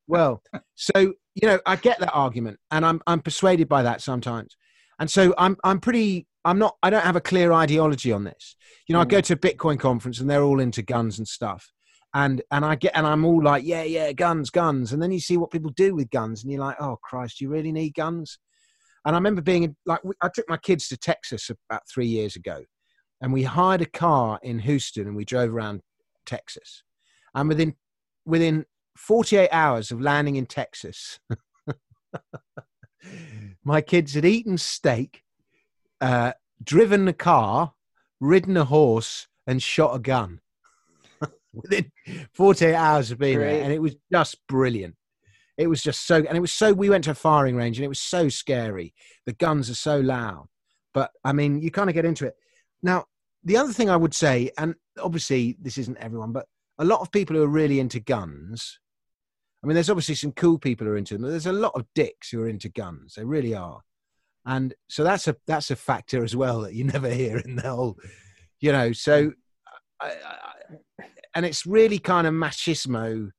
well, 0.07 0.41
so 0.75 1.13
you 1.35 1.47
know 1.47 1.59
I 1.65 1.75
get 1.75 1.99
that 1.99 2.13
argument, 2.13 2.59
and 2.71 2.85
I'm 2.85 3.01
I'm 3.07 3.21
persuaded 3.21 3.67
by 3.67 3.83
that 3.83 4.01
sometimes, 4.01 4.55
and 4.99 5.09
so 5.09 5.33
I'm 5.37 5.57
I'm 5.63 5.79
pretty. 5.79 6.27
I'm 6.45 6.59
not. 6.59 6.75
I 6.83 6.89
don't 6.89 7.03
have 7.03 7.15
a 7.15 7.21
clear 7.21 7.53
ideology 7.53 8.11
on 8.11 8.25
this. 8.25 8.57
You 8.87 8.93
know, 8.93 8.99
I 8.99 9.05
go 9.05 9.19
mm. 9.19 9.23
to 9.23 9.33
a 9.33 9.37
Bitcoin 9.37 9.79
conference 9.79 10.19
and 10.19 10.29
they're 10.29 10.43
all 10.43 10.59
into 10.59 10.81
guns 10.81 11.17
and 11.17 11.27
stuff, 11.27 11.71
and 12.13 12.41
and 12.51 12.65
I 12.65 12.75
get 12.75 12.91
and 12.95 13.07
I'm 13.07 13.25
all 13.25 13.41
like, 13.41 13.63
yeah, 13.65 13.83
yeah, 13.83 14.11
guns, 14.11 14.49
guns, 14.49 14.91
and 14.93 15.01
then 15.01 15.11
you 15.11 15.19
see 15.19 15.37
what 15.37 15.51
people 15.51 15.71
do 15.75 15.95
with 15.95 16.09
guns, 16.09 16.43
and 16.43 16.51
you're 16.51 16.61
like, 16.61 16.77
oh 16.79 16.97
Christ, 17.01 17.39
you 17.39 17.49
really 17.49 17.71
need 17.71 17.93
guns? 17.93 18.39
And 19.05 19.15
I 19.15 19.17
remember 19.17 19.41
being 19.41 19.75
like, 19.85 19.99
I 20.21 20.29
took 20.33 20.47
my 20.47 20.57
kids 20.57 20.87
to 20.89 20.97
Texas 20.97 21.49
about 21.49 21.81
three 21.93 22.07
years 22.07 22.35
ago, 22.35 22.63
and 23.21 23.33
we 23.33 23.43
hired 23.43 23.81
a 23.81 23.85
car 23.85 24.39
in 24.43 24.59
Houston 24.59 25.07
and 25.07 25.15
we 25.15 25.25
drove 25.25 25.53
around 25.53 25.81
Texas, 26.25 26.83
and 27.33 27.47
within 27.47 27.75
within 28.25 28.65
48 28.95 29.49
hours 29.51 29.91
of 29.91 30.01
landing 30.01 30.35
in 30.35 30.45
Texas, 30.45 31.19
my 33.63 33.81
kids 33.81 34.13
had 34.13 34.25
eaten 34.25 34.57
steak, 34.57 35.23
uh, 36.01 36.33
driven 36.63 37.07
a 37.07 37.13
car, 37.13 37.73
ridden 38.19 38.57
a 38.57 38.65
horse, 38.65 39.27
and 39.47 39.61
shot 39.61 39.95
a 39.95 39.99
gun 39.99 40.39
within 41.53 41.91
48 42.33 42.75
hours 42.75 43.11
of 43.11 43.19
being 43.19 43.37
Great. 43.37 43.53
there. 43.53 43.63
And 43.63 43.73
it 43.73 43.81
was 43.81 43.95
just 44.11 44.37
brilliant. 44.47 44.95
It 45.57 45.67
was 45.67 45.83
just 45.83 46.07
so, 46.07 46.17
and 46.17 46.35
it 46.35 46.41
was 46.41 46.53
so, 46.53 46.73
we 46.73 46.89
went 46.89 47.03
to 47.03 47.11
a 47.11 47.15
firing 47.15 47.55
range 47.55 47.77
and 47.77 47.85
it 47.85 47.89
was 47.89 47.99
so 47.99 48.29
scary. 48.29 48.93
The 49.25 49.33
guns 49.33 49.69
are 49.69 49.75
so 49.75 49.99
loud. 49.99 50.47
But 50.93 51.11
I 51.23 51.33
mean, 51.33 51.61
you 51.61 51.71
kind 51.71 51.89
of 51.89 51.93
get 51.93 52.05
into 52.05 52.25
it. 52.25 52.35
Now, 52.81 53.05
the 53.43 53.57
other 53.57 53.73
thing 53.73 53.89
I 53.89 53.95
would 53.95 54.13
say, 54.13 54.51
and 54.57 54.75
obviously 54.99 55.57
this 55.61 55.77
isn't 55.77 55.97
everyone, 55.97 56.31
but 56.31 56.47
a 56.79 56.85
lot 56.85 57.01
of 57.01 57.11
people 57.11 57.35
who 57.35 57.43
are 57.43 57.47
really 57.47 57.79
into 57.79 57.99
guns. 57.99 58.79
I 59.64 59.68
mean, 59.68 59.76
there's 59.76 59.89
obviously 59.89 60.16
some 60.16 60.34
cool 60.34 60.59
people 60.59 60.86
who 60.86 60.93
are 60.93 60.97
into 60.97 61.14
them, 61.14 61.24
but 61.24 61.30
there's 61.30 61.45
a 61.45 61.53
lot 61.53 61.72
of 61.76 61.86
dicks 61.95 62.30
who 62.30 62.41
are 62.41 62.49
into 62.49 62.68
guns. 62.68 63.16
They 63.16 63.24
really 63.24 63.55
are, 63.55 63.82
and 64.45 64.74
so 64.89 65.03
that's 65.03 65.28
a 65.28 65.38
that's 65.47 65.72
a 65.72 65.76
factor 65.76 66.24
as 66.24 66.36
well 66.36 66.61
that 66.61 66.74
you 66.74 66.84
never 66.84 67.09
hear 67.09 67.38
in 67.38 67.55
the 67.55 67.70
whole, 67.70 67.97
you 68.59 68.72
know. 68.72 68.91
So, 68.91 69.28
mm. 69.28 69.34
I, 70.01 70.07
I, 70.07 71.05
and 71.34 71.45
it's 71.45 71.66
really 71.66 71.97
kind 71.97 72.28
of 72.28 72.34
machismo, 72.34 73.30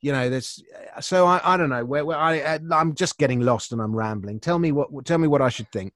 you 0.00 0.12
know. 0.12 0.30
There's 0.30 0.62
so 1.00 1.26
I, 1.26 1.40
I 1.42 1.56
don't 1.56 1.70
know 1.70 1.84
where, 1.84 2.04
where 2.04 2.18
I 2.18 2.60
I'm 2.70 2.94
just 2.94 3.18
getting 3.18 3.40
lost 3.40 3.72
and 3.72 3.80
I'm 3.80 3.96
rambling. 3.96 4.38
Tell 4.38 4.60
me 4.60 4.70
what 4.70 5.04
tell 5.04 5.18
me 5.18 5.26
what 5.26 5.42
I 5.42 5.48
should 5.48 5.70
think. 5.72 5.92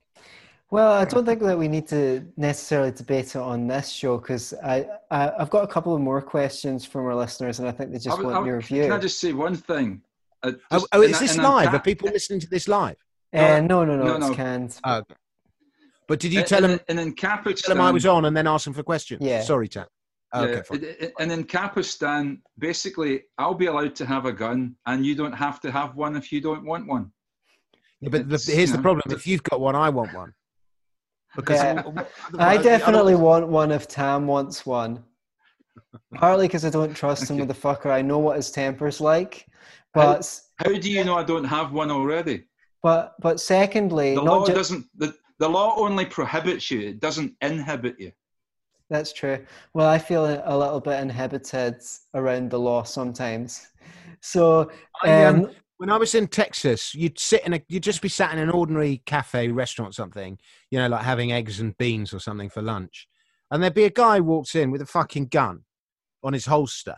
Well, 0.71 0.93
I 0.93 1.07
don't 1.07 1.25
think 1.25 1.41
that 1.41 1.57
we 1.59 1.67
need 1.67 1.87
to 1.89 2.27
necessarily 2.37 2.91
debate 2.93 3.29
it 3.35 3.37
on 3.37 3.67
this 3.67 3.89
show 3.89 4.19
because 4.19 4.53
I, 4.63 4.87
I 5.11 5.33
I've 5.39 5.49
got 5.51 5.65
a 5.65 5.67
couple 5.67 5.95
of 5.95 6.01
more 6.03 6.21
questions 6.21 6.85
from 6.85 7.07
our 7.07 7.15
listeners, 7.15 7.59
and 7.59 7.67
I 7.67 7.73
think 7.73 7.91
they 7.93 7.99
just 7.99 8.17
would- 8.19 8.27
want 8.27 8.37
I 8.37 8.41
would- 8.41 8.47
your 8.71 8.83
Can 8.83 8.93
I 8.93 8.99
just 8.99 9.19
say 9.19 9.33
one 9.33 9.57
thing? 9.57 10.03
Uh, 10.43 10.53
Oh, 10.71 10.77
just 10.79 10.87
oh 10.93 11.03
in 11.03 11.11
is 11.11 11.21
this 11.21 11.37
in 11.37 11.43
live? 11.43 11.73
Are 11.75 11.81
people 11.81 12.09
listening 12.11 12.41
to 12.41 12.49
this 12.49 12.69
live? 12.69 12.97
Uh, 13.33 13.61
no, 13.61 13.85
no, 13.85 13.97
no, 13.97 14.05
no, 14.05 14.17
it's 14.17 14.29
no. 14.29 14.35
canned. 14.35 14.79
Oh, 14.85 15.03
but 16.07 16.21
did 16.21 16.33
you 16.33 16.43
tell 16.43 16.65
in- 16.65 16.73
him 16.73 17.13
Ancapistan, 17.15 17.63
tell 17.67 17.77
him 17.77 17.81
I 17.83 17.91
was 17.91 18.07
on 18.07 18.25
and 18.27 18.37
then 18.37 18.47
ask 18.47 18.67
him 18.67 18.73
for 18.75 18.83
questions? 18.83 19.21
Yeah. 19.23 19.41
Sorry, 19.43 19.69
Tam. 19.69 19.87
Okay, 20.35 20.53
yeah, 20.57 20.63
fine. 20.63 20.85
i- 20.85 21.13
i- 21.19 21.27
Ancapistan, 21.27 22.41
basically, 22.59 23.23
I'll 23.39 23.55
be 23.55 23.67
allowed 23.67 23.95
to 23.97 24.07
have 24.07 24.27
a 24.27 24.33
gun, 24.33 24.77
and 24.87 25.05
you 25.05 25.15
don't 25.15 25.33
have 25.33 25.61
to 25.63 25.71
have 25.71 25.97
one 25.97 26.15
if 26.17 26.31
you 26.31 26.41
don't 26.43 26.65
want 26.67 26.87
one. 26.87 27.11
Yeah, 28.01 28.11
but 28.11 28.29
the, 28.29 28.37
here's 28.53 28.71
you 28.71 28.77
the 28.77 28.83
problem: 28.83 29.11
if 29.11 29.27
you've 29.27 29.43
got 29.43 29.61
one, 29.61 29.75
I 29.75 29.89
want 29.89 30.13
one. 30.15 30.35
Because 31.37 31.63
Yeah. 31.63 31.83
I 32.39 32.57
definitely 32.57 33.15
otherwise- 33.15 33.43
want 33.43 33.49
one 33.49 33.71
if 33.73 33.87
Tam 33.89 34.27
wants 34.27 34.65
one. 34.67 35.05
Partly 36.15 36.47
because 36.47 36.65
I 36.65 36.71
don't 36.71 36.95
trust 36.95 37.31
him 37.31 37.39
with 37.39 37.49
the 37.49 37.55
fucker. 37.55 37.91
I 37.91 38.03
know 38.03 38.19
what 38.19 38.37
his 38.37 38.51
temper's 38.51 39.01
like. 39.01 39.47
But 39.95 40.41
How 40.57 40.73
do 40.73 40.91
you 40.91 41.05
know 41.05 41.17
I 41.17 41.23
don't 41.25 41.45
have 41.45 41.73
one 41.73 41.91
already? 41.91 42.45
But 42.83 43.15
but 43.21 43.41
secondly, 43.41 44.15
The 44.15 44.23
not 44.23 44.41
law 44.41 44.47
ju- 44.47 44.55
doesn't. 44.55 44.87
The, 44.97 45.15
the 45.39 45.49
law 45.49 45.75
only 45.77 46.05
prohibits 46.07 46.71
you. 46.71 46.81
It 46.89 47.01
doesn't 47.01 47.35
inhibit 47.41 47.99
you. 47.99 48.13
That's 48.91 49.13
true. 49.13 49.45
Well, 49.75 49.89
I 49.89 49.99
feel 49.99 50.25
a 50.27 50.57
little 50.57 50.81
bit 50.81 51.01
inhibited 51.01 51.77
around 52.15 52.51
the 52.51 52.59
law 52.59 52.83
sometimes. 52.85 53.67
So, 54.21 54.71
I, 55.03 55.25
um, 55.25 55.45
um, 55.45 55.51
when 55.79 55.91
I 55.91 55.97
was 55.97 56.15
in 56.15 56.27
Texas, 56.27 56.95
you'd 56.95 57.19
sit 57.19 57.47
in 57.47 57.55
a, 57.55 57.63
you'd 57.69 57.85
just 57.85 58.03
be 58.03 58.09
sat 58.09 58.33
in 58.33 58.39
an 58.39 58.51
ordinary 58.51 59.01
cafe, 59.07 59.49
restaurant, 59.49 59.95
something, 59.95 60.39
you 60.71 60.79
know, 60.79 60.89
like 60.89 61.05
having 61.05 61.33
eggs 61.33 61.61
and 61.61 61.77
beans 61.79 62.13
or 62.13 62.19
something 62.19 62.51
for 62.51 62.61
lunch, 62.61 63.09
and 63.51 63.63
there'd 63.63 63.75
be 63.75 63.85
a 63.85 63.91
guy 63.91 64.21
walks 64.21 64.55
in 64.55 64.71
with 64.71 64.83
a 64.83 64.87
fucking 64.87 65.27
gun 65.27 65.65
on 66.23 66.33
his 66.33 66.47
holster, 66.47 66.97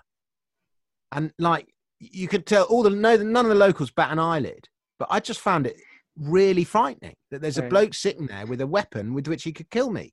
and 1.13 1.33
like 1.39 1.69
you 1.99 2.27
could 2.27 2.47
tell 2.47 2.65
all 2.65 2.83
the 2.83 2.91
no, 2.91 3.17
none 3.17 3.45
of 3.45 3.51
the 3.51 3.55
locals 3.55 3.91
bat 3.91 4.11
an 4.11 4.19
eyelid, 4.19 4.69
but 4.99 5.09
I 5.11 5.21
just 5.21 5.41
found 5.41 5.67
it 5.67 5.77
really 6.17 6.65
frightening 6.65 7.17
that 7.31 7.41
there's 7.43 7.59
a 7.59 7.63
bloke 7.63 7.95
sitting 7.95 8.27
there 8.27 8.47
with 8.47 8.61
a 8.61 8.67
weapon 8.67 9.15
with 9.15 9.29
which 9.29 9.45
he 9.45 9.53
could 9.53 9.71
kill 9.71 9.91
me 9.91 10.13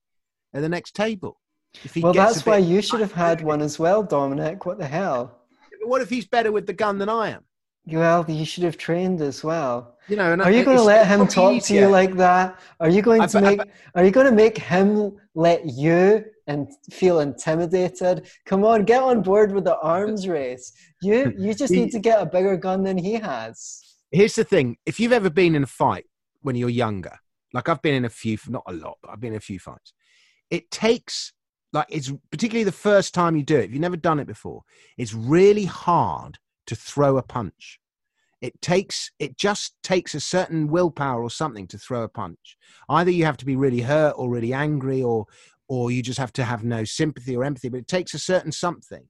at 0.53 0.61
the 0.61 0.69
next 0.69 0.93
table. 0.93 1.39
If 1.83 1.93
he 1.93 2.01
well, 2.01 2.13
that's 2.13 2.45
why 2.45 2.59
bit- 2.59 2.69
you 2.69 2.81
should 2.81 2.99
have 2.99 3.13
had 3.13 3.41
one 3.41 3.61
as 3.61 3.79
well, 3.79 4.03
Dominic. 4.03 4.65
What 4.65 4.77
the 4.77 4.87
hell? 4.87 5.39
What 5.83 6.01
if 6.01 6.09
he's 6.09 6.27
better 6.27 6.51
with 6.51 6.67
the 6.67 6.73
gun 6.73 6.97
than 6.97 7.07
I 7.07 7.29
am? 7.29 7.46
Well, 7.89 8.25
you 8.27 8.45
should 8.45 8.63
have 8.63 8.77
trained 8.77 9.21
as 9.21 9.43
well. 9.43 9.97
You 10.09 10.15
know, 10.17 10.33
and 10.33 10.41
Are 10.41 10.51
you 10.51 10.63
going 10.63 10.77
to 10.77 10.83
let 10.83 11.07
him 11.07 11.27
talk 11.27 11.63
to 11.63 11.73
you 11.73 11.87
like 11.87 12.15
that? 12.15 12.59
Are 12.79 12.89
you 12.89 13.01
going 13.01 13.21
I 13.21 13.27
to 13.27 13.37
I 13.37 13.41
make? 13.41 13.61
Are 13.95 14.03
you 14.05 14.11
going 14.11 14.25
to 14.25 14.31
make 14.31 14.57
him 14.57 15.17
let 15.35 15.65
you 15.65 16.23
and 16.47 16.67
feel 16.91 17.19
intimidated? 17.19 18.27
Come 18.45 18.63
on, 18.63 18.83
get 18.85 19.01
on 19.03 19.21
board 19.21 19.51
with 19.51 19.63
the 19.65 19.77
arms 19.79 20.27
race. 20.27 20.71
You 21.01 21.33
you 21.37 21.53
just 21.53 21.71
need 21.73 21.91
to 21.91 21.99
get 21.99 22.21
a 22.21 22.25
bigger 22.25 22.57
gun 22.57 22.83
than 22.83 22.97
he 22.97 23.13
has. 23.13 23.81
here's 24.11 24.35
the 24.35 24.43
thing 24.43 24.77
if 24.85 24.99
you've 24.99 25.11
ever 25.11 25.29
been 25.29 25.55
in 25.55 25.63
a 25.63 25.67
fight 25.67 26.05
when 26.41 26.55
you're 26.55 26.69
younger 26.69 27.15
like 27.53 27.67
i've 27.67 27.81
been 27.81 27.93
in 27.95 28.05
a 28.05 28.09
few 28.09 28.37
not 28.47 28.63
a 28.67 28.73
lot 28.73 28.97
but 29.01 29.11
i've 29.11 29.19
been 29.19 29.33
in 29.33 29.37
a 29.37 29.49
few 29.51 29.59
fights 29.59 29.93
it 30.49 30.71
takes 30.71 31.33
like 31.73 31.87
it's 31.89 32.09
particularly 32.31 32.63
the 32.63 32.71
first 32.71 33.13
time 33.13 33.35
you 33.35 33.43
do 33.43 33.57
it 33.57 33.65
if 33.65 33.71
you've 33.71 33.81
never 33.81 33.97
done 33.97 34.19
it 34.19 34.27
before 34.27 34.61
it's 34.97 35.13
really 35.13 35.65
hard 35.65 36.39
to 36.67 36.75
throw 36.75 37.17
a 37.17 37.23
punch 37.23 37.79
it 38.41 38.61
takes 38.61 39.11
it 39.19 39.37
just 39.37 39.75
takes 39.83 40.13
a 40.13 40.19
certain 40.19 40.67
willpower 40.67 41.23
or 41.23 41.29
something 41.29 41.67
to 41.67 41.77
throw 41.77 42.03
a 42.03 42.09
punch 42.09 42.57
either 42.89 43.11
you 43.11 43.25
have 43.25 43.37
to 43.37 43.45
be 43.45 43.55
really 43.55 43.81
hurt 43.81 44.13
or 44.17 44.29
really 44.29 44.53
angry 44.53 45.01
or 45.01 45.25
or 45.69 45.91
you 45.91 46.01
just 46.01 46.19
have 46.19 46.31
to 46.31 46.43
have 46.43 46.63
no 46.63 46.83
sympathy 46.83 47.35
or 47.35 47.43
empathy 47.43 47.69
but 47.69 47.79
it 47.79 47.87
takes 47.87 48.13
a 48.13 48.19
certain 48.19 48.51
something 48.51 49.05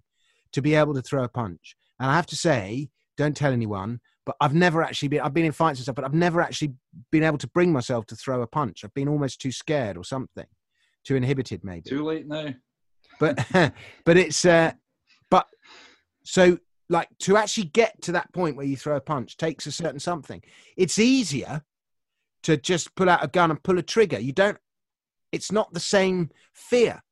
to 0.51 0.61
be 0.61 0.75
able 0.75 0.93
to 0.93 1.01
throw 1.01 1.23
a 1.23 1.29
punch 1.29 1.75
and 1.99 2.09
i 2.09 2.15
have 2.15 2.25
to 2.25 2.35
say 2.35 2.89
don't 3.17 3.35
tell 3.35 3.51
anyone 3.51 3.99
but 4.27 4.35
I've 4.41 4.53
never 4.53 4.83
actually 4.83 5.07
been. 5.07 5.21
I've 5.21 5.33
been 5.33 5.45
in 5.45 5.53
fights 5.53 5.79
and 5.79 5.83
stuff, 5.83 5.95
but 5.95 6.03
I've 6.03 6.13
never 6.13 6.41
actually 6.41 6.73
been 7.13 7.23
able 7.23 7.37
to 7.37 7.47
bring 7.47 7.71
myself 7.71 8.05
to 8.07 8.15
throw 8.15 8.41
a 8.41 8.47
punch. 8.47 8.83
I've 8.83 8.93
been 8.93 9.07
almost 9.07 9.39
too 9.39 9.53
scared 9.53 9.95
or 9.95 10.03
something, 10.03 10.45
too 11.05 11.15
inhibited 11.15 11.63
maybe. 11.63 11.89
Too 11.89 12.03
late 12.03 12.27
now. 12.27 12.53
But 13.21 13.39
but 14.05 14.17
it's 14.17 14.43
uh, 14.43 14.73
but 15.31 15.47
so 16.25 16.57
like 16.89 17.09
to 17.19 17.37
actually 17.37 17.65
get 17.65 18.01
to 18.03 18.13
that 18.13 18.31
point 18.33 18.55
where 18.55 18.65
you 18.65 18.77
throw 18.77 18.95
a 18.95 19.01
punch 19.01 19.37
takes 19.37 19.65
a 19.65 19.71
certain 19.71 19.99
something. 19.99 20.41
It's 20.75 20.99
easier 20.99 21.63
to 22.43 22.57
just 22.57 22.95
pull 22.95 23.09
out 23.09 23.23
a 23.23 23.27
gun 23.27 23.51
and 23.51 23.61
pull 23.61 23.77
a 23.77 23.83
trigger. 23.83 24.19
You 24.19 24.31
don't. 24.31 24.57
It's 25.31 25.51
not 25.51 25.73
the 25.73 25.79
same 25.79 26.29
fear, 26.53 27.03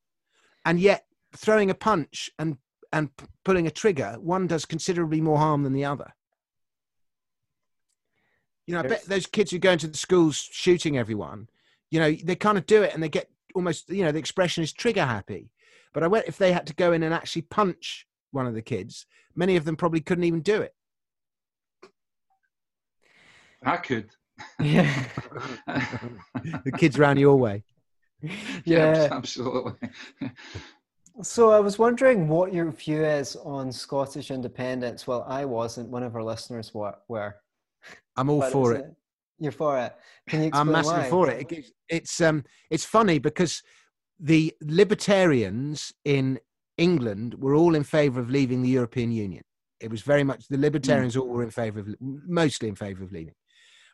and 0.63 0.79
yet 0.79 1.05
throwing 1.35 1.69
a 1.69 1.75
punch 1.75 2.29
and 2.39 2.57
and 2.93 3.15
p- 3.17 3.25
pulling 3.43 3.67
a 3.67 3.71
trigger, 3.71 4.15
one 4.19 4.47
does 4.47 4.65
considerably 4.65 5.19
more 5.19 5.37
harm 5.37 5.63
than 5.63 5.73
the 5.73 5.83
other. 5.83 6.13
You 8.65 8.73
know, 8.73 8.79
I 8.79 8.83
bet 8.83 9.03
those 9.03 9.27
kids 9.27 9.51
who 9.51 9.59
go 9.59 9.71
into 9.71 9.87
the 9.87 9.97
schools 9.97 10.37
shooting 10.37 10.97
everyone, 10.97 11.49
you 11.91 11.99
know, 11.99 12.11
they 12.23 12.35
kind 12.35 12.57
of 12.57 12.65
do 12.65 12.81
it 12.83 12.93
and 12.93 13.03
they 13.03 13.09
get 13.09 13.29
almost, 13.53 13.89
you 13.89 14.03
know, 14.03 14.11
the 14.11 14.19
expression 14.19 14.63
is 14.63 14.73
trigger 14.73 15.05
happy. 15.05 15.51
But 15.93 16.03
I 16.03 16.07
went 16.07 16.27
if 16.27 16.37
they 16.37 16.51
had 16.51 16.65
to 16.67 16.73
go 16.73 16.93
in 16.93 17.03
and 17.03 17.13
actually 17.13 17.43
punch 17.43 18.07
one 18.35 18.45
of 18.47 18.53
the 18.53 18.61
kids, 18.61 19.05
many 19.35 19.55
of 19.55 19.65
them 19.65 19.75
probably 19.75 20.01
couldn't 20.01 20.25
even 20.25 20.41
do 20.41 20.61
it. 20.61 20.73
I 23.63 23.77
could. 23.77 24.09
Yeah, 24.59 24.93
The 26.65 26.71
kids 26.77 26.99
ran 26.99 27.17
your 27.17 27.37
way. 27.37 27.63
Yes, 28.65 29.07
yeah. 29.07 29.07
absolutely. 29.11 29.73
So 31.21 31.51
I 31.51 31.59
was 31.59 31.77
wondering 31.77 32.27
what 32.27 32.53
your 32.53 32.71
view 32.71 33.03
is 33.05 33.35
on 33.35 33.71
Scottish 33.71 34.31
independence. 34.31 35.05
Well, 35.05 35.23
I 35.27 35.45
wasn't. 35.45 35.89
One 35.89 36.01
of 36.03 36.15
our 36.15 36.23
listeners 36.23 36.73
were. 36.73 37.35
I'm 38.17 38.29
all 38.29 38.39
But 38.39 38.51
for 38.51 38.73
is 38.73 38.79
it. 38.79 38.85
You're 39.37 39.51
for 39.51 39.77
it. 39.77 39.93
Can 40.27 40.41
you 40.41 40.47
explain 40.47 40.67
I'm 40.67 40.71
massively 40.73 41.03
why? 41.03 41.09
for 41.09 41.29
it. 41.29 41.41
it. 41.41 41.49
gives- 41.49 41.71
It's 41.89 42.19
um, 42.21 42.43
it's 42.71 42.85
funny 42.85 43.19
because 43.19 43.61
the 44.19 44.53
libertarians 44.61 45.91
in 46.03 46.39
England 46.77 47.35
were 47.35 47.55
all 47.55 47.75
in 47.75 47.83
favour 47.83 48.19
of 48.19 48.29
leaving 48.29 48.61
the 48.61 48.69
European 48.69 49.11
Union. 49.11 49.43
It 49.79 49.91
was 49.91 50.01
very 50.01 50.23
much 50.23 50.47
the 50.47 50.57
libertarians 50.57 51.17
all 51.17 51.27
were 51.27 51.43
in 51.43 51.51
favour 51.51 51.79
of, 51.79 51.95
mostly 51.99 52.69
in 52.69 52.75
favour 52.75 53.03
of 53.03 53.11
leaving. 53.11 53.35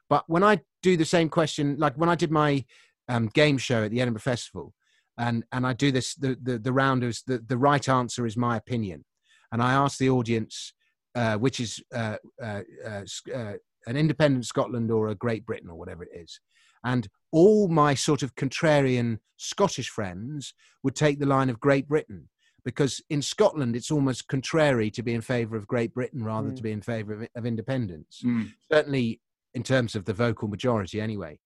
But 0.10 0.26
when 0.28 0.44
I 0.44 0.62
do 0.82 0.98
the 0.98 1.06
same 1.06 1.30
question, 1.30 1.78
like 1.78 1.96
when 1.96 2.10
I 2.10 2.16
did 2.16 2.32
my 2.32 2.66
um, 3.08 3.28
game 3.28 3.58
show 3.58 3.84
at 3.84 3.92
the 3.92 4.02
Edinburgh 4.02 4.22
Festival, 4.22 4.74
and 5.18 5.44
and 5.52 5.66
I 5.66 5.74
do 5.74 5.92
this, 5.92 6.16
the 6.16 6.38
the, 6.42 6.60
the 6.60 6.74
round 6.74 7.04
is 7.04 7.24
the 7.26 7.40
the 7.40 7.58
right 7.58 7.88
answer 7.88 8.26
is 8.26 8.38
my 8.38 8.58
opinion, 8.58 9.06
and 9.52 9.62
I 9.62 9.74
ask 9.74 9.98
the 9.98 10.10
audience, 10.10 10.74
uh, 11.16 11.38
which 11.38 11.60
is 11.60 11.82
uh, 11.94 12.18
uh, 12.42 12.62
uh, 12.86 13.04
uh, 13.34 13.54
an 13.88 13.98
independent 13.98 14.46
Scotland 14.46 14.92
or 14.92 15.08
a 15.08 15.16
Great 15.16 15.46
Britain 15.46 15.70
or 15.70 15.78
whatever 15.78 16.04
it 16.04 16.12
is. 16.14 16.40
And 16.84 17.08
all 17.32 17.68
my 17.68 17.94
sort 17.94 18.24
of 18.24 18.36
contrarian 18.36 19.20
Scottish 19.38 19.90
friends 19.90 20.54
would 20.84 20.96
take 20.96 21.20
the 21.20 21.26
line 21.26 21.50
of 21.50 21.60
Great 21.60 21.88
Britain 21.88 22.30
because 22.64 23.02
in 23.10 23.22
Scotland 23.22 23.76
it's 23.76 23.92
almost 23.92 24.28
contrary 24.28 24.92
to 24.92 25.04
be 25.04 25.14
in 25.14 25.22
favour 25.22 25.56
of 25.58 25.68
Great 25.68 25.94
Britain 25.94 26.24
rather 26.24 26.50
Mm. 26.50 26.56
to 26.58 26.64
be 26.64 26.72
in 26.72 26.82
favour 26.82 27.14
of, 27.14 27.28
of 27.36 27.46
independence. 27.46 28.22
Mm. 28.24 28.52
Certainly 28.72 29.20
in 29.54 29.64
terms 29.64 29.96
of 29.96 30.06
the 30.06 30.14
vocal 30.14 30.48
majority, 30.48 31.02
anyway. 31.02 31.40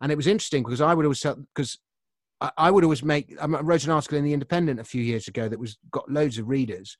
And 0.00 0.12
it 0.12 0.16
was 0.16 0.26
interesting 0.26 0.62
because 0.62 0.80
I 0.80 0.94
would 0.94 1.04
always 1.04 1.22
because 1.54 1.78
I, 2.40 2.50
I 2.56 2.70
would 2.70 2.84
always 2.84 3.02
make. 3.02 3.34
I 3.40 3.46
wrote 3.46 3.84
an 3.84 3.90
article 3.90 4.18
in 4.18 4.24
the 4.24 4.32
Independent 4.32 4.80
a 4.80 4.84
few 4.84 5.02
years 5.02 5.28
ago 5.28 5.48
that 5.48 5.58
was 5.58 5.78
got 5.90 6.10
loads 6.10 6.38
of 6.38 6.48
readers, 6.48 6.96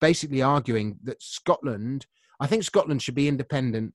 basically 0.00 0.42
arguing 0.42 0.98
that 1.04 1.22
Scotland. 1.22 2.06
I 2.40 2.46
think 2.46 2.64
Scotland 2.64 3.02
should 3.02 3.14
be 3.14 3.28
independent 3.28 3.92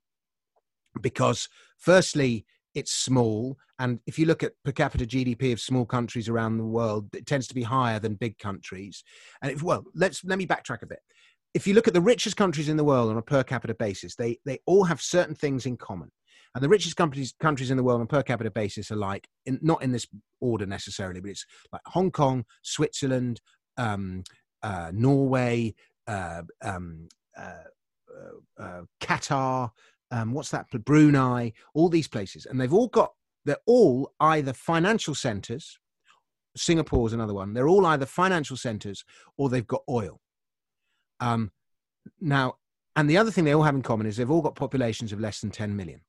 because, 1.01 1.49
firstly, 1.77 2.45
it's 2.75 2.93
small, 2.93 3.57
and 3.79 3.99
if 4.05 4.19
you 4.19 4.25
look 4.25 4.43
at 4.43 4.51
per 4.63 4.71
capita 4.71 5.05
GDP 5.05 5.53
of 5.53 5.59
small 5.59 5.85
countries 5.85 6.29
around 6.29 6.57
the 6.57 6.65
world, 6.65 7.07
it 7.15 7.25
tends 7.25 7.47
to 7.47 7.55
be 7.55 7.63
higher 7.63 7.99
than 7.99 8.15
big 8.15 8.37
countries. 8.37 9.03
And 9.41 9.51
if, 9.51 9.63
well, 9.63 9.85
let's 9.95 10.23
let 10.23 10.37
me 10.37 10.45
backtrack 10.45 10.83
a 10.83 10.87
bit. 10.87 10.99
If 11.53 11.65
you 11.65 11.73
look 11.73 11.87
at 11.87 11.93
the 11.93 12.01
richest 12.01 12.35
countries 12.35 12.69
in 12.69 12.77
the 12.77 12.83
world 12.83 13.09
on 13.09 13.17
a 13.17 13.21
per 13.21 13.43
capita 13.43 13.73
basis, 13.73 14.15
they 14.15 14.37
they 14.45 14.59
all 14.65 14.83
have 14.83 15.01
certain 15.01 15.35
things 15.35 15.65
in 15.65 15.77
common. 15.77 16.11
And 16.53 16.63
the 16.63 16.69
richest 16.69 16.95
countries 16.95 17.33
countries 17.39 17.71
in 17.71 17.77
the 17.77 17.83
world 17.83 17.99
on 17.99 18.05
a 18.05 18.07
per 18.07 18.23
capita 18.23 18.51
basis 18.51 18.91
are 18.91 18.95
like, 18.97 19.27
in, 19.45 19.59
not 19.61 19.81
in 19.81 19.91
this 19.91 20.07
order 20.39 20.65
necessarily, 20.65 21.19
but 21.19 21.31
it's 21.31 21.45
like 21.71 21.81
Hong 21.87 22.11
Kong, 22.11 22.45
Switzerland, 22.61 23.41
um, 23.77 24.23
uh, 24.63 24.91
Norway, 24.93 25.73
uh, 26.07 26.43
um, 26.61 27.07
uh, 27.37 27.63
uh, 28.15 28.63
uh, 28.63 28.81
Qatar, 29.01 29.71
um, 30.11 30.33
what's 30.33 30.51
that? 30.51 30.67
Brunei, 30.71 31.53
all 31.73 31.89
these 31.89 32.07
places, 32.07 32.45
and 32.45 32.59
they've 32.59 32.73
all 32.73 32.87
got. 32.87 33.13
They're 33.45 33.57
all 33.65 34.13
either 34.19 34.53
financial 34.53 35.13
centres. 35.13 35.77
Singapore's 36.57 37.13
another 37.13 37.33
one. 37.33 37.53
They're 37.53 37.67
all 37.67 37.85
either 37.85 38.05
financial 38.05 38.57
centres 38.57 39.03
or 39.37 39.49
they've 39.49 39.67
got 39.67 39.83
oil. 39.89 40.19
Um, 41.19 41.51
now, 42.19 42.55
and 42.95 43.09
the 43.09 43.17
other 43.17 43.29
thing 43.29 43.43
they 43.43 43.53
all 43.53 43.63
have 43.63 43.75
in 43.75 43.81
common 43.81 44.07
is 44.07 44.17
they've 44.17 44.31
all 44.31 44.41
got 44.41 44.55
populations 44.55 45.11
of 45.11 45.19
less 45.19 45.41
than 45.41 45.51
10 45.51 45.75
million. 45.75 46.01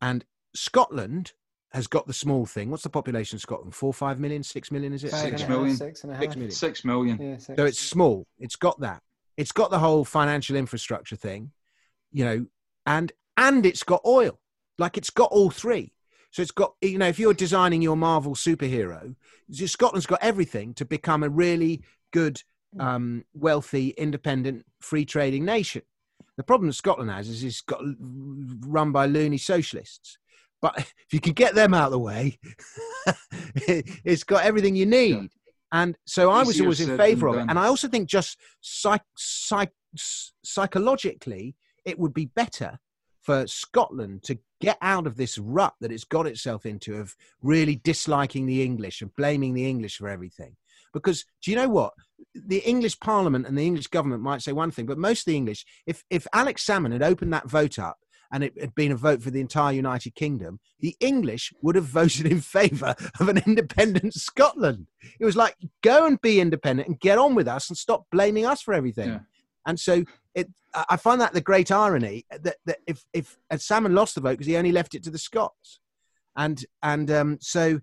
And 0.00 0.24
Scotland 0.54 1.32
has 1.72 1.88
got 1.88 2.06
the 2.06 2.12
small 2.12 2.46
thing. 2.46 2.70
What's 2.70 2.84
the 2.84 2.90
population 2.90 3.36
of 3.36 3.42
Scotland? 3.42 3.74
Four, 3.74 3.92
five 3.92 4.20
million, 4.20 4.42
six 4.42 4.70
million, 4.70 4.92
is 4.92 5.02
it? 5.02 5.10
Five 5.10 5.20
Six 5.20 5.32
and 5.32 5.40
a 5.40 5.46
half, 5.46 5.48
million. 5.48 5.76
Six 5.76 6.04
and 6.04 6.12
a 6.12 6.14
half. 6.14 6.22
Six 6.22 6.36
million. 6.36 6.50
Six 6.52 6.84
million. 6.84 7.20
Yeah, 7.20 7.36
six. 7.38 7.56
So 7.58 7.64
it's 7.64 7.80
small. 7.80 8.26
It's 8.38 8.56
got 8.56 8.78
that. 8.80 9.02
It's 9.36 9.50
got 9.50 9.70
the 9.70 9.80
whole 9.80 10.04
financial 10.04 10.54
infrastructure 10.54 11.16
thing, 11.16 11.50
you 12.12 12.24
know, 12.24 12.46
and 12.86 13.12
and 13.36 13.66
it's 13.66 13.82
got 13.82 14.00
oil. 14.06 14.38
Like 14.78 14.96
it's 14.96 15.10
got 15.10 15.30
all 15.30 15.50
three. 15.50 15.92
So 16.30 16.42
it's 16.42 16.50
got 16.50 16.74
you 16.80 16.98
know, 16.98 17.08
if 17.08 17.18
you're 17.18 17.34
designing 17.34 17.82
your 17.82 17.96
Marvel 17.96 18.34
superhero, 18.34 19.14
Scotland's 19.52 20.06
got 20.06 20.22
everything 20.22 20.74
to 20.74 20.84
become 20.84 21.22
a 21.22 21.28
really 21.28 21.82
good, 22.12 22.42
um, 22.78 23.24
wealthy, 23.34 23.90
independent, 23.90 24.64
free 24.80 25.04
trading 25.04 25.44
nation. 25.44 25.82
The 26.36 26.42
problem 26.42 26.68
that 26.68 26.74
Scotland 26.74 27.10
has 27.10 27.28
is 27.28 27.44
it's 27.44 27.60
got 27.60 27.80
run 28.66 28.90
by 28.90 29.06
loony 29.06 29.38
socialists. 29.38 30.18
But 30.60 30.78
if 30.78 31.12
you 31.12 31.20
could 31.20 31.36
get 31.36 31.54
them 31.54 31.74
out 31.74 31.86
of 31.86 31.92
the 31.92 31.98
way, 31.98 32.38
it's 33.56 34.24
got 34.24 34.44
everything 34.44 34.74
you 34.74 34.86
need. 34.86 35.14
Yeah. 35.14 35.26
And 35.72 35.96
so 36.06 36.30
I 36.30 36.42
was 36.44 36.60
always 36.60 36.80
in 36.80 36.96
favour 36.96 37.28
of 37.28 37.36
it. 37.36 37.46
And 37.48 37.58
I 37.58 37.66
also 37.66 37.88
think 37.88 38.08
just 38.08 38.38
psych, 38.60 39.02
psych, 39.16 39.72
psychologically, 40.44 41.56
it 41.84 41.98
would 41.98 42.14
be 42.14 42.26
better 42.26 42.78
for 43.22 43.46
Scotland 43.46 44.22
to 44.24 44.38
get 44.60 44.76
out 44.82 45.06
of 45.06 45.16
this 45.16 45.38
rut 45.38 45.74
that 45.80 45.90
it's 45.90 46.04
got 46.04 46.26
itself 46.26 46.66
into 46.66 46.96
of 46.96 47.14
really 47.42 47.76
disliking 47.76 48.46
the 48.46 48.62
English 48.62 49.00
and 49.00 49.14
blaming 49.16 49.54
the 49.54 49.68
English 49.68 49.96
for 49.96 50.08
everything. 50.08 50.56
Because 50.92 51.24
do 51.42 51.50
you 51.50 51.56
know 51.56 51.68
what? 51.68 51.92
The 52.34 52.58
English 52.58 53.00
Parliament 53.00 53.46
and 53.46 53.58
the 53.58 53.66
English 53.66 53.88
government 53.88 54.22
might 54.22 54.42
say 54.42 54.52
one 54.52 54.70
thing, 54.70 54.86
but 54.86 54.98
most 54.98 55.20
of 55.20 55.24
the 55.26 55.36
English, 55.36 55.64
if 55.86 56.04
if 56.10 56.26
Alex 56.32 56.64
Salmond 56.64 56.92
had 56.92 57.02
opened 57.02 57.32
that 57.32 57.48
vote 57.48 57.78
up 57.78 57.96
and 58.32 58.44
it 58.44 58.52
had 58.60 58.74
been 58.74 58.92
a 58.92 58.96
vote 58.96 59.22
for 59.22 59.30
the 59.30 59.40
entire 59.40 59.72
United 59.72 60.14
Kingdom, 60.14 60.60
the 60.80 60.96
English 61.00 61.52
would 61.62 61.74
have 61.74 61.84
voted 62.00 62.26
in 62.26 62.40
favour 62.40 62.94
of 63.18 63.28
an 63.28 63.38
independent 63.46 64.14
Scotland. 64.14 64.86
It 65.18 65.24
was 65.24 65.36
like, 65.36 65.56
go 65.82 66.06
and 66.06 66.20
be 66.20 66.40
independent 66.40 66.88
and 66.88 67.00
get 67.00 67.18
on 67.18 67.34
with 67.34 67.48
us 67.48 67.68
and 67.68 67.76
stop 67.76 68.04
blaming 68.12 68.46
us 68.46 68.62
for 68.62 68.74
everything. 68.74 69.08
Yeah. 69.08 69.18
And 69.66 69.80
so 69.80 70.04
it, 70.34 70.48
I 70.74 70.96
find 70.96 71.20
that 71.20 71.32
the 71.32 71.40
great 71.40 71.70
irony 71.70 72.26
that, 72.30 72.56
that 72.66 72.78
if, 72.86 73.04
if 73.12 73.36
Salmond 73.52 73.94
lost 73.94 74.14
the 74.14 74.20
vote 74.20 74.32
because 74.32 74.46
he 74.46 74.56
only 74.56 74.72
left 74.72 74.94
it 74.94 75.04
to 75.04 75.10
the 75.10 75.18
Scots. 75.18 75.80
And, 76.36 76.64
and 76.82 77.10
um, 77.10 77.38
so, 77.40 77.80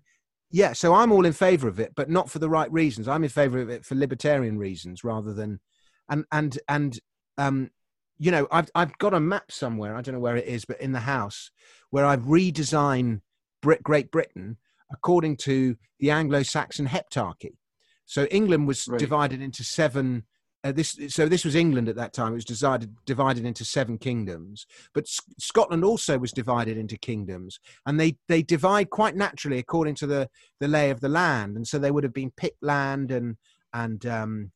yeah, 0.50 0.74
so 0.74 0.94
I'm 0.94 1.12
all 1.12 1.24
in 1.24 1.32
favour 1.32 1.68
of 1.68 1.80
it, 1.80 1.92
but 1.96 2.10
not 2.10 2.30
for 2.30 2.38
the 2.38 2.50
right 2.50 2.70
reasons. 2.70 3.08
I'm 3.08 3.24
in 3.24 3.30
favour 3.30 3.60
of 3.60 3.70
it 3.70 3.84
for 3.84 3.94
libertarian 3.94 4.58
reasons 4.58 5.02
rather 5.04 5.32
than, 5.32 5.60
and, 6.08 6.24
and, 6.30 6.58
and, 6.68 6.98
um, 7.38 7.70
you 8.18 8.30
know, 8.30 8.46
I've 8.52 8.70
I've 8.74 8.96
got 8.98 9.14
a 9.14 9.20
map 9.20 9.50
somewhere. 9.50 9.96
I 9.96 10.00
don't 10.00 10.14
know 10.14 10.20
where 10.20 10.36
it 10.36 10.46
is, 10.46 10.64
but 10.64 10.80
in 10.80 10.92
the 10.92 11.00
house 11.00 11.50
where 11.90 12.04
I've 12.04 12.22
redesigned 12.22 13.20
Brit- 13.62 13.82
Great 13.82 14.12
Britain 14.12 14.58
according 14.92 15.38
to 15.38 15.76
the 15.98 16.10
Anglo-Saxon 16.10 16.86
heptarchy. 16.86 17.56
So 18.04 18.26
England 18.26 18.68
was 18.68 18.86
right. 18.86 19.00
divided 19.00 19.40
into 19.40 19.64
seven. 19.64 20.24
Uh, 20.64 20.70
this 20.70 20.96
so 21.08 21.26
this 21.26 21.44
was 21.44 21.56
England 21.56 21.88
at 21.88 21.96
that 21.96 22.12
time. 22.12 22.32
It 22.32 22.36
was 22.36 22.44
decided, 22.44 22.94
divided 23.04 23.44
into 23.44 23.64
seven 23.64 23.98
kingdoms, 23.98 24.66
but 24.94 25.04
S- 25.04 25.20
Scotland 25.38 25.84
also 25.84 26.18
was 26.18 26.30
divided 26.30 26.76
into 26.76 26.96
kingdoms, 26.96 27.58
and 27.84 27.98
they 27.98 28.16
they 28.28 28.42
divide 28.42 28.90
quite 28.90 29.16
naturally 29.16 29.58
according 29.58 29.96
to 29.96 30.06
the 30.06 30.28
the 30.60 30.68
lay 30.68 30.90
of 30.90 31.00
the 31.00 31.08
land. 31.08 31.56
And 31.56 31.66
so 31.66 31.78
they 31.78 31.90
would 31.90 32.04
have 32.04 32.12
been 32.12 32.30
Pictland 32.30 33.10
and 33.10 33.36
and 33.72 34.06
um, 34.06 34.52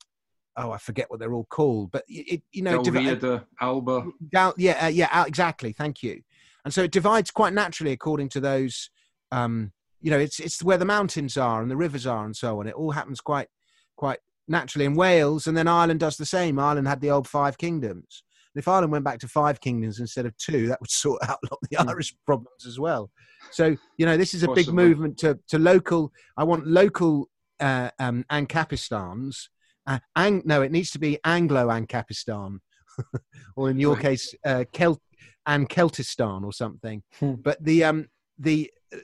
oh, 0.57 0.71
I 0.71 0.79
forget 0.79 1.11
what 1.11 1.19
they're 1.19 1.35
all 1.35 1.47
called, 1.51 1.91
but 1.91 2.05
it, 2.09 2.43
you 2.53 2.63
know, 2.63 2.83
Dalriada, 2.83 3.45
Alba. 3.61 4.07
Yeah, 4.33 4.85
uh, 4.85 4.89
yeah, 4.89 5.25
exactly. 5.25 5.73
Thank 5.73 6.03
you. 6.03 6.23
And 6.65 6.73
so 6.73 6.83
it 6.83 6.93
divides 6.93 7.31
quite 7.31 7.53
naturally 7.53 7.93
according 7.93 8.29
to 8.31 8.41
those. 8.41 8.91
Um, 9.33 9.73
you 10.01 10.11
know, 10.11 10.19
it's 10.19 10.39
it's 10.41 10.63
where 10.63 10.79
the 10.79 10.85
mountains 10.85 11.37
are 11.37 11.63
and 11.63 11.71
the 11.71 11.77
rivers 11.77 12.07
are 12.07 12.25
and 12.25 12.37
so 12.37 12.61
on. 12.61 12.67
It 12.67 12.75
all 12.75 12.93
happens 12.93 13.21
quite 13.21 13.49
quite 13.97 14.19
naturally 14.49 14.85
in 14.85 14.95
Wales, 14.95 15.47
and 15.47 15.57
then 15.57 15.69
Ireland 15.69 16.01
does 16.01 16.17
the 16.17 16.27
same. 16.27 16.59
Ireland 16.59 16.89
had 16.89 17.01
the 17.01 17.11
old 17.11 17.29
five 17.29 17.59
kingdoms. 17.59 18.23
And 18.55 18.61
if 18.61 18.69
Ireland 18.69 18.93
went 18.93 19.05
back 19.05 19.19
to 19.21 19.29
five 19.29 19.61
kingdoms 19.61 20.01
instead 20.01 20.27
of 20.27 20.37
two, 20.37 20.69
that 20.69 20.81
would 20.81 20.91
sort 21.05 21.23
out 21.23 21.39
a 21.43 21.49
lot 21.51 21.59
of 21.63 21.69
the 21.71 21.77
mm. 21.77 21.89
Irish 21.89 22.15
problems 22.25 22.67
as 22.67 22.79
well. 22.79 23.11
So 23.51 23.77
you 23.97 24.07
know, 24.07 24.17
this 24.17 24.35
is 24.35 24.43
a 24.43 24.47
Possibly. 24.47 24.65
big 24.65 24.75
movement 24.75 25.19
to 25.19 25.39
to 25.49 25.59
local. 25.59 26.13
I 26.37 26.45
want 26.45 26.67
local 26.67 27.29
uh, 27.61 27.91
um, 27.99 28.25
Ancapistans 28.31 29.49
uh, 29.87 29.99
ang- 30.17 30.43
no, 30.45 30.63
it 30.63 30.73
needs 30.73 30.91
to 30.91 30.99
be 30.99 31.19
Anglo 31.25 31.69
Ancapistan, 31.69 32.59
or 33.57 33.71
in 33.71 33.79
your 33.79 33.95
right. 33.95 34.03
case, 34.03 34.35
uh, 34.45 34.65
Celt 34.73 34.99
and 35.47 35.69
Celtistan 35.69 36.45
or 36.45 36.53
something. 36.53 37.03
Hmm. 37.21 37.35
But 37.35 37.63
the 37.63 37.85
um 37.85 38.09
the 38.39 38.71
uh, 38.93 38.99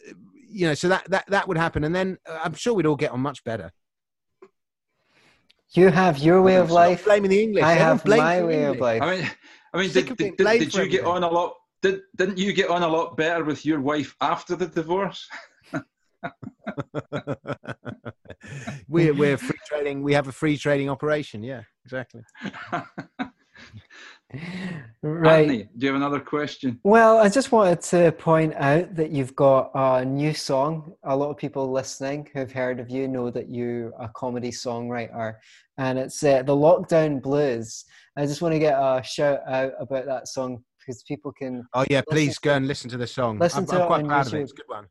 you 0.50 0.66
know 0.66 0.74
so 0.74 0.88
that 0.88 1.08
that 1.10 1.26
that 1.28 1.48
would 1.48 1.56
happen, 1.56 1.84
and 1.84 1.94
then 1.94 2.18
uh, 2.28 2.40
I'm 2.42 2.54
sure 2.54 2.74
we'd 2.74 2.86
all 2.86 2.96
get 2.96 3.12
on 3.12 3.20
much 3.20 3.44
better. 3.44 3.70
You 5.74 5.88
have 5.88 6.18
your 6.18 6.42
way 6.42 6.56
of 6.56 6.70
life. 6.70 7.04
Blaming 7.04 7.30
the 7.30 7.42
English. 7.42 7.64
I 7.64 7.72
have 7.72 8.06
my 8.06 8.42
way 8.42 8.64
English. 8.64 8.76
of 8.76 8.80
life. 8.80 9.02
I 9.02 9.16
mean, 9.16 9.30
I 9.72 9.78
mean, 9.78 9.90
did, 9.90 10.16
did, 10.16 10.36
did, 10.36 10.46
did 10.46 10.74
you 10.74 10.88
get 10.88 11.04
on 11.04 11.22
a 11.22 11.30
lot? 11.30 11.54
Did, 11.80 12.02
didn't 12.16 12.38
you 12.38 12.52
get 12.52 12.68
on 12.68 12.82
a 12.82 12.88
lot 12.88 13.16
better 13.16 13.42
with 13.42 13.64
your 13.64 13.80
wife 13.80 14.14
after 14.20 14.54
the 14.54 14.66
divorce? 14.66 15.26
we're 18.88 19.14
we're 19.14 19.36
free 19.36 19.58
trading. 19.66 20.02
We 20.02 20.14
have 20.14 20.26
a 20.28 20.32
free 20.32 20.58
trading 20.58 20.90
operation. 20.90 21.42
Yeah, 21.42 21.62
exactly. 21.84 22.22
right. 25.02 25.40
Anthony, 25.40 25.68
do 25.76 25.86
you 25.86 25.92
have 25.92 25.96
another 25.96 26.20
question? 26.20 26.80
Well, 26.84 27.18
I 27.18 27.28
just 27.28 27.52
wanted 27.52 27.80
to 27.82 28.12
point 28.12 28.54
out 28.56 28.94
that 28.94 29.10
you've 29.10 29.34
got 29.36 29.70
a 29.74 30.04
new 30.04 30.34
song. 30.34 30.94
A 31.04 31.16
lot 31.16 31.30
of 31.30 31.36
people 31.36 31.70
listening 31.70 32.28
who've 32.32 32.52
heard 32.52 32.80
of 32.80 32.90
you 32.90 33.08
know 33.08 33.30
that 33.30 33.50
you're 33.50 33.92
a 34.00 34.08
comedy 34.14 34.50
songwriter, 34.50 35.34
and 35.78 35.98
it's 35.98 36.22
uh, 36.22 36.42
the 36.42 36.54
Lockdown 36.54 37.22
Blues. 37.22 37.84
I 38.16 38.26
just 38.26 38.42
want 38.42 38.52
to 38.52 38.58
get 38.58 38.74
a 38.74 39.02
shout 39.04 39.40
out 39.46 39.72
about 39.80 40.06
that 40.06 40.28
song 40.28 40.62
because 40.78 41.02
people 41.02 41.32
can. 41.32 41.64
Oh 41.74 41.84
yeah, 41.88 42.02
please 42.08 42.38
go 42.38 42.54
and 42.54 42.66
listen 42.66 42.90
to 42.90 42.96
the 42.96 43.06
song. 43.06 43.38
Listen 43.38 43.60
I'm, 43.60 43.66
to 43.66 43.74
I'm 43.74 43.82
it 43.82 43.86
quite 43.86 44.06
proud 44.06 44.26
YouTube. 44.26 44.28
of 44.28 44.34
it. 44.34 44.42
It's 44.42 44.52
a 44.52 44.56
good 44.56 44.68
one. 44.68 44.86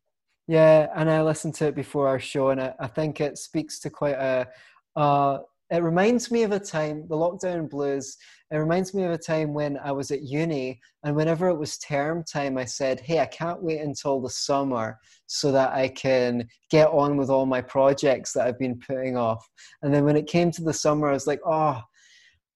Yeah, 0.48 0.88
and 0.96 1.10
I 1.10 1.22
listened 1.22 1.54
to 1.56 1.66
it 1.66 1.74
before 1.74 2.08
our 2.08 2.18
show, 2.18 2.50
and 2.50 2.60
I, 2.60 2.74
I 2.80 2.86
think 2.86 3.20
it 3.20 3.38
speaks 3.38 3.80
to 3.80 3.90
quite 3.90 4.16
a. 4.16 4.48
Uh, 4.94 5.38
it 5.72 5.82
reminds 5.82 6.30
me 6.30 6.42
of 6.42 6.52
a 6.52 6.60
time, 6.60 7.06
the 7.08 7.16
lockdown 7.16 7.68
blues. 7.68 8.16
It 8.50 8.58
reminds 8.58 8.92
me 8.92 9.04
of 9.04 9.10
a 9.10 9.18
time 9.18 9.54
when 9.54 9.78
I 9.78 9.90
was 9.90 10.10
at 10.10 10.22
uni, 10.22 10.78
and 11.02 11.16
whenever 11.16 11.48
it 11.48 11.58
was 11.58 11.78
term 11.78 12.22
time, 12.24 12.58
I 12.58 12.66
said, 12.66 13.00
"Hey, 13.00 13.20
I 13.20 13.26
can't 13.26 13.62
wait 13.62 13.80
until 13.80 14.20
the 14.20 14.30
summer 14.30 14.98
so 15.26 15.50
that 15.52 15.72
I 15.72 15.88
can 15.88 16.46
get 16.70 16.88
on 16.88 17.16
with 17.16 17.30
all 17.30 17.46
my 17.46 17.62
projects 17.62 18.32
that 18.34 18.46
I've 18.46 18.58
been 18.58 18.78
putting 18.78 19.16
off." 19.16 19.48
And 19.82 19.92
then 19.92 20.04
when 20.04 20.16
it 20.16 20.26
came 20.26 20.50
to 20.52 20.62
the 20.62 20.74
summer, 20.74 21.08
I 21.08 21.14
was 21.14 21.26
like, 21.26 21.40
"Oh." 21.44 21.80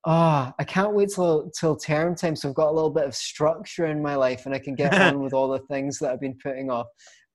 oh, 0.09 0.53
I 0.57 0.62
can't 0.62 0.95
wait 0.95 1.09
till 1.12 1.51
till 1.59 1.75
term 1.75 2.14
time. 2.14 2.37
So 2.37 2.49
I've 2.49 2.55
got 2.55 2.69
a 2.69 2.79
little 2.79 2.91
bit 2.91 3.07
of 3.07 3.14
structure 3.17 3.87
in 3.87 4.01
my 4.01 4.14
life, 4.14 4.47
and 4.47 4.55
I 4.55 4.61
can 4.61 4.77
get 4.77 4.95
on 4.95 5.21
with 5.21 5.33
all 5.37 5.49
the 5.49 5.67
things 5.67 5.99
that 5.99 6.12
I've 6.12 6.21
been 6.21 6.39
putting 6.41 6.71
off 6.71 6.87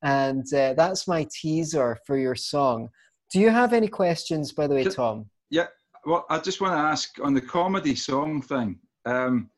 and 0.03 0.51
uh, 0.53 0.73
that's 0.73 1.07
my 1.07 1.27
teaser 1.31 1.97
for 2.05 2.17
your 2.17 2.35
song. 2.35 2.89
Do 3.31 3.39
you 3.39 3.49
have 3.49 3.73
any 3.73 3.87
questions, 3.87 4.51
by 4.51 4.67
the 4.67 4.75
way, 4.75 4.83
Tom? 4.83 5.29
Yeah, 5.51 5.67
well, 6.05 6.25
I 6.29 6.39
just 6.39 6.61
want 6.61 6.73
to 6.73 6.79
ask 6.79 7.17
on 7.23 7.33
the 7.33 7.41
comedy 7.41 7.95
song 7.95 8.41
thing. 8.41 8.79
Um, 9.05 9.49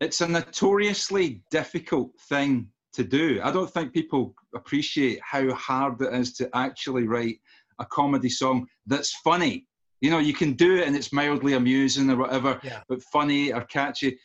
it's 0.00 0.20
a 0.20 0.28
notoriously 0.28 1.42
difficult 1.50 2.12
thing 2.28 2.68
to 2.92 3.04
do. 3.04 3.40
I 3.42 3.50
don't 3.50 3.70
think 3.70 3.92
people 3.92 4.34
appreciate 4.54 5.20
how 5.22 5.52
hard 5.54 6.00
it 6.00 6.12
is 6.14 6.32
to 6.34 6.48
actually 6.54 7.06
write 7.06 7.40
a 7.78 7.86
comedy 7.86 8.28
song 8.28 8.66
that's 8.86 9.14
funny. 9.24 9.66
You 10.00 10.10
know, 10.10 10.18
you 10.18 10.32
can 10.32 10.54
do 10.54 10.76
it 10.76 10.86
and 10.86 10.96
it's 10.96 11.12
mildly 11.12 11.54
amusing 11.54 12.10
or 12.10 12.16
whatever, 12.16 12.58
yeah. 12.62 12.80
but 12.88 13.02
funny 13.02 13.52
or 13.52 13.62
catchy. 13.64 14.18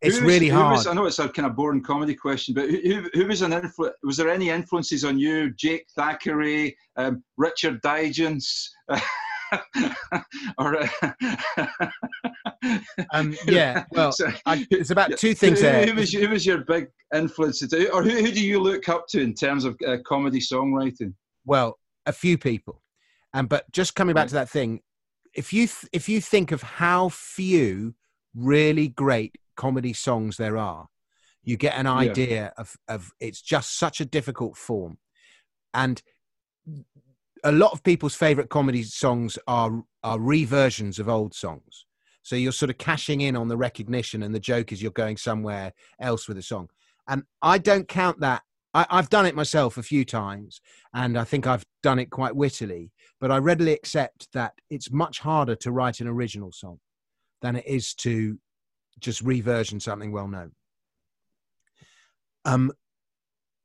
It's 0.00 0.20
really 0.20 0.48
hard. 0.48 0.72
Was, 0.72 0.86
I 0.88 0.94
know 0.94 1.06
it's 1.06 1.20
a 1.20 1.28
kind 1.28 1.46
of 1.46 1.54
boring 1.54 1.82
comedy 1.82 2.16
question, 2.16 2.54
but 2.54 2.68
who, 2.68 3.08
who 3.14 3.26
was 3.26 3.42
an 3.42 3.52
influ- 3.52 3.92
Was 4.02 4.16
there 4.16 4.28
any 4.28 4.50
influences 4.50 5.04
on 5.04 5.16
you? 5.16 5.52
Jake 5.54 5.86
Thackray, 5.96 6.74
um, 6.96 7.22
Richard 7.36 7.80
Digance, 7.82 8.68
or 10.58 10.78
um, 13.12 13.36
yeah. 13.46 13.84
Well, 13.90 14.12
so, 14.12 14.30
I, 14.46 14.66
it's 14.70 14.90
about 14.90 15.16
two 15.18 15.34
things 15.34 15.60
who, 15.60 15.66
there. 15.66 15.86
Who 15.86 15.94
was, 15.94 16.12
who 16.12 16.28
was 16.28 16.46
your 16.46 16.58
big 16.58 16.88
influence, 17.14 17.62
or 17.62 18.02
who, 18.02 18.10
who 18.10 18.30
do 18.30 18.44
you 18.44 18.60
look 18.60 18.88
up 18.88 19.06
to 19.08 19.20
in 19.20 19.34
terms 19.34 19.64
of 19.64 19.76
uh, 19.86 19.98
comedy 20.06 20.40
songwriting? 20.40 21.14
Well, 21.44 21.78
a 22.06 22.12
few 22.12 22.38
people, 22.38 22.82
and 23.34 23.44
um, 23.44 23.46
but 23.46 23.70
just 23.72 23.94
coming 23.94 24.14
back 24.14 24.28
to 24.28 24.34
that 24.34 24.48
thing, 24.48 24.80
if 25.34 25.52
you 25.52 25.66
th- 25.66 25.88
if 25.92 26.08
you 26.08 26.20
think 26.20 26.52
of 26.52 26.62
how 26.62 27.08
few 27.08 27.94
really 28.34 28.88
great 28.88 29.36
comedy 29.56 29.92
songs 29.92 30.36
there 30.36 30.56
are, 30.56 30.88
you 31.44 31.56
get 31.56 31.74
an 31.76 31.86
idea 31.86 32.28
yeah. 32.28 32.50
of, 32.56 32.76
of 32.88 33.10
it's 33.20 33.42
just 33.42 33.78
such 33.78 34.00
a 34.00 34.04
difficult 34.04 34.56
form. 34.56 34.98
And 35.74 36.02
a 37.44 37.52
lot 37.52 37.72
of 37.72 37.82
people's 37.82 38.14
favorite 38.14 38.48
comedy 38.48 38.82
songs 38.82 39.38
are 39.46 39.82
are 40.02 40.20
reversions 40.20 40.98
of 40.98 41.08
old 41.08 41.34
songs. 41.34 41.86
So 42.22 42.36
you're 42.36 42.52
sort 42.52 42.70
of 42.70 42.78
cashing 42.78 43.20
in 43.20 43.36
on 43.36 43.48
the 43.48 43.56
recognition, 43.56 44.22
and 44.22 44.34
the 44.34 44.40
joke 44.40 44.72
is 44.72 44.80
you're 44.80 44.92
going 44.92 45.16
somewhere 45.16 45.72
else 46.00 46.28
with 46.28 46.38
a 46.38 46.42
song. 46.42 46.68
And 47.08 47.24
I 47.40 47.58
don't 47.58 47.88
count 47.88 48.20
that. 48.20 48.42
I, 48.74 48.86
I've 48.90 49.10
done 49.10 49.26
it 49.26 49.34
myself 49.34 49.76
a 49.76 49.82
few 49.82 50.04
times, 50.04 50.60
and 50.94 51.18
I 51.18 51.24
think 51.24 51.46
I've 51.46 51.64
done 51.82 51.98
it 51.98 52.10
quite 52.10 52.36
wittily. 52.36 52.92
But 53.20 53.32
I 53.32 53.38
readily 53.38 53.72
accept 53.72 54.28
that 54.32 54.54
it's 54.70 54.92
much 54.92 55.20
harder 55.20 55.56
to 55.56 55.72
write 55.72 56.00
an 56.00 56.08
original 56.08 56.52
song 56.52 56.78
than 57.40 57.56
it 57.56 57.66
is 57.66 57.94
to 57.94 58.38
just 59.00 59.20
reversion 59.22 59.80
something 59.80 60.12
well 60.12 60.28
known. 60.28 60.52
Um, 62.44 62.72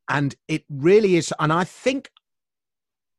and 0.10 0.36
it 0.48 0.64
really 0.70 1.16
is, 1.16 1.34
and 1.40 1.52
I 1.54 1.64
think 1.64 2.12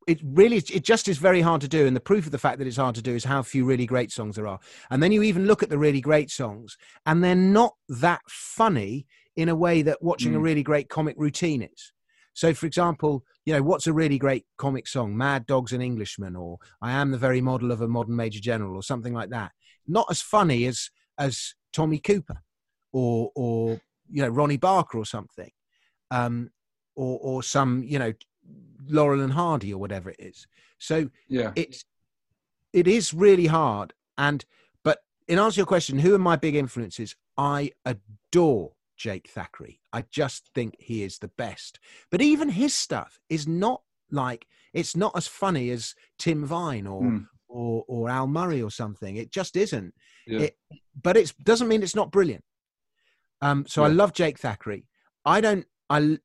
it 0.09 0.19
really 0.23 0.57
it 0.57 0.83
just 0.83 1.07
is 1.07 1.17
very 1.17 1.41
hard 1.41 1.61
to 1.61 1.67
do 1.67 1.85
and 1.85 1.95
the 1.95 2.01
proof 2.01 2.25
of 2.25 2.31
the 2.31 2.37
fact 2.37 2.57
that 2.57 2.67
it's 2.67 2.77
hard 2.77 2.95
to 2.95 3.01
do 3.01 3.15
is 3.15 3.23
how 3.23 3.41
few 3.41 3.65
really 3.65 3.85
great 3.85 4.11
songs 4.11 4.35
there 4.35 4.47
are 4.47 4.59
and 4.89 5.01
then 5.01 5.11
you 5.11 5.21
even 5.23 5.45
look 5.45 5.61
at 5.61 5.69
the 5.69 5.77
really 5.77 6.01
great 6.01 6.31
songs 6.31 6.77
and 7.05 7.23
they're 7.23 7.35
not 7.35 7.73
that 7.87 8.21
funny 8.27 9.05
in 9.35 9.49
a 9.49 9.55
way 9.55 9.81
that 9.81 10.01
watching 10.01 10.33
mm. 10.33 10.37
a 10.37 10.39
really 10.39 10.63
great 10.63 10.89
comic 10.89 11.15
routine 11.17 11.61
is 11.61 11.93
so 12.33 12.53
for 12.53 12.65
example 12.65 13.23
you 13.45 13.53
know 13.53 13.61
what's 13.61 13.87
a 13.87 13.93
really 13.93 14.17
great 14.17 14.45
comic 14.57 14.87
song 14.87 15.15
mad 15.15 15.45
dogs 15.45 15.73
and 15.73 15.83
englishmen 15.83 16.35
or 16.35 16.57
i 16.81 16.91
am 16.91 17.11
the 17.11 17.17
very 17.17 17.41
model 17.41 17.71
of 17.71 17.81
a 17.81 17.87
modern 17.87 18.15
major 18.15 18.39
general 18.39 18.75
or 18.75 18.83
something 18.83 19.13
like 19.13 19.29
that 19.29 19.51
not 19.87 20.07
as 20.09 20.21
funny 20.21 20.65
as 20.65 20.89
as 21.17 21.53
Tommy 21.73 21.99
Cooper 21.99 22.41
or 22.93 23.31
or 23.35 23.81
you 24.09 24.23
know 24.23 24.29
Ronnie 24.29 24.57
Barker 24.57 24.97
or 24.97 25.05
something. 25.05 25.51
Um, 26.11 26.49
or 26.95 27.19
or 27.21 27.43
some 27.43 27.83
you 27.83 27.97
know 27.97 28.13
Laurel 28.87 29.21
and 29.21 29.33
Hardy 29.33 29.73
or 29.73 29.77
whatever 29.79 30.09
it 30.09 30.19
is. 30.19 30.47
So 30.79 31.09
Yeah. 31.27 31.51
it's 31.55 31.85
it 32.73 32.87
is 32.87 33.13
really 33.13 33.47
hard. 33.47 33.93
And 34.17 34.45
but 34.83 34.99
in 35.27 35.39
answer 35.39 35.55
to 35.55 35.59
your 35.59 35.65
question, 35.65 35.99
who 35.99 36.13
are 36.15 36.19
my 36.19 36.35
big 36.35 36.55
influences? 36.55 37.15
I 37.37 37.71
adore 37.85 38.73
Jake 38.97 39.29
Thackray. 39.33 39.79
I 39.93 40.03
just 40.03 40.49
think 40.53 40.75
he 40.79 41.03
is 41.03 41.19
the 41.19 41.29
best. 41.29 41.79
But 42.11 42.21
even 42.21 42.49
his 42.49 42.75
stuff 42.75 43.19
is 43.29 43.47
not 43.47 43.81
like 44.11 44.47
it's 44.73 44.95
not 44.95 45.15
as 45.15 45.27
funny 45.27 45.69
as 45.71 45.95
Tim 46.17 46.45
Vine 46.45 46.85
or 46.87 47.01
Mm. 47.01 47.27
or 47.47 47.83
or 47.87 48.09
Al 48.09 48.27
Murray 48.27 48.61
or 48.61 48.71
something. 48.71 49.15
It 49.15 49.31
just 49.31 49.55
isn't. 49.55 49.93
Yeah. 50.27 50.39
It, 50.41 50.57
but 51.01 51.17
it 51.17 51.33
doesn't 51.43 51.67
mean 51.67 51.81
it's 51.81 51.95
not 51.95 52.11
brilliant. 52.11 52.43
Um, 53.41 53.65
so 53.67 53.83
I 53.83 53.87
love 53.87 54.13
Jake 54.13 54.37
Thackray. 54.39 54.83
I 55.25 55.41
don't. 55.41 55.65
I 55.89 56.19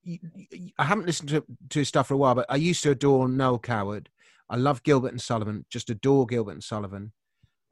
I 0.78 0.84
haven't 0.84 1.06
listened 1.06 1.30
to 1.30 1.44
to 1.70 1.78
his 1.78 1.88
stuff 1.88 2.08
for 2.08 2.14
a 2.14 2.18
while, 2.18 2.34
but 2.34 2.46
I 2.48 2.56
used 2.56 2.82
to 2.82 2.90
adore 2.90 3.28
Noel 3.28 3.58
Coward. 3.58 4.10
I 4.50 4.56
love 4.56 4.82
Gilbert 4.82 5.12
and 5.12 5.20
Sullivan. 5.20 5.64
Just 5.70 5.90
adore 5.90 6.26
Gilbert 6.26 6.52
and 6.52 6.64
Sullivan. 6.64 7.12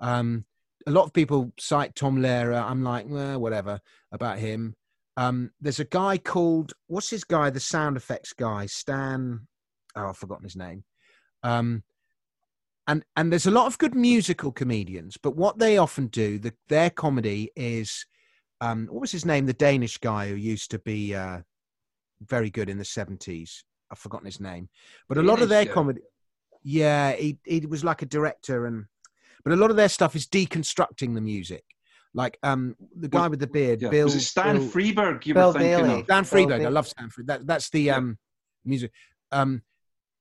Um, 0.01 0.47
a 0.87 0.91
lot 0.91 1.05
of 1.05 1.13
people 1.13 1.53
cite 1.59 1.95
Tom 1.95 2.19
Lehrer. 2.19 2.63
I'm 2.63 2.83
like, 2.83 3.07
well, 3.09 3.39
whatever 3.39 3.81
about 4.11 4.39
him. 4.39 4.75
Um, 5.17 5.51
there's 5.61 5.81
a 5.81 5.85
guy 5.85 6.19
called 6.19 6.73
what's 6.87 7.11
his 7.11 7.25
guy? 7.25 7.51
The 7.51 7.61
sound 7.61 7.97
effects 7.97 8.33
guy, 8.33 8.67
Stan. 8.67 9.47
Oh, 9.95 10.09
I've 10.09 10.17
forgotten 10.17 10.45
his 10.45 10.57
name. 10.57 10.85
Um, 11.43 11.83
and 12.87 13.05
and 13.17 13.31
there's 13.31 13.47
a 13.47 13.51
lot 13.51 13.67
of 13.67 13.79
good 13.79 13.95
musical 13.95 14.51
comedians, 14.51 15.17
but 15.17 15.37
what 15.37 15.59
they 15.59 15.79
often 15.79 16.09
do, 16.09 16.39
the, 16.39 16.53
their 16.69 16.91
comedy 16.91 17.51
is, 17.55 18.07
um, 18.61 18.89
what 18.91 19.03
was 19.03 19.13
his 19.13 19.25
name? 19.27 19.47
The 19.47 19.53
Danish 19.53 19.99
guy 19.99 20.29
who 20.29 20.35
used 20.35 20.71
to 20.73 20.79
be 20.79 21.15
uh, 21.15 21.41
very 22.29 22.51
good 22.51 22.69
in 22.69 22.79
the 22.79 22.85
seventies. 22.85 23.65
I've 23.91 23.99
forgotten 23.99 24.27
his 24.27 24.41
name, 24.41 24.69
but 25.09 25.19
a 25.19 25.23
lot 25.23 25.43
of 25.43 25.49
their 25.51 25.67
comedy, 25.67 26.01
yeah, 26.63 27.13
he 27.13 27.39
he 27.45 27.67
was 27.67 27.85
like 27.85 28.03
a 28.03 28.07
director, 28.07 28.67
and 28.67 28.87
but 29.45 29.53
a 29.53 29.57
lot 29.57 29.71
of 29.71 29.77
their 29.77 29.89
stuff 29.89 30.17
is 30.17 30.27
deconstructing 30.27 31.15
the 31.15 31.21
music. 31.21 31.65
Like 32.15 32.39
um, 32.43 32.77
the 32.95 33.09
guy 33.09 33.29
with 33.29 33.41
the 33.41 33.47
beard, 33.47 33.81
Yeah. 33.83 33.89
Bill. 33.89 34.05
Was 34.05 34.15
it 34.15 34.21
Stan 34.21 34.57
Bill- 34.57 34.69
Freberg 34.69 35.25
you 35.25 35.35
Bill 35.35 35.53
were 35.53 35.59
thinking 35.59 35.87
Bailey. 35.87 36.01
of? 36.01 36.07
Dan 36.07 36.23
Bill 36.25 36.31
Freberg. 36.31 36.67
I 36.67 36.69
love 36.69 36.87
Stan 36.87 37.09
Freberg. 37.09 37.27
That, 37.27 37.47
that's 37.47 37.71
the 37.71 37.81
Yeah. 37.83 37.97
um, 37.97 38.19
music. 38.67 38.93
Um, 39.31 39.63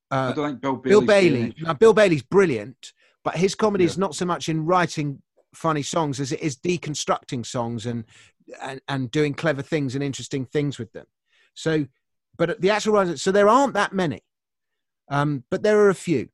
I 0.10 0.16
uh, 0.30 0.34
don't 0.34 0.48
think 0.48 0.62
Bill 0.62 0.76
Bailey. 0.78 0.90
Bill 0.92 1.02
Bailey. 1.02 1.56
Now, 1.60 1.74
Bill 1.74 1.94
Bailey's 1.94 2.24
brilliant, 2.24 2.94
but 3.26 3.36
his 3.36 3.56
comedy 3.56 3.84
is 3.84 3.98
not 3.98 4.16
so 4.16 4.26
much 4.26 4.48
in 4.48 4.66
writing 4.66 5.22
funny 5.54 5.82
songs 5.82 6.22
as 6.22 6.32
it 6.32 6.40
is 6.40 6.56
deconstructing 6.58 7.46
songs 7.46 7.86
and 7.86 8.06
and, 8.62 8.82
and 8.88 9.12
doing 9.12 9.34
clever 9.34 9.62
things 9.62 9.94
and 9.96 10.04
interesting 10.04 10.46
things 10.46 10.80
with 10.80 10.92
them. 10.94 11.06
So, 11.54 11.86
but 12.38 12.62
the 12.62 12.70
actual 12.70 13.18
so 13.18 13.32
there 13.32 13.50
aren't 13.50 13.74
that 13.74 13.94
many, 13.94 14.22
um, 15.10 15.44
but 15.52 15.64
there 15.64 15.80
are 15.80 15.90
a 15.90 15.96
few, 15.96 16.30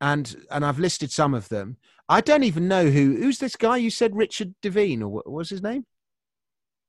and 0.00 0.46
and 0.50 0.64
I've 0.64 0.78
listed 0.78 1.10
some 1.10 1.34
of 1.34 1.48
them. 1.48 1.76
I 2.08 2.20
don't 2.20 2.44
even 2.44 2.68
know 2.68 2.86
who 2.86 3.16
who's 3.16 3.38
this 3.38 3.56
guy. 3.56 3.76
You 3.76 3.90
said 3.90 4.16
Richard 4.16 4.54
Devine, 4.62 5.02
or 5.02 5.08
what 5.08 5.30
was 5.30 5.50
his 5.50 5.62
name? 5.62 5.84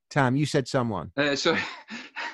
Tam, 0.10 0.36
you 0.36 0.46
said 0.46 0.68
someone. 0.68 1.12
Uh, 1.16 1.36
so, 1.36 1.56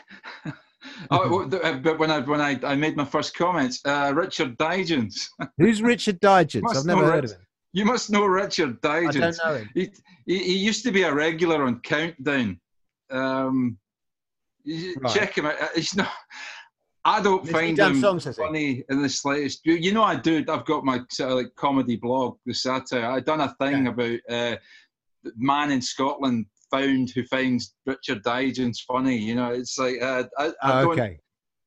oh, 1.11 1.49
uh, 1.49 1.73
but 1.73 1.99
when 1.99 2.09
I 2.09 2.19
when 2.19 2.39
I, 2.39 2.59
I 2.63 2.75
made 2.75 2.95
my 2.95 3.05
first 3.05 3.35
comments, 3.35 3.81
uh, 3.85 4.13
Richard 4.15 4.57
Digance. 4.57 5.27
Who's 5.57 5.81
Richard 5.81 6.21
Digance? 6.21 6.61
Must 6.61 6.77
I've 6.77 6.85
never 6.85 7.03
heard 7.03 7.23
Rich- 7.23 7.31
of 7.31 7.37
him. 7.37 7.47
You 7.73 7.83
must 7.83 8.09
know 8.09 8.25
Richard 8.25 8.77
I 8.85 9.07
don't 9.07 9.37
know 9.43 9.55
him. 9.55 9.69
He, 9.73 9.91
he 10.25 10.39
he 10.39 10.57
used 10.57 10.83
to 10.85 10.91
be 10.91 11.03
a 11.03 11.13
regular 11.13 11.65
on 11.65 11.81
Countdown. 11.81 12.59
Um, 13.11 13.77
Right. 14.65 15.13
Check 15.13 15.37
him 15.37 15.45
out. 15.45 15.61
Uh, 15.61 15.67
He's 15.75 15.95
not. 15.95 16.09
I 17.07 17.21
don't 17.21 17.47
find 17.47 17.77
him 17.77 18.01
songs, 18.01 18.27
funny 18.35 18.83
in 18.89 19.01
the 19.01 19.09
slightest. 19.09 19.61
You, 19.63 19.75
you 19.75 19.93
know, 19.93 20.03
I 20.03 20.15
do. 20.15 20.43
I've 20.49 20.65
got 20.65 20.83
my 20.83 21.01
sort 21.11 21.31
of 21.31 21.37
like 21.37 21.55
comedy 21.55 21.97
blog, 21.97 22.37
the 22.47 22.53
satire. 22.53 23.05
I 23.05 23.19
done 23.19 23.41
a 23.41 23.55
thing 23.61 23.85
Yeah. 23.85 23.91
about 23.91 24.19
uh, 24.27 24.55
man 25.35 25.71
in 25.71 25.81
Scotland 25.83 26.47
found 26.71 27.11
who 27.11 27.23
finds 27.25 27.75
Richard 27.85 28.23
Digance 28.23 28.79
funny. 28.87 29.17
You 29.17 29.35
know, 29.35 29.51
it's 29.51 29.77
like 29.77 30.01
uh, 30.01 30.23
I, 30.39 30.45
I 30.45 30.51
Oh, 30.63 30.81
don't. 30.85 30.91
okay. 30.93 31.19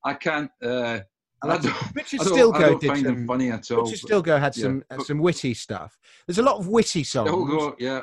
I 0.05 0.15
can't. 0.15 0.51
Uh, 0.61 1.01
I 1.43 1.59
don't, 1.59 1.75
Richard 1.95 2.21
I 2.21 2.25
don't, 2.25 2.37
Stilgoe 2.37 2.55
I 2.57 2.61
don't 2.61 2.81
did 2.81 2.89
find 2.89 3.07
some, 3.07 3.17
him 3.19 3.27
funny 3.29 3.51
at 3.53 3.71
all. 3.71 3.85
Richard 3.85 4.09
Stilgoe 4.09 4.41
had 4.41 4.57
yeah. 4.57 4.63
some 4.63 4.83
uh, 4.91 4.99
some 5.05 5.19
witty 5.19 5.55
stuff. 5.55 5.97
There's 6.27 6.39
a 6.39 6.43
lot 6.43 6.57
of 6.57 6.67
witty 6.67 7.05
songs, 7.05 7.31
Stilgoe, 7.31 7.75
yeah. 7.79 8.01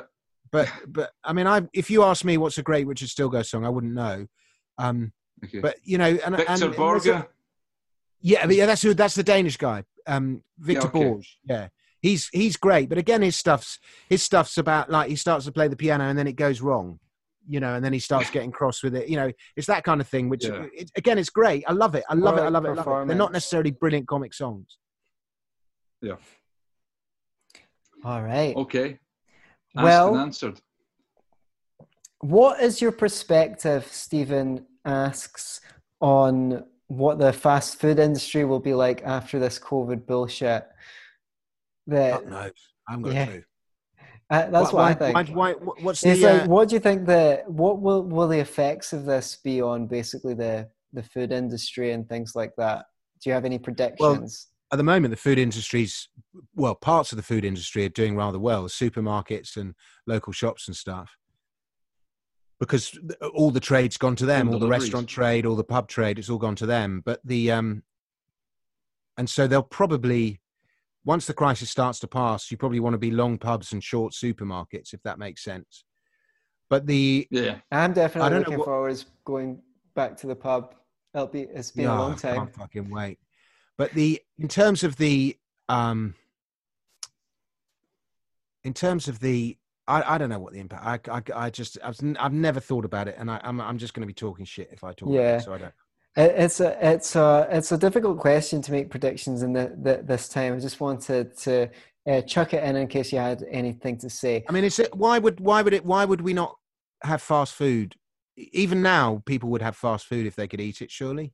but 0.50 0.72
but 0.88 1.10
I 1.22 1.34
mean, 1.34 1.46
I 1.46 1.68
if 1.74 1.90
you 1.90 2.02
ask 2.02 2.24
me 2.24 2.38
what's 2.38 2.56
a 2.56 2.62
great 2.62 2.86
Richard 2.86 3.08
Stilgoe 3.10 3.44
song, 3.44 3.66
I 3.66 3.68
wouldn't 3.68 3.92
know. 3.92 4.26
Um, 4.78 5.12
Okay. 5.44 5.60
but 5.60 5.76
you 5.84 5.98
know, 5.98 6.06
and 6.06 6.20
and- 6.22 6.36
Victor 6.36 6.52
and 6.52 6.62
a- 6.62 6.76
Borge. 6.76 7.26
yeah, 8.20 8.46
but 8.46 8.54
yeah, 8.56 8.66
that's 8.66 8.82
who 8.82 8.94
that's 8.94 9.14
the 9.14 9.22
Danish 9.22 9.56
guy, 9.56 9.84
um, 10.06 10.42
Victor 10.58 10.88
okay. 10.88 10.98
Borge. 11.04 11.26
Yeah, 11.44 11.68
he's 12.00 12.28
he's 12.32 12.56
great, 12.56 12.88
but 12.88 12.98
again, 12.98 13.22
his 13.22 13.36
stuff's 13.36 13.78
his 14.08 14.22
stuff's 14.22 14.56
about 14.58 14.90
like 14.90 15.08
he 15.10 15.16
starts 15.16 15.44
to 15.46 15.52
play 15.52 15.68
the 15.68 15.76
piano 15.76 16.04
and 16.04 16.18
then 16.18 16.26
it 16.26 16.36
goes 16.36 16.60
wrong. 16.60 16.98
You 17.48 17.60
know, 17.60 17.74
and 17.76 17.84
then 17.84 17.92
he 17.92 18.00
starts 18.00 18.28
getting 18.32 18.50
cross 18.50 18.82
with 18.82 18.96
it. 18.96 19.08
You 19.08 19.14
know, 19.14 19.30
it's 19.54 19.68
that 19.68 19.84
kind 19.84 20.00
of 20.00 20.08
thing. 20.08 20.28
Which, 20.28 20.46
Yeah. 20.46 20.66
it, 20.74 20.90
again, 20.96 21.16
it's 21.16 21.30
great. 21.30 21.62
I 21.68 21.72
love 21.74 21.94
it. 21.94 22.02
I 22.08 22.14
love 22.14 22.36
it. 22.38 22.40
I 22.40 22.48
love 22.48 22.64
it. 22.64 22.70
I 22.70 22.72
love 22.72 23.02
it. 23.04 23.06
They're 23.06 23.16
not 23.16 23.30
necessarily 23.30 23.70
brilliant 23.70 24.08
comic 24.08 24.34
songs. 24.34 24.78
Yeah. 26.02 26.16
All 28.04 28.20
right. 28.20 28.54
Okay. 28.56 28.98
Asked 29.76 29.84
Well- 29.84 30.08
and 30.14 30.22
answered. 30.22 30.60
What 32.28 32.60
is 32.60 32.82
your 32.82 32.90
perspective, 32.90 33.86
Stephen 33.86 34.66
asks, 34.84 35.60
on 36.00 36.64
what 36.88 37.20
the 37.20 37.32
fast 37.32 37.78
food 37.78 38.00
industry 38.00 38.44
will 38.44 38.58
be 38.58 38.74
like 38.74 39.00
after 39.04 39.38
this 39.38 39.60
COVID 39.60 40.06
bullshit? 40.06 40.66
God 41.88 42.26
knows. 42.26 42.50
I 42.88 42.90
haven't 42.90 43.04
got 43.04 43.14
yeah. 43.14 43.26
clue. 43.26 43.42
uh, 44.30 44.50
that's 44.50 44.72
what 44.72 44.84
I 44.84 44.94
think. 44.94 45.14
Why, 45.14 45.52
why, 45.52 45.52
what's 45.52 46.04
it's 46.04 46.20
the? 46.20 46.26
like, 46.26 46.42
uh, 46.42 46.46
what 46.46 46.68
do 46.68 46.74
you 46.74 46.80
think 46.80 47.06
the 47.06 47.44
what 47.46 47.80
will 47.80 48.02
will 48.02 48.26
the 48.26 48.40
effects 48.40 48.92
of 48.92 49.04
this 49.04 49.38
be 49.44 49.60
on 49.60 49.86
basically 49.86 50.34
the 50.34 50.68
the 50.92 51.04
food 51.04 51.30
industry 51.30 51.92
and 51.92 52.08
things 52.08 52.32
like 52.34 52.54
that? 52.58 52.86
Do 53.22 53.30
you 53.30 53.34
have 53.34 53.44
any 53.44 53.60
predictions? 53.60 54.48
at 54.72 54.78
the 54.78 54.82
moment, 54.82 55.12
the 55.12 55.16
food 55.16 55.38
industry's 55.38 56.08
well, 56.56 56.74
parts 56.74 57.12
of 57.12 57.16
the 57.16 57.22
food 57.22 57.44
industry 57.44 57.84
are 57.84 57.88
doing 57.90 58.16
rather 58.16 58.40
well. 58.40 58.64
Supermarkets 58.64 59.56
and 59.56 59.74
local 60.08 60.32
shops 60.32 60.66
and 60.66 60.76
stuff, 60.76 61.16
because 62.58 62.98
all 63.34 63.50
the 63.50 63.60
trade's 63.60 63.96
gone 63.98 64.16
to 64.16 64.26
them. 64.26 64.48
All 64.48 64.58
the 64.58 64.68
restaurant 64.68 65.08
trade, 65.08 65.44
all 65.46 65.56
the 65.56 65.64
pub 65.64 65.88
trade, 65.88 66.18
it's 66.18 66.30
all 66.30 66.38
gone 66.38 66.56
to 66.56 66.66
them. 66.66 67.02
But 67.04 67.20
the 67.24 67.50
um, 67.52 67.82
and 69.16 69.28
so 69.28 69.46
they'll 69.46 69.62
probably 69.62 70.40
once 71.04 71.26
the 71.26 71.34
crisis 71.34 71.70
starts 71.70 72.00
to 72.00 72.08
pass, 72.08 72.50
you 72.50 72.56
probably 72.56 72.80
want 72.80 72.94
to 72.94 72.98
be 72.98 73.10
long 73.12 73.38
pubs 73.38 73.72
and 73.72 73.82
short 73.84 74.12
supermarkets, 74.12 74.92
if 74.92 75.00
that 75.04 75.18
makes 75.18 75.44
sense. 75.44 75.84
But 76.68 76.86
the 76.86 77.28
Yeah. 77.30 77.58
I'm 77.70 77.92
definitely 77.92 78.26
I 78.26 78.30
don't 78.30 78.38
know 78.40 78.44
looking 78.46 78.58
what- 78.58 78.64
forward 78.64 78.96
to 78.96 79.06
going 79.24 79.62
back 79.94 80.16
to 80.18 80.26
the 80.26 80.34
pub. 80.34 80.74
It'll 81.14 81.28
be 81.28 81.42
it's 81.42 81.70
been 81.70 81.86
a 81.86 81.88
Yeah, 81.88 81.98
long 81.98 82.12
I 82.12 82.16
time. 82.16 82.36
Can't 82.36 82.54
fucking 82.56 82.90
wait. 82.90 83.18
But 83.78 83.92
the 83.92 84.20
in 84.38 84.48
terms 84.48 84.82
of 84.82 84.96
the 84.96 85.36
um 85.68 86.14
in 88.64 88.74
terms 88.74 89.06
of 89.08 89.20
the 89.20 89.56
I, 89.88 90.14
I 90.14 90.18
don't 90.18 90.28
know 90.28 90.38
what 90.38 90.52
the 90.52 90.58
impact. 90.58 91.08
I, 91.08 91.16
I, 91.16 91.46
I 91.46 91.50
just 91.50 91.78
I've, 91.82 92.02
n- 92.02 92.16
I've 92.18 92.32
never 92.32 92.60
thought 92.60 92.84
about 92.84 93.08
it, 93.08 93.16
and 93.18 93.30
I, 93.30 93.40
I'm 93.44 93.60
I'm 93.60 93.78
just 93.78 93.94
going 93.94 94.02
to 94.02 94.06
be 94.06 94.14
talking 94.14 94.44
shit 94.44 94.70
if 94.72 94.82
I 94.82 94.92
talk. 94.92 95.08
About 95.08 95.14
Yeah. 95.14 95.36
it, 95.36 95.42
so 95.42 95.54
I 95.54 95.58
don't. 95.58 95.72
It's 96.18 96.60
a 96.60 96.94
it's 96.94 97.14
a 97.14 97.46
it's 97.50 97.72
a 97.72 97.78
difficult 97.78 98.18
question 98.18 98.62
to 98.62 98.72
make 98.72 98.90
predictions 98.90 99.42
in 99.42 99.52
the, 99.52 99.76
the, 99.80 100.02
this 100.02 100.28
time. 100.28 100.54
I 100.54 100.58
just 100.60 100.80
wanted 100.80 101.36
to 101.38 101.70
uh, 102.08 102.22
chuck 102.22 102.54
it 102.54 102.64
in 102.64 102.74
in 102.76 102.88
case 102.88 103.12
you 103.12 103.18
had 103.18 103.44
anything 103.50 103.98
to 103.98 104.08
say. 104.08 104.44
I 104.48 104.52
mean, 104.52 104.64
is 104.64 104.78
it 104.78 104.94
why 104.94 105.18
would 105.18 105.40
why 105.40 105.62
would 105.62 105.74
it 105.74 105.84
why 105.84 106.04
would 106.04 106.22
we 106.22 106.32
not 106.32 106.56
have 107.02 107.20
fast 107.20 107.54
food? 107.54 107.96
Even 108.36 108.82
now, 108.82 109.22
people 109.26 109.50
would 109.50 109.62
have 109.62 109.76
fast 109.76 110.06
food 110.06 110.26
if 110.26 110.36
they 110.36 110.48
could 110.48 110.60
eat 110.60 110.80
it. 110.82 110.90
Surely. 110.90 111.32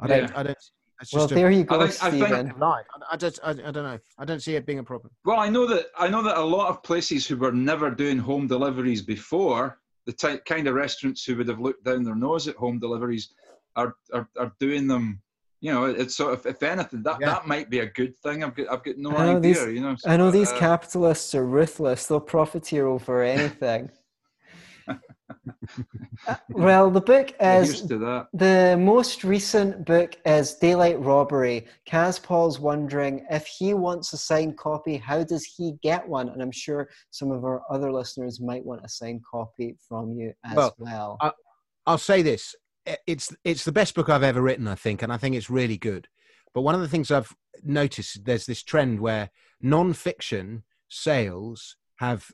I 0.00 0.06
don't. 0.06 0.36
I 0.36 0.42
don't. 0.42 0.58
It's 1.00 1.12
Well, 1.12 1.22
just 1.24 1.32
a 1.32 1.34
there 1.34 1.50
you 1.50 1.64
go, 1.64 1.80
I 1.80 1.88
think- 1.88 1.92
Stephen. 2.26 2.52
life. 2.58 2.84
I, 2.94 3.14
I 3.14 3.16
just. 3.16 3.40
I, 3.42 3.50
I 3.50 3.54
don't 3.54 3.74
know. 3.74 3.98
I 4.18 4.24
don't 4.24 4.40
see 4.40 4.54
it 4.56 4.66
being 4.66 4.80
a 4.80 4.82
problem. 4.84 5.12
Well, 5.24 5.40
I 5.40 5.48
know 5.48 5.66
that 5.66 5.86
I 5.98 6.08
know 6.08 6.22
that 6.22 6.36
a 6.36 6.42
lot 6.44 6.68
of 6.68 6.82
places 6.82 7.26
who 7.26 7.36
were 7.36 7.52
never 7.52 7.90
doing 7.90 8.18
home 8.18 8.46
deliveries 8.46 9.00
before, 9.02 9.78
the 10.06 10.12
ty- 10.12 10.38
kind 10.38 10.66
of 10.68 10.74
restaurants 10.74 11.24
who 11.24 11.36
would 11.36 11.48
have 11.48 11.58
looked 11.60 11.84
down 11.84 12.04
their 12.04 12.14
nose 12.14 12.48
at 12.48 12.56
home 12.56 12.78
deliveries, 12.78 13.30
are 13.76 13.94
are, 14.12 14.28
are 14.38 14.52
doing 14.60 14.86
them. 14.86 15.22
You 15.62 15.72
know, 15.72 15.84
it's 15.84 16.16
sort 16.16 16.32
of 16.32 16.46
if 16.46 16.62
anything, 16.62 17.02
that, 17.02 17.18
Yeah. 17.20 17.26
that 17.34 17.46
might 17.46 17.68
be 17.68 17.80
a 17.80 17.86
good 17.86 18.16
thing. 18.18 18.42
I've 18.44 18.54
got 18.54 18.70
I've 18.70 18.82
got 18.82 18.96
no 18.98 19.16
idea. 19.16 19.40
these- 19.40 19.66
you 19.74 19.80
know, 19.80 19.96
I 20.06 20.16
know 20.18 20.30
these 20.30 20.52
uh, 20.52 20.58
capitalists 20.58 21.34
are 21.34 21.44
ruthless. 21.46 22.06
They'll 22.06 22.20
profiteer 22.20 22.86
over 22.86 23.22
anything. 23.22 23.90
Uh, 26.26 26.34
well, 26.50 26.90
the 26.90 27.00
book 27.00 27.34
is 27.40 27.68
used 27.68 27.88
to 27.88 27.98
that. 27.98 28.28
The 28.32 28.76
most 28.78 29.24
recent 29.24 29.84
book 29.84 30.16
is 30.24 30.54
Daylight 30.54 31.00
Robbery. 31.00 31.66
Kaz 31.88 32.22
Paul's 32.22 32.58
wondering 32.58 33.24
if 33.30 33.46
he 33.46 33.74
wants 33.74 34.12
a 34.12 34.16
signed 34.16 34.56
copy, 34.56 34.96
how 34.96 35.24
does 35.24 35.44
he 35.44 35.74
get 35.82 36.06
one? 36.06 36.28
And 36.28 36.42
I'm 36.42 36.52
sure 36.52 36.88
some 37.10 37.30
of 37.30 37.44
our 37.44 37.62
other 37.70 37.92
listeners 37.92 38.40
might 38.40 38.64
want 38.64 38.84
a 38.84 38.88
signed 38.88 39.22
copy 39.30 39.76
from 39.88 40.12
you 40.12 40.32
as 40.44 40.56
well. 40.78 41.18
Well, 41.20 41.34
I'll 41.86 41.98
say 41.98 42.22
this: 42.22 42.54
it's 43.06 43.34
it's 43.44 43.64
the 43.64 43.72
best 43.72 43.94
book 43.94 44.08
I've 44.08 44.22
ever 44.22 44.42
written, 44.42 44.68
I 44.68 44.74
think, 44.74 45.02
and 45.02 45.12
I 45.12 45.16
think 45.16 45.34
it's 45.34 45.50
really 45.50 45.78
good. 45.78 46.08
But 46.54 46.62
one 46.62 46.74
of 46.74 46.80
the 46.80 46.88
things 46.88 47.10
I've 47.10 47.34
noticed 47.62 48.24
there's 48.24 48.46
this 48.46 48.62
trend 48.62 49.00
where 49.00 49.30
non-fiction 49.60 50.64
sales 50.88 51.76
have 51.98 52.30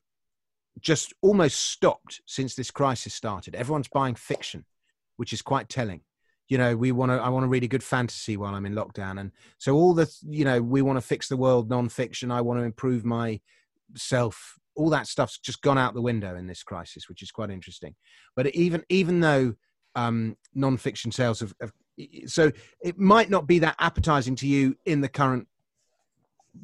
just 0.81 1.15
almost 1.23 1.61
stopped 1.61 2.21
since 2.27 2.55
this 2.55 2.71
crisis 2.71 3.15
started. 3.15 3.55
Everyone's 3.55 3.89
buying 3.89 4.15
fiction, 4.15 4.65
which 5.17 5.33
is 5.33 5.43
quite 5.43 5.69
telling. 5.69 6.03
You 6.49 6.59
know, 6.59 6.77
we 6.77 6.93
want 6.93 7.11
to. 7.11 7.17
I 7.17 7.29
want 7.29 7.45
to 7.45 7.49
read 7.49 7.65
a 7.65 7.69
good 7.69 7.83
fantasy 7.83 8.37
while 8.37 8.55
I'm 8.55 8.67
in 8.67 8.75
lockdown, 8.75 9.19
and 9.19 9.33
so 9.59 9.75
all 9.75 9.95
the 9.95 10.09
you 10.23 10.45
know 10.45 10.63
we 10.63 10.81
want 10.81 10.97
to 10.97 11.01
fix 11.01 11.29
the 11.29 11.37
world 11.37 11.69
non-fiction. 11.69 12.31
I 12.31 12.41
want 12.41 12.61
to 12.61 12.65
improve 12.65 13.05
myself. 13.05 14.55
All 14.77 14.91
that 14.91 15.09
stuff's 15.09 15.39
just 15.39 15.63
gone 15.63 15.79
out 15.79 15.95
the 15.95 16.03
window 16.03 16.37
in 16.37 16.47
this 16.47 16.63
crisis, 16.63 17.09
which 17.09 17.23
is 17.23 17.33
quite 17.33 17.51
interesting. 17.51 17.97
But 18.37 18.55
even 18.55 18.85
even 18.89 19.21
though 19.21 19.55
um, 19.97 20.37
non-fiction 20.55 21.11
sales 21.11 21.41
have, 21.41 21.53
have 21.61 21.73
so 22.27 22.53
it 22.81 22.97
might 22.97 23.31
not 23.31 23.49
be 23.49 23.59
that 23.61 23.75
appetizing 23.81 24.37
to 24.37 24.47
you 24.47 24.77
in 24.85 25.01
the 25.01 25.09
current 25.09 25.49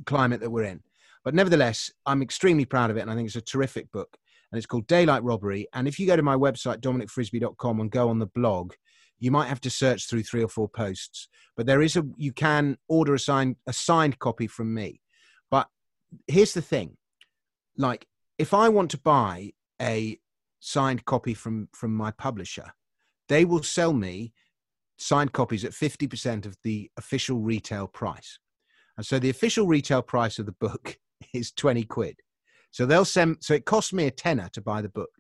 climate 0.06 0.40
that 0.40 0.50
we're 0.50 0.64
in 0.64 0.82
but 1.24 1.34
nevertheless 1.34 1.90
i'm 2.06 2.22
extremely 2.22 2.64
proud 2.64 2.90
of 2.90 2.96
it 2.96 3.00
and 3.00 3.10
i 3.10 3.14
think 3.14 3.26
it's 3.26 3.36
a 3.36 3.40
terrific 3.40 3.90
book 3.92 4.16
and 4.52 4.58
it's 4.58 4.66
called 4.66 4.86
daylight 4.86 5.24
robbery. 5.24 5.66
And 5.72 5.88
if 5.88 5.98
you 5.98 6.06
go 6.06 6.14
to 6.14 6.22
my 6.22 6.36
website 6.36 6.80
dominicfrisby.com 6.80 7.80
and 7.80 7.90
go 7.90 8.08
on 8.08 8.18
the 8.18 8.26
blog 8.26 8.74
you 9.18 9.30
might 9.30 9.46
have 9.46 9.60
to 9.60 9.70
search 9.70 10.08
through 10.08 10.24
three 10.24 10.42
or 10.42 10.48
four 10.48 10.68
posts. 10.68 11.28
But 11.56 11.66
there 11.66 11.80
is 11.80 11.96
a 11.96 12.04
you 12.16 12.32
can 12.32 12.76
order 12.88 13.14
a 13.14 13.18
signed 13.18 13.56
a 13.66 13.72
signed 13.72 14.18
copy 14.18 14.48
from 14.48 14.74
me. 14.74 15.00
But 15.50 15.68
here's 16.26 16.54
the 16.54 16.62
thing. 16.62 16.96
Like 17.76 18.06
if 18.36 18.52
i 18.52 18.68
want 18.68 18.90
to 18.90 18.98
buy 18.98 19.52
a 19.80 20.18
signed 20.60 21.04
copy 21.04 21.34
from 21.34 21.68
from 21.72 21.94
my 21.94 22.10
publisher 22.10 22.72
they 23.28 23.44
will 23.44 23.62
sell 23.62 23.92
me 23.92 24.32
signed 24.98 25.32
copies 25.32 25.64
at 25.64 25.72
50% 25.72 26.44
of 26.46 26.56
the 26.62 26.90
official 26.96 27.38
retail 27.38 27.86
price. 27.86 28.38
And 28.96 29.06
so 29.06 29.18
the 29.18 29.30
official 29.30 29.66
retail 29.66 30.02
price 30.02 30.38
of 30.38 30.46
the 30.46 30.52
book 30.52 30.98
is 31.32 31.52
20 31.52 31.84
quid. 31.84 32.16
So 32.70 32.86
they'll 32.86 33.04
send, 33.04 33.38
so 33.40 33.54
it 33.54 33.64
costs 33.64 33.92
me 33.92 34.06
a 34.06 34.10
tenner 34.10 34.48
to 34.52 34.60
buy 34.60 34.82
the 34.82 34.88
book. 34.88 35.10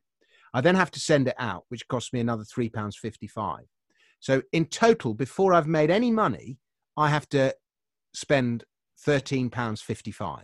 I 0.54 0.60
then 0.60 0.74
have 0.74 0.90
to 0.92 1.00
send 1.00 1.28
it 1.28 1.34
out, 1.38 1.64
which 1.68 1.88
costs 1.88 2.12
me 2.12 2.20
another 2.20 2.44
£3.55. 2.44 3.58
So 4.20 4.42
in 4.52 4.66
total, 4.66 5.14
before 5.14 5.54
I've 5.54 5.66
made 5.66 5.90
any 5.90 6.10
money, 6.10 6.58
I 6.96 7.08
have 7.08 7.28
to 7.30 7.54
spend 8.14 8.64
£13.55. 9.06 10.42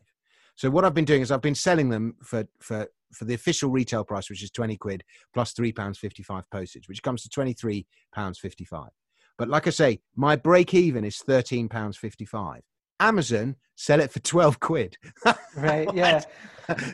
So 0.56 0.70
what 0.70 0.84
I've 0.84 0.94
been 0.94 1.04
doing 1.04 1.22
is 1.22 1.30
I've 1.30 1.42
been 1.42 1.54
selling 1.54 1.88
them 1.90 2.16
for, 2.22 2.48
for 2.60 2.88
for 3.12 3.24
the 3.24 3.34
official 3.34 3.70
retail 3.70 4.04
price, 4.04 4.28
which 4.28 4.42
is 4.42 4.50
20 4.50 4.76
quid 4.76 5.04
plus 5.34 5.54
£3.55 5.54 6.44
postage, 6.50 6.88
which 6.88 7.02
comes 7.02 7.22
to 7.22 7.28
£23.55. 7.28 8.88
But 9.36 9.48
like 9.48 9.66
I 9.66 9.70
say, 9.70 10.00
my 10.16 10.36
break 10.36 10.74
even 10.74 11.04
is 11.04 11.22
£13.55. 11.26 12.60
Amazon 13.00 13.56
sell 13.76 14.00
it 14.00 14.12
for 14.12 14.20
12 14.20 14.60
quid. 14.60 14.96
right, 15.56 15.88
yeah. 15.94 16.22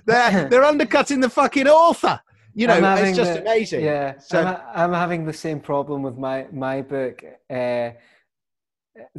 they're, 0.07 0.49
they're 0.49 0.65
undercutting 0.65 1.21
the 1.21 1.31
fucking 1.31 1.67
author. 1.69 2.21
You 2.57 2.69
know, 2.69 2.95
it's 2.97 3.17
just 3.17 3.35
the, 3.35 3.41
amazing. 3.41 3.85
Yeah, 3.85 4.19
so 4.19 4.41
I'm, 4.41 4.61
I'm, 4.75 4.93
having 4.93 5.25
the 5.25 5.33
same 5.33 5.59
problem 5.59 6.03
with 6.03 6.17
my, 6.17 6.47
my 6.53 6.83
book. 6.83 7.25
Uh, 7.51 7.91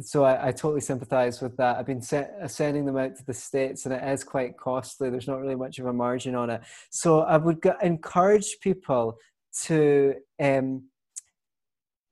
so 0.00 0.24
I, 0.24 0.48
I, 0.48 0.52
totally 0.52 0.80
sympathize 0.80 1.42
with 1.42 1.54
that. 1.58 1.76
I've 1.76 1.84
been 1.84 2.00
sending 2.00 2.86
them 2.86 2.96
out 2.96 3.14
to 3.16 3.24
the 3.26 3.34
states, 3.34 3.84
and 3.84 3.94
it 3.94 4.02
is 4.02 4.24
quite 4.24 4.56
costly. 4.56 5.10
There's 5.10 5.28
not 5.28 5.40
really 5.40 5.54
much 5.54 5.78
of 5.78 5.84
a 5.84 5.92
margin 5.92 6.34
on 6.34 6.48
it. 6.48 6.62
So 6.90 7.20
I 7.20 7.36
would 7.36 7.60
encourage 7.82 8.56
people 8.62 9.18
to 9.64 10.14
um, 10.40 10.84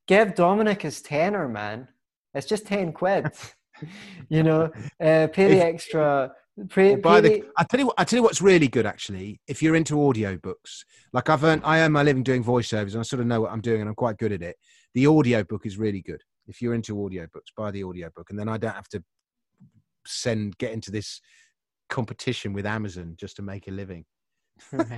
give 0.07 0.35
Dominic 0.35 0.83
his 0.83 1.01
tenner, 1.01 1.49
man. 1.49 1.89
It's 2.35 2.47
just 2.47 2.67
ten 2.67 2.93
quid. 2.93 3.29
you 4.29 4.43
know, 4.43 4.71
uh, 5.01 5.29
pay 5.33 5.49
the 5.49 5.65
extra. 5.65 6.33
Pay, 6.69 6.97
pay 6.97 7.21
the, 7.21 7.45
I 7.57 7.65
tell 7.65 7.81
you 7.81 7.87
what. 7.87 7.97
I 7.99 8.05
tell 8.05 8.19
you 8.19 8.23
what's 8.23 8.41
really 8.41 8.69
good 8.69 8.87
actually. 8.87 9.41
If 9.49 9.61
you're 9.61 9.75
into 9.75 9.95
audiobooks, 9.95 10.85
like 11.13 11.29
I've 11.29 11.43
earned, 11.43 11.63
I 11.65 11.81
earn 11.81 11.91
my 11.91 12.05
living 12.05 12.23
doing 12.23 12.45
voiceovers, 12.45 12.93
and 12.93 13.01
I 13.01 13.03
sort 13.03 13.21
of 13.21 13.27
know 13.27 13.41
what 13.41 13.51
I'm 13.51 13.61
doing, 13.61 13.81
and 13.81 13.89
I'm 13.89 13.97
quite 13.97 14.19
good 14.19 14.33
at 14.33 14.43
it. 14.43 14.57
The 14.95 15.09
audiobook 15.09 15.67
is 15.67 15.79
really 15.79 16.01
good 16.01 16.23
if 16.47 16.61
you're 16.61 16.75
into 16.75 16.95
audiobooks, 16.97 17.53
buy 17.57 17.71
the 17.71 17.85
audiobook, 17.85 18.31
and 18.31 18.39
then 18.39 18.49
I 18.49 18.59
don't 18.59 18.75
have 18.75 18.89
to 18.89 19.03
send 20.07 20.57
get 20.59 20.73
into 20.73 20.91
this 20.91 21.21
competition 21.89 22.53
with 22.53 22.67
Amazon 22.67 23.15
just 23.19 23.37
to 23.37 23.43
make 23.43 23.69
a 23.69 23.71
living. 23.71 24.05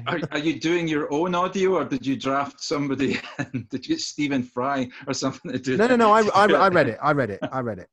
are, 0.07 0.20
are, 0.32 0.39
you 0.39 0.61
doing 0.61 0.87
your 0.87 1.12
own 1.12 1.34
audio, 1.34 1.76
or 1.76 1.84
did 1.84 2.05
you 2.05 2.16
draft 2.16 2.62
somebody? 2.62 3.18
did 3.53 3.87
you 3.87 3.95
get 3.95 4.01
Stephen 4.01 4.43
Fry 4.43 4.89
or 5.07 5.14
something 5.14 5.51
to 5.51 5.59
do? 5.59 5.76
No, 5.76 5.87
no, 5.87 5.97
no. 5.97 6.12
I, 6.12 6.22
I, 6.34 6.47
I 6.53 6.68
read 6.68 6.89
it. 6.91 6.99
I 7.03 7.12
read 7.12 7.30
it. 7.30 7.41
I 7.51 7.61
read 7.61 7.78
it. 7.78 7.89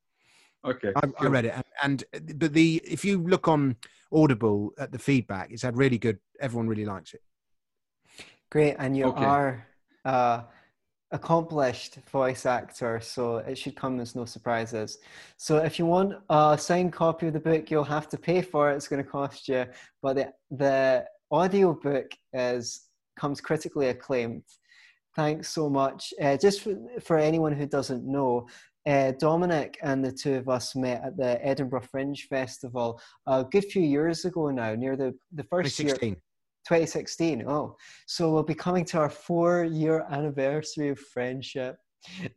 Okay, 0.66 0.92
I, 0.96 1.08
I, 1.20 1.26
read 1.28 1.46
it, 1.46 1.54
and, 1.82 2.04
and 2.14 2.38
but 2.40 2.54
the 2.54 2.82
if 2.84 3.04
you 3.06 3.22
look 3.24 3.48
on 3.48 3.76
Audible 4.12 4.74
at 4.78 4.92
the 4.92 5.00
feedback, 5.00 5.52
it's 5.52 5.64
had 5.64 5.78
really 5.78 5.98
good. 5.98 6.20
Everyone 6.40 6.68
really 6.68 6.86
likes 6.86 7.14
it. 7.14 7.22
Great, 8.52 8.76
and 8.80 8.96
you 8.96 9.06
okay. 9.06 9.24
are 9.24 9.68
uh, 10.06 10.44
accomplished 11.12 11.98
voice 12.12 12.46
actor, 12.46 13.00
so 13.02 13.38
it 13.38 13.58
should 13.58 13.76
come 13.76 14.00
as 14.00 14.16
no 14.16 14.26
surprises. 14.26 14.98
So 15.38 15.58
if 15.58 15.80
you 15.80 15.86
want 15.86 16.14
a 16.30 16.58
signed 16.60 16.94
copy 16.94 17.28
of 17.28 17.34
the 17.34 17.40
book, 17.40 17.72
you'll 17.72 17.84
have 17.84 18.10
to 18.10 18.18
pay 18.18 18.42
for 18.42 18.72
it. 18.72 18.76
It's 18.76 18.88
going 18.88 19.04
to 19.04 19.10
cost 19.10 19.48
you, 19.48 19.66
but 20.02 20.16
the 20.16 20.34
the 20.52 21.06
audio 21.32 21.74
book 21.74 22.12
is 22.34 22.88
comes 23.20 23.42
critically 23.42 23.90
acclaimed. 23.90 24.44
Thanks 25.16 25.50
so 25.50 25.70
much. 25.70 26.14
Uh, 26.20 26.38
just 26.38 26.62
for, 26.62 26.76
for 27.02 27.18
anyone 27.18 27.54
who 27.54 27.68
doesn't 27.68 28.04
know, 28.06 28.48
uh, 28.86 29.12
Dominic 29.20 29.78
and 29.82 30.04
the 30.04 30.12
two 30.12 30.36
of 30.36 30.50
us 30.50 30.76
met 30.76 31.04
at 31.04 31.18
the 31.18 31.46
Edinburgh 31.46 31.84
Fringe 31.90 32.28
Festival 32.30 33.00
a 33.28 33.44
good 33.44 33.66
few 33.66 33.82
years 33.82 34.26
ago 34.26 34.50
now, 34.50 34.76
near 34.76 34.96
the, 34.96 35.14
the 35.34 35.44
first 35.44 35.78
2016. 35.78 36.10
year. 36.10 36.18
2016. 36.68 37.44
Oh, 37.48 37.76
so 38.08 38.32
we'll 38.32 38.44
be 38.44 38.56
coming 38.56 38.86
to 38.86 39.00
our 39.00 39.10
four 39.10 39.66
year 39.66 40.06
anniversary 40.10 40.90
of 40.90 41.00
friendship. 41.00 41.78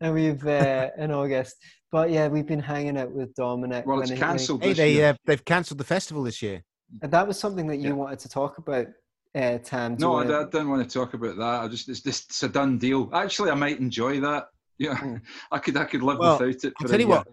And 0.00 0.14
we've 0.14 0.46
uh, 0.46 0.90
in 0.98 1.10
August, 1.10 1.56
but 1.90 2.10
yeah, 2.10 2.28
we've 2.28 2.46
been 2.46 2.60
hanging 2.60 2.98
out 2.98 3.12
with 3.12 3.34
Dominic. 3.34 3.86
Well, 3.86 4.00
it's 4.00 4.12
cancelled. 4.12 4.62
Hey, 4.62 4.72
they 4.72 5.04
uh, 5.04 5.14
they've 5.26 5.44
cancelled 5.44 5.78
the 5.78 5.84
festival 5.84 6.22
this 6.22 6.42
year. 6.42 6.62
And 7.02 7.12
that 7.12 7.26
was 7.26 7.38
something 7.38 7.66
that 7.66 7.78
you 7.78 7.88
yeah. 7.88 7.94
wanted 7.94 8.20
to 8.20 8.28
talk 8.28 8.58
about, 8.58 8.86
uh, 9.34 9.58
Tam. 9.58 9.96
No, 9.98 10.16
I, 10.16 10.22
I, 10.22 10.44
didn't 10.44 10.70
want 10.70 10.88
to 10.88 10.98
talk 10.98 11.14
about 11.14 11.36
that. 11.36 11.62
I 11.64 11.68
just 11.68 11.88
it's 11.88 12.02
just 12.02 12.30
it's 12.30 12.42
a 12.44 12.48
done 12.48 12.78
deal. 12.78 13.10
Actually, 13.12 13.50
I 13.50 13.54
might 13.54 13.80
enjoy 13.80 14.20
that. 14.20 14.46
Yeah, 14.78 14.96
mm. 14.96 15.20
I 15.50 15.58
could 15.58 15.76
I 15.76 15.84
could 15.84 16.02
live 16.02 16.18
well, 16.18 16.38
without 16.38 16.64
it. 16.64 16.72
I'll 16.80 16.88
tell 16.88 17.00
you 17.00 17.08
what. 17.08 17.28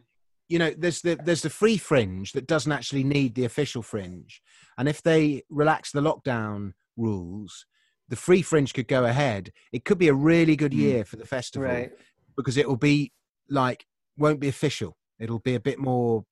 You 0.50 0.60
know, 0.60 0.74
there's 0.78 1.02
the 1.02 1.16
there's 1.24 1.42
the 1.42 1.50
free 1.50 1.78
fringe 1.78 2.34
that 2.34 2.48
doesn't 2.48 2.72
actually 2.72 3.04
need 3.04 3.36
the 3.36 3.46
official 3.46 3.82
fringe, 3.82 4.42
and 4.78 4.88
if 4.88 5.02
they 5.02 5.44
relax 5.50 5.92
the 5.92 6.02
lockdown 6.02 6.74
rules, 6.98 7.66
the 8.10 8.16
free 8.16 8.42
fringe 8.42 8.74
could 8.74 8.88
go 8.88 9.06
ahead. 9.06 9.52
It 9.72 9.86
could 9.86 9.98
be 9.98 10.10
a 10.10 10.14
really 10.14 10.56
good 10.56 10.74
hmm. 10.74 10.80
year 10.80 11.06
for 11.06 11.16
the 11.16 11.26
festival 11.26 11.70
right. 11.70 11.92
because 12.36 12.58
it 12.58 12.68
will 12.68 12.78
be 12.78 13.12
like 13.50 13.86
won't 14.18 14.40
be 14.40 14.48
official. 14.48 14.98
It'll 15.20 15.40
be 15.40 15.56
a 15.56 15.60
bit 15.60 15.80
more 15.80 16.26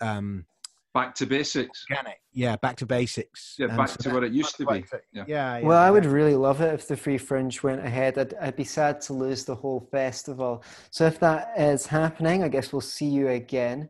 um, 0.00 0.46
back 0.94 1.14
to 1.16 1.26
basics. 1.26 1.84
Organic. 1.90 2.20
Yeah, 2.32 2.56
back 2.56 2.76
to 2.76 2.86
basics. 2.86 3.56
Yeah, 3.58 3.68
back 3.76 3.88
so 3.88 3.96
to 3.96 4.14
what 4.14 4.24
it 4.24 4.32
used 4.32 4.56
to 4.56 4.66
be. 4.66 4.84
Yeah. 5.12 5.24
Yeah, 5.26 5.58
yeah. 5.58 5.66
Well, 5.66 5.78
I 5.78 5.90
would 5.90 6.06
really 6.06 6.34
love 6.34 6.60
it 6.60 6.72
if 6.74 6.88
the 6.88 6.96
Free 6.96 7.18
Fringe 7.18 7.62
went 7.62 7.84
ahead. 7.84 8.18
I'd, 8.18 8.34
I'd 8.34 8.56
be 8.56 8.64
sad 8.64 9.00
to 9.02 9.12
lose 9.12 9.44
the 9.44 9.54
whole 9.54 9.88
festival. 9.90 10.64
So 10.90 11.06
if 11.06 11.18
that 11.20 11.52
is 11.58 11.86
happening, 11.86 12.42
I 12.42 12.48
guess 12.48 12.72
we'll 12.72 12.80
see 12.80 13.08
you 13.08 13.28
again. 13.28 13.88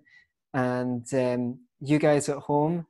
And 0.55 1.07
um, 1.15 1.59
you 1.81 1.99
guys 1.99 2.29
at 2.29 2.39
home, 2.39 2.87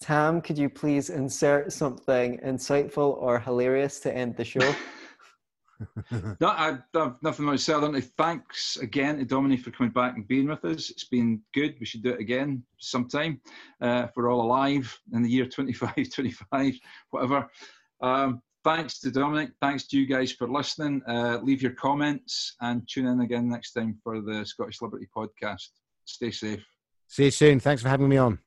Tam, 0.00 0.40
could 0.40 0.58
you 0.58 0.68
please 0.68 1.10
insert 1.10 1.72
something 1.72 2.38
insightful 2.38 3.16
or 3.18 3.38
hilarious 3.38 4.00
to 4.00 4.14
end 4.14 4.36
the 4.36 4.44
show? 4.44 4.74
no, 6.40 6.48
I, 6.48 6.78
have 6.94 7.16
nothing 7.22 7.44
more 7.44 7.54
to 7.54 7.58
say. 7.58 7.74
I 7.74 8.00
thanks 8.00 8.76
again 8.76 9.18
to 9.18 9.24
Dominic 9.24 9.60
for 9.60 9.70
coming 9.70 9.92
back 9.92 10.16
and 10.16 10.26
being 10.26 10.48
with 10.48 10.64
us. 10.64 10.90
It's 10.90 11.04
been 11.04 11.40
good. 11.54 11.76
We 11.80 11.86
should 11.86 12.02
do 12.02 12.10
it 12.10 12.20
again 12.20 12.62
sometime 12.78 13.40
uh, 13.80 14.06
if 14.08 14.16
we're 14.16 14.30
all 14.30 14.42
alive 14.42 14.98
in 15.12 15.22
the 15.22 15.30
year 15.30 15.46
25, 15.48 15.94
25, 16.12 16.74
whatever. 17.10 17.50
Um, 18.00 18.42
thanks 18.64 19.00
to 19.00 19.10
Dominic. 19.10 19.52
Thanks 19.60 19.86
to 19.88 19.98
you 19.98 20.06
guys 20.06 20.32
for 20.32 20.48
listening. 20.48 21.02
Uh, 21.08 21.38
leave 21.42 21.62
your 21.62 21.72
comments 21.72 22.56
and 22.60 22.86
tune 22.88 23.06
in 23.06 23.20
again 23.20 23.48
next 23.48 23.72
time 23.72 23.98
for 24.02 24.20
the 24.20 24.44
Scottish 24.44 24.82
Liberty 24.82 25.08
podcast. 25.14 25.68
Stay 26.04 26.30
safe. 26.30 26.64
See 27.08 27.24
you 27.24 27.30
soon. 27.30 27.60
Thanks 27.60 27.82
for 27.82 27.88
having 27.88 28.08
me 28.08 28.16
on. 28.16 28.38